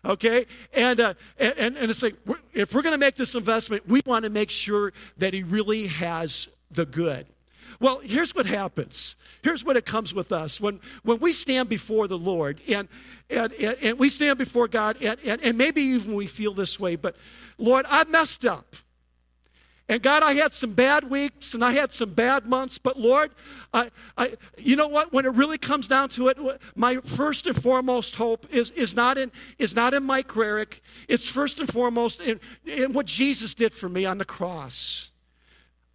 okay? 0.05 0.47
And, 0.73 1.01
uh, 1.01 1.15
and, 1.39 1.77
and 1.77 1.91
it's 1.91 2.03
like, 2.03 2.17
if 2.53 2.75
we're 2.75 2.83
going 2.83 2.95
to 2.95 2.99
make 2.99 3.17
this 3.17 3.35
investment, 3.35 3.89
we 3.89 4.03
want 4.07 4.25
to 4.25 4.31
make 4.31 4.51
sure 4.51 4.93
that 5.19 5.35
he 5.35 5.43
really 5.43 5.87
has 5.87 6.49
the 6.71 6.87
good. 6.87 7.27
Well, 7.81 7.99
here's 7.99 8.35
what 8.35 8.47
happens. 8.47 9.17
Here's 9.43 9.65
what 9.65 9.77
it 9.77 9.85
comes 9.85 10.15
with 10.15 10.33
us. 10.33 10.61
When, 10.61 10.81
when 11.03 11.19
we 11.19 11.33
stand 11.33 11.69
before 11.69 12.09
the 12.09 12.19
Lord 12.19 12.61
and, 12.69 12.89
and, 13.29 13.53
and, 13.55 13.77
and 13.83 13.99
we 13.99 14.09
stand 14.09 14.39
before 14.39 14.69
God, 14.69 14.97
and, 15.03 15.19
and, 15.25 15.43
and 15.43 15.59
maybe 15.59 15.83
even 15.83 16.15
we 16.15 16.27
feel 16.27 16.55
this 16.55 16.79
way, 16.79 16.97
but 16.97 17.17
Lord, 17.59 17.85
I 17.89 18.05
messed 18.05 18.45
up. 18.45 18.77
And 19.89 20.03
God, 20.03 20.23
I 20.23 20.33
had 20.33 20.55
some 20.55 20.73
bad 20.73 21.11
weeks 21.11 21.53
and 21.53 21.63
I 21.63 21.73
had 21.73 21.93
some 21.93 22.15
bad 22.15 22.47
months, 22.47 22.79
but 22.79 22.99
Lord, 22.99 23.33
I, 23.75 23.91
I, 24.17 24.35
you 24.57 24.77
know 24.77 24.89
what? 24.89 25.13
When 25.13 25.27
it 25.27 25.35
really 25.35 25.59
comes 25.59 25.87
down 25.87 26.09
to 26.11 26.29
it, 26.29 26.39
my 26.75 26.97
first 26.97 27.47
and 27.47 27.61
foremost 27.61 28.15
hope 28.15 28.47
is, 28.51 28.71
is, 28.71 28.95
not, 28.97 29.19
in, 29.19 29.31
is 29.59 29.75
not 29.77 29.93
in 29.93 30.03
Mike 30.03 30.29
Rarick. 30.29 30.81
It's 31.07 31.29
first 31.29 31.61
and 31.61 31.71
foremost 31.71 32.23
in, 32.23 32.41
in 32.65 32.95
what 32.95 33.05
Jesus 33.05 33.53
did 33.53 33.75
for 33.75 33.91
me 33.91 34.07
on 34.07 34.17
the 34.17 34.25
cross. 34.25 35.11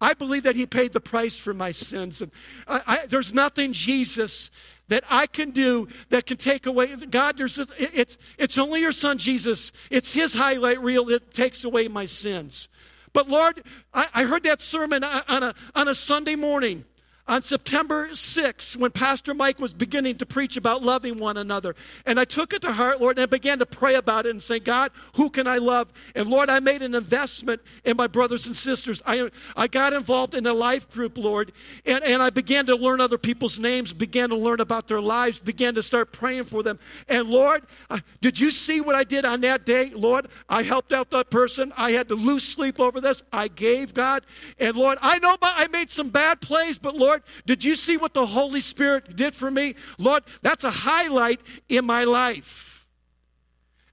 I 0.00 0.14
believe 0.14 0.44
that 0.44 0.56
He 0.56 0.66
paid 0.66 0.92
the 0.92 1.00
price 1.00 1.36
for 1.36 1.52
my 1.52 1.72
sins. 1.72 2.22
And 2.22 2.30
I, 2.68 2.82
I, 2.86 3.06
there's 3.06 3.34
nothing, 3.34 3.72
Jesus, 3.72 4.52
that 4.88 5.04
I 5.10 5.26
can 5.26 5.50
do 5.50 5.88
that 6.08 6.26
can 6.26 6.36
take 6.36 6.66
away. 6.66 6.94
God, 6.94 7.36
there's 7.36 7.58
it's, 7.78 8.16
it's 8.38 8.56
only 8.56 8.80
your 8.80 8.92
Son, 8.92 9.18
Jesus. 9.18 9.72
It's 9.90 10.14
His 10.14 10.34
highlight 10.34 10.80
reel 10.80 11.04
that 11.06 11.34
takes 11.34 11.64
away 11.64 11.88
my 11.88 12.06
sins. 12.06 12.68
But 13.12 13.28
Lord, 13.28 13.62
I, 13.92 14.08
I 14.14 14.24
heard 14.24 14.42
that 14.44 14.62
sermon 14.62 15.02
on 15.04 15.42
a, 15.42 15.54
on 15.74 15.88
a 15.88 15.94
Sunday 15.94 16.36
morning 16.36 16.84
on 17.30 17.44
September 17.44 18.08
6th, 18.08 18.74
when 18.74 18.90
Pastor 18.90 19.32
Mike 19.34 19.60
was 19.60 19.72
beginning 19.72 20.18
to 20.18 20.26
preach 20.26 20.56
about 20.56 20.82
loving 20.82 21.16
one 21.16 21.36
another. 21.36 21.76
And 22.04 22.18
I 22.18 22.24
took 22.24 22.52
it 22.52 22.60
to 22.62 22.72
heart, 22.72 23.00
Lord, 23.00 23.18
and 23.18 23.22
I 23.22 23.26
began 23.26 23.60
to 23.60 23.66
pray 23.66 23.94
about 23.94 24.26
it 24.26 24.30
and 24.30 24.42
say, 24.42 24.58
God, 24.58 24.90
who 25.14 25.30
can 25.30 25.46
I 25.46 25.58
love? 25.58 25.92
And 26.16 26.28
Lord, 26.28 26.50
I 26.50 26.58
made 26.58 26.82
an 26.82 26.92
investment 26.92 27.60
in 27.84 27.96
my 27.96 28.08
brothers 28.08 28.48
and 28.48 28.56
sisters. 28.56 29.00
I, 29.06 29.30
I 29.56 29.68
got 29.68 29.92
involved 29.92 30.34
in 30.34 30.44
a 30.44 30.52
life 30.52 30.90
group, 30.90 31.16
Lord, 31.16 31.52
and, 31.86 32.02
and 32.02 32.20
I 32.20 32.30
began 32.30 32.66
to 32.66 32.74
learn 32.74 33.00
other 33.00 33.16
people's 33.16 33.60
names, 33.60 33.92
began 33.92 34.30
to 34.30 34.36
learn 34.36 34.58
about 34.58 34.88
their 34.88 35.00
lives, 35.00 35.38
began 35.38 35.76
to 35.76 35.84
start 35.84 36.10
praying 36.10 36.46
for 36.46 36.64
them. 36.64 36.80
And 37.08 37.28
Lord, 37.28 37.62
uh, 37.88 38.00
did 38.20 38.40
you 38.40 38.50
see 38.50 38.80
what 38.80 38.96
I 38.96 39.04
did 39.04 39.24
on 39.24 39.40
that 39.42 39.64
day? 39.64 39.90
Lord, 39.94 40.26
I 40.48 40.64
helped 40.64 40.92
out 40.92 41.10
that 41.10 41.30
person. 41.30 41.72
I 41.76 41.92
had 41.92 42.08
to 42.08 42.16
lose 42.16 42.42
sleep 42.42 42.80
over 42.80 43.00
this. 43.00 43.22
I 43.32 43.46
gave 43.46 43.94
God. 43.94 44.24
And 44.58 44.76
Lord, 44.76 44.98
I 45.00 45.20
know 45.20 45.36
I 45.40 45.68
made 45.68 45.90
some 45.90 46.08
bad 46.08 46.40
plays, 46.40 46.76
but 46.76 46.96
Lord, 46.96 47.19
Lord, 47.20 47.46
did 47.46 47.64
you 47.64 47.76
see 47.76 47.96
what 47.96 48.14
the 48.14 48.26
Holy 48.26 48.60
Spirit 48.60 49.16
did 49.16 49.34
for 49.34 49.50
me? 49.50 49.74
Lord, 49.98 50.24
that's 50.42 50.64
a 50.64 50.70
highlight 50.70 51.40
in 51.68 51.84
my 51.84 52.04
life. 52.04 52.86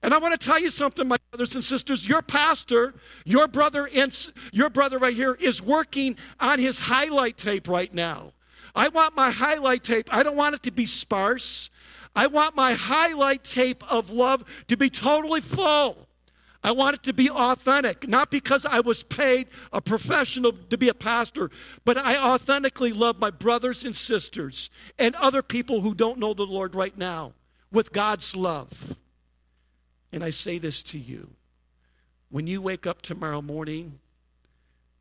And 0.02 0.14
I 0.14 0.18
want 0.18 0.38
to 0.38 0.46
tell 0.46 0.60
you 0.60 0.70
something, 0.70 1.08
my 1.08 1.16
brothers 1.30 1.54
and 1.54 1.64
sisters. 1.64 2.08
Your 2.08 2.22
pastor, 2.22 2.94
your 3.24 3.48
brother, 3.48 3.88
and 3.92 4.16
your 4.52 4.70
brother 4.70 4.98
right 4.98 5.14
here 5.14 5.36
is 5.40 5.60
working 5.60 6.16
on 6.38 6.60
his 6.60 6.78
highlight 6.78 7.36
tape 7.36 7.66
right 7.68 7.92
now. 7.92 8.32
I 8.74 8.88
want 8.88 9.16
my 9.16 9.30
highlight 9.30 9.82
tape. 9.82 10.08
I 10.12 10.22
don't 10.22 10.36
want 10.36 10.54
it 10.54 10.62
to 10.64 10.70
be 10.70 10.86
sparse. 10.86 11.68
I 12.14 12.28
want 12.28 12.54
my 12.54 12.74
highlight 12.74 13.42
tape 13.42 13.82
of 13.90 14.10
love 14.10 14.44
to 14.68 14.76
be 14.76 14.88
totally 14.88 15.40
full. 15.40 16.07
I 16.68 16.72
want 16.72 16.96
it 16.96 17.02
to 17.04 17.14
be 17.14 17.30
authentic, 17.30 18.06
not 18.06 18.30
because 18.30 18.66
I 18.66 18.80
was 18.80 19.02
paid 19.02 19.48
a 19.72 19.80
professional 19.80 20.52
to 20.52 20.76
be 20.76 20.90
a 20.90 20.94
pastor, 20.94 21.50
but 21.86 21.96
I 21.96 22.18
authentically 22.18 22.92
love 22.92 23.18
my 23.18 23.30
brothers 23.30 23.86
and 23.86 23.96
sisters 23.96 24.68
and 24.98 25.14
other 25.14 25.40
people 25.40 25.80
who 25.80 25.94
don't 25.94 26.18
know 26.18 26.34
the 26.34 26.42
Lord 26.42 26.74
right 26.74 26.94
now 26.98 27.32
with 27.72 27.94
God's 27.94 28.36
love. 28.36 28.98
And 30.12 30.22
I 30.22 30.28
say 30.28 30.58
this 30.58 30.82
to 30.82 30.98
you 30.98 31.30
when 32.28 32.46
you 32.46 32.60
wake 32.60 32.86
up 32.86 33.00
tomorrow 33.00 33.40
morning, 33.40 33.98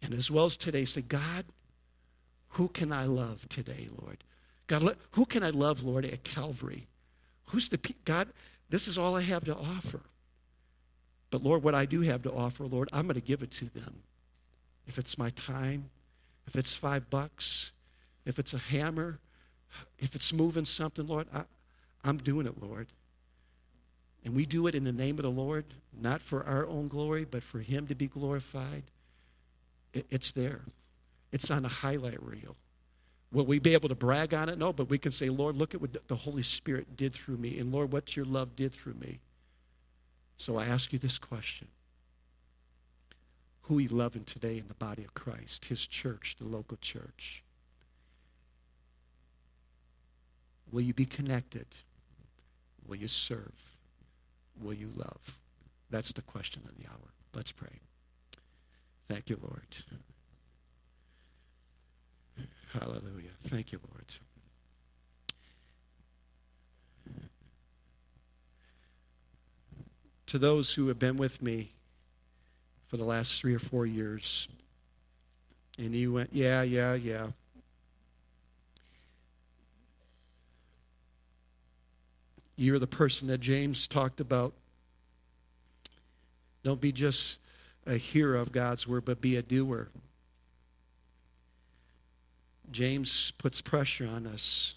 and 0.02 0.14
as 0.14 0.32
well 0.32 0.46
as 0.46 0.56
today, 0.56 0.86
say, 0.86 1.02
God, 1.02 1.44
who 2.52 2.70
can 2.70 2.94
I 2.94 3.08
love 3.08 3.50
today, 3.50 3.90
Lord? 4.02 4.24
God, 4.68 4.96
who 5.12 5.26
can 5.26 5.44
I 5.44 5.50
love, 5.50 5.84
Lord, 5.84 6.06
at 6.06 6.24
Calvary? 6.24 6.88
Who's 7.48 7.68
the 7.68 7.80
God? 8.06 8.30
This 8.70 8.88
is 8.88 8.98
all 8.98 9.18
I 9.18 9.22
have 9.24 9.44
to 9.44 9.54
offer. 9.54 10.00
But 11.30 11.44
Lord, 11.44 11.64
what 11.64 11.76
I 11.76 11.86
do 11.86 12.02
have 12.02 12.24
to 12.24 12.32
offer, 12.32 12.66
Lord, 12.66 12.90
I'm 12.94 13.06
going 13.08 13.16
to 13.16 13.22
give 13.22 13.44
it 13.44 13.52
to 13.52 13.66
them. 13.66 14.04
If 14.88 14.98
it's 14.98 15.18
my 15.18 15.30
time, 15.32 15.90
if 16.48 16.56
it's 16.56 16.74
five 16.74 17.10
bucks, 17.10 17.74
if 18.26 18.40
it's 18.40 18.54
a 18.54 18.58
hammer, 18.58 19.20
if 20.00 20.16
it's 20.16 20.32
moving 20.32 20.66
something, 20.66 21.06
Lord, 21.06 21.28
I, 21.34 21.44
I'm 22.04 22.18
doing 22.18 22.48
it, 22.48 22.62
Lord. 22.62 22.88
And 24.24 24.36
we 24.36 24.46
do 24.46 24.68
it 24.68 24.76
in 24.76 24.84
the 24.84 24.92
name 24.92 25.18
of 25.20 25.24
the 25.24 25.32
Lord, 25.32 25.66
not 26.00 26.22
for 26.22 26.46
our 26.46 26.66
own 26.66 26.88
glory, 26.88 27.26
but 27.26 27.44
for 27.44 27.60
Him 27.60 27.88
to 27.88 27.96
be 27.96 28.08
glorified. 28.08 28.84
It, 29.94 30.06
it's 30.10 30.32
there, 30.32 30.62
it's 31.32 31.52
on 31.52 31.64
the 31.64 31.70
highlight 31.70 32.22
reel. 32.24 32.56
Will 33.32 33.46
we 33.46 33.60
be 33.60 33.74
able 33.74 33.90
to 33.90 33.96
brag 33.96 34.34
on 34.34 34.48
it? 34.48 34.58
No, 34.58 34.72
but 34.72 34.90
we 34.90 34.98
can 34.98 35.12
say, 35.12 35.30
Lord, 35.30 35.58
look 35.58 35.76
at 35.76 35.82
what 35.82 36.08
the 36.08 36.16
Holy 36.16 36.44
Spirit 36.44 36.96
did 36.96 37.14
through 37.14 37.38
me. 37.38 37.60
And 37.60 37.74
Lord, 37.74 37.92
what 37.92 38.16
your 38.16 38.26
love 38.26 38.56
did 38.56 38.74
through 38.74 38.94
me. 38.94 39.20
So 40.38 40.58
I 40.58 40.66
ask 40.66 40.94
you 40.94 41.00
this 41.00 41.18
question 41.18 41.68
Who 43.64 43.80
are 43.80 43.82
you 43.82 43.90
loving 43.90 44.24
today 44.24 44.58
in 44.58 44.68
the 44.68 44.76
body 44.76 45.04
of 45.04 45.14
Christ, 45.14 45.66
his 45.66 45.86
church, 45.86 46.36
the 46.40 46.46
local 46.46 46.78
church? 46.78 47.44
Will 50.72 50.82
you 50.82 50.94
be 50.94 51.06
connected? 51.06 51.68
Will 52.88 52.98
you 52.98 53.08
serve? 53.08 53.54
Will 54.62 54.74
you 54.74 54.90
love? 54.96 55.38
That's 55.90 56.12
the 56.12 56.22
question 56.22 56.64
of 56.68 56.78
the 56.78 56.90
hour. 56.90 57.14
Let's 57.34 57.52
pray. 57.52 57.80
Thank 59.08 59.30
you, 59.30 59.40
Lord. 59.42 59.68
Hallelujah. 62.74 63.32
Thank 63.48 63.72
you, 63.72 63.80
Lord. 63.94 64.06
To 70.28 70.38
those 70.38 70.74
who 70.74 70.88
have 70.90 71.00
been 71.00 71.18
with 71.18 71.42
me 71.42 71.72
for 72.88 72.98
the 72.98 73.04
last 73.04 73.40
three 73.40 73.54
or 73.54 73.60
four 73.60 73.86
years, 73.86 74.48
and 75.78 75.94
he 75.94 76.08
went, 76.08 76.30
yeah, 76.32 76.62
yeah, 76.62 76.94
yeah. 76.94 77.28
You're 82.56 82.80
the 82.80 82.88
person 82.88 83.28
that 83.28 83.40
James 83.40 83.88
talked 83.88 84.20
about. 84.20 84.54
Don't 86.64 86.82
be 86.82 86.92
just 86.92 87.38
a 87.86 87.96
hearer 87.96 88.36
of 88.36 88.52
God's 88.52 88.88
word, 88.88 89.06
but 89.06 89.22
be 89.22 89.36
a 89.36 89.42
doer. 89.42 89.90
James 92.72 93.32
puts 93.38 93.62
pressure 93.62 94.08
on 94.08 94.28
us. 94.28 94.76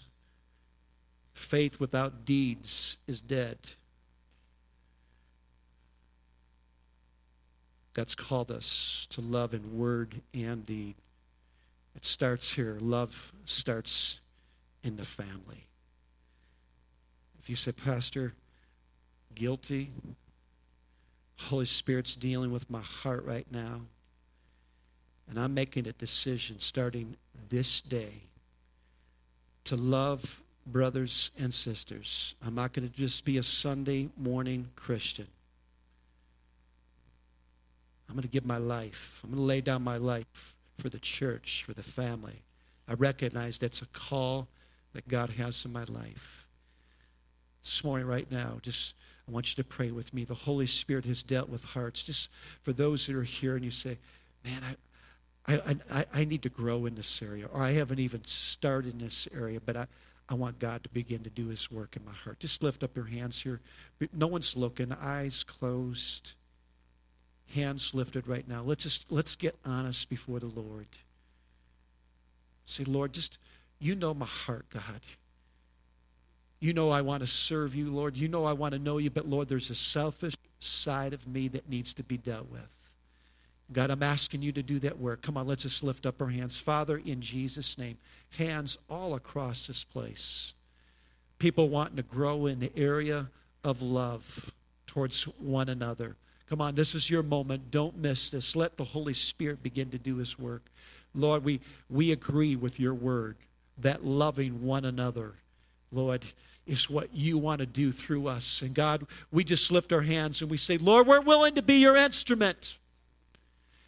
Faith 1.33 1.79
without 1.79 2.23
deeds 2.23 2.97
is 3.07 3.19
dead. 3.19 3.57
God's 7.93 8.15
called 8.15 8.51
us 8.51 9.07
to 9.09 9.21
love 9.21 9.53
in 9.53 9.77
word 9.77 10.21
and 10.33 10.65
deed. 10.65 10.95
It 11.95 12.05
starts 12.05 12.53
here. 12.53 12.77
Love 12.79 13.33
starts 13.45 14.19
in 14.83 14.95
the 14.95 15.05
family. 15.05 15.67
If 17.41 17.49
you 17.49 17.55
say, 17.55 17.71
Pastor, 17.71 18.33
guilty, 19.35 19.91
Holy 21.37 21.65
Spirit's 21.65 22.15
dealing 22.15 22.51
with 22.51 22.69
my 22.69 22.81
heart 22.81 23.25
right 23.25 23.47
now, 23.51 23.81
and 25.29 25.39
I'm 25.39 25.53
making 25.53 25.87
a 25.87 25.93
decision 25.93 26.59
starting 26.59 27.15
this 27.49 27.81
day 27.81 28.23
to 29.65 29.75
love 29.75 30.41
brothers 30.65 31.31
and 31.39 31.53
sisters. 31.53 32.35
I'm 32.45 32.55
not 32.55 32.73
going 32.73 32.87
to 32.87 32.95
just 32.95 33.25
be 33.25 33.37
a 33.37 33.43
Sunday 33.43 34.09
morning 34.17 34.69
Christian. 34.75 35.27
I'm 38.11 38.17
going 38.17 38.23
to 38.23 38.27
give 38.27 38.45
my 38.45 38.57
life. 38.57 39.21
I'm 39.23 39.29
going 39.29 39.39
to 39.39 39.45
lay 39.45 39.61
down 39.61 39.83
my 39.83 39.95
life 39.95 40.57
for 40.77 40.89
the 40.89 40.99
church, 40.99 41.63
for 41.65 41.73
the 41.73 41.81
family. 41.81 42.41
I 42.85 42.93
recognize 42.93 43.57
that's 43.57 43.81
a 43.81 43.85
call 43.85 44.49
that 44.91 45.07
God 45.07 45.29
has 45.29 45.63
in 45.63 45.71
my 45.71 45.85
life. 45.85 46.45
This 47.63 47.85
morning, 47.85 48.05
right 48.05 48.29
now, 48.29 48.59
just 48.61 48.95
I 49.29 49.31
want 49.31 49.49
you 49.49 49.63
to 49.63 49.67
pray 49.67 49.91
with 49.91 50.13
me. 50.13 50.25
The 50.25 50.33
Holy 50.33 50.65
Spirit 50.65 51.05
has 51.05 51.23
dealt 51.23 51.47
with 51.47 51.63
hearts. 51.63 52.03
Just 52.03 52.29
for 52.63 52.73
those 52.73 53.07
that 53.07 53.15
are 53.15 53.23
here 53.23 53.55
and 53.55 53.63
you 53.63 53.71
say, 53.71 53.97
man, 54.43 54.61
I, 55.47 55.53
I, 55.53 55.77
I, 55.89 56.05
I 56.13 56.25
need 56.25 56.41
to 56.41 56.49
grow 56.49 56.85
in 56.87 56.95
this 56.95 57.21
area, 57.21 57.45
or 57.45 57.61
I 57.61 57.71
haven't 57.71 57.99
even 57.99 58.25
started 58.25 58.91
in 58.91 58.99
this 58.99 59.25
area, 59.33 59.61
but 59.65 59.77
I, 59.77 59.87
I 60.27 60.33
want 60.33 60.59
God 60.59 60.83
to 60.83 60.89
begin 60.89 61.23
to 61.23 61.29
do 61.29 61.47
his 61.47 61.71
work 61.71 61.95
in 61.95 62.03
my 62.03 62.11
heart. 62.11 62.41
Just 62.41 62.61
lift 62.61 62.83
up 62.83 62.93
your 62.93 63.05
hands 63.05 63.41
here. 63.41 63.61
No 64.11 64.27
one's 64.27 64.57
looking, 64.57 64.91
eyes 64.91 65.45
closed 65.45 66.33
hands 67.51 67.93
lifted 67.93 68.27
right 68.27 68.47
now. 68.47 68.63
Let's 68.63 68.83
just 68.83 69.05
let's 69.09 69.35
get 69.35 69.55
honest 69.65 70.09
before 70.09 70.39
the 70.39 70.47
Lord. 70.47 70.87
Say, 72.65 72.83
Lord, 72.83 73.13
just 73.13 73.37
you 73.79 73.95
know 73.95 74.13
my 74.13 74.25
heart, 74.25 74.65
God. 74.69 75.01
You 76.59 76.73
know 76.73 76.91
I 76.91 77.01
want 77.01 77.21
to 77.21 77.27
serve 77.27 77.73
you, 77.73 77.89
Lord. 77.89 78.15
You 78.15 78.27
know 78.27 78.45
I 78.45 78.53
want 78.53 78.73
to 78.73 78.79
know 78.79 78.99
you, 78.99 79.09
but 79.09 79.27
Lord, 79.27 79.49
there's 79.49 79.71
a 79.71 79.75
selfish 79.75 80.35
side 80.59 81.13
of 81.13 81.27
me 81.27 81.47
that 81.49 81.67
needs 81.67 81.93
to 81.95 82.03
be 82.03 82.17
dealt 82.17 82.49
with. 82.51 82.69
God, 83.73 83.89
I'm 83.89 84.03
asking 84.03 84.41
you 84.41 84.51
to 84.51 84.61
do 84.61 84.79
that 84.79 84.99
work. 84.99 85.21
Come 85.21 85.37
on, 85.37 85.47
let's 85.47 85.63
just 85.63 85.83
lift 85.83 86.05
up 86.05 86.21
our 86.21 86.29
hands. 86.29 86.59
Father, 86.59 87.01
in 87.03 87.21
Jesus' 87.21 87.77
name, 87.77 87.97
hands 88.37 88.77
all 88.89 89.15
across 89.15 89.67
this 89.67 89.83
place. 89.83 90.53
People 91.39 91.69
wanting 91.69 91.95
to 91.95 92.03
grow 92.03 92.45
in 92.45 92.59
the 92.59 92.71
area 92.77 93.27
of 93.63 93.81
love 93.81 94.51
towards 94.87 95.23
one 95.23 95.69
another. 95.69 96.15
Come 96.51 96.59
on, 96.59 96.75
this 96.75 96.95
is 96.95 97.09
your 97.09 97.23
moment. 97.23 97.71
Don't 97.71 97.95
miss 97.95 98.29
this. 98.29 98.57
Let 98.57 98.75
the 98.75 98.83
Holy 98.83 99.13
Spirit 99.13 99.63
begin 99.63 99.89
to 99.91 99.97
do 99.97 100.17
his 100.17 100.37
work. 100.37 100.63
Lord, 101.15 101.45
we, 101.45 101.61
we 101.89 102.11
agree 102.11 102.57
with 102.57 102.77
your 102.77 102.93
word 102.93 103.37
that 103.77 104.05
loving 104.05 104.61
one 104.61 104.83
another, 104.83 105.35
Lord, 105.93 106.25
is 106.67 106.89
what 106.89 107.15
you 107.15 107.37
want 107.37 107.59
to 107.59 107.65
do 107.65 107.93
through 107.93 108.27
us. 108.27 108.61
And 108.61 108.73
God, 108.73 109.07
we 109.31 109.45
just 109.45 109.71
lift 109.71 109.93
our 109.93 110.01
hands 110.01 110.41
and 110.41 110.51
we 110.51 110.57
say, 110.57 110.77
Lord, 110.77 111.07
we're 111.07 111.21
willing 111.21 111.55
to 111.55 111.61
be 111.61 111.75
your 111.75 111.95
instrument. 111.95 112.77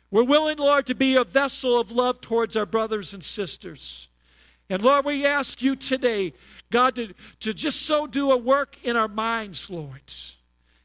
We're 0.10 0.24
willing, 0.24 0.58
Lord, 0.58 0.86
to 0.86 0.96
be 0.96 1.18
a 1.18 1.26
vessel 1.26 1.78
of 1.78 1.92
love 1.92 2.22
towards 2.22 2.56
our 2.56 2.66
brothers 2.66 3.14
and 3.14 3.26
sisters. 3.26 4.08
And 4.70 4.82
Lord, 4.82 5.04
we 5.04 5.26
ask 5.26 5.62
you 5.62 5.76
today, 5.76 6.34
God, 6.72 6.96
to, 6.96 7.14
to 7.42 7.54
just 7.54 7.82
so 7.82 8.08
do 8.08 8.32
a 8.32 8.38
work 8.38 8.78
in 8.86 8.96
our 8.96 9.10
minds, 9.10 9.70
Lord. 9.70 10.00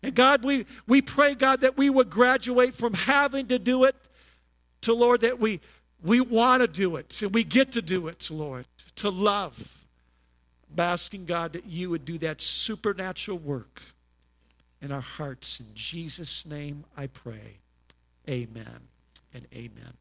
And 0.02 0.14
God, 0.14 0.44
we, 0.44 0.66
we 0.86 1.02
pray, 1.02 1.34
God, 1.34 1.60
that 1.62 1.76
we 1.76 1.90
would 1.90 2.10
graduate 2.10 2.74
from 2.74 2.94
having 2.94 3.48
to 3.48 3.58
do 3.58 3.84
it 3.84 3.96
to, 4.82 4.94
Lord, 4.94 5.22
that 5.22 5.40
we, 5.40 5.60
we 6.02 6.20
want 6.20 6.62
to 6.62 6.68
do 6.68 6.96
it 6.96 7.20
and 7.22 7.34
we 7.34 7.42
get 7.44 7.72
to 7.72 7.82
do 7.82 8.06
it, 8.08 8.28
Lord, 8.30 8.66
to 8.96 9.10
love. 9.10 9.84
I'm 10.70 10.80
asking, 10.80 11.24
God, 11.24 11.54
that 11.54 11.66
you 11.66 11.90
would 11.90 12.04
do 12.04 12.18
that 12.18 12.40
supernatural 12.40 13.38
work 13.38 13.82
in 14.80 14.92
our 14.92 15.00
hearts. 15.00 15.60
In 15.60 15.66
Jesus' 15.74 16.46
name 16.46 16.84
I 16.96 17.08
pray. 17.08 17.58
Amen 18.28 18.80
and 19.34 19.46
amen. 19.52 19.94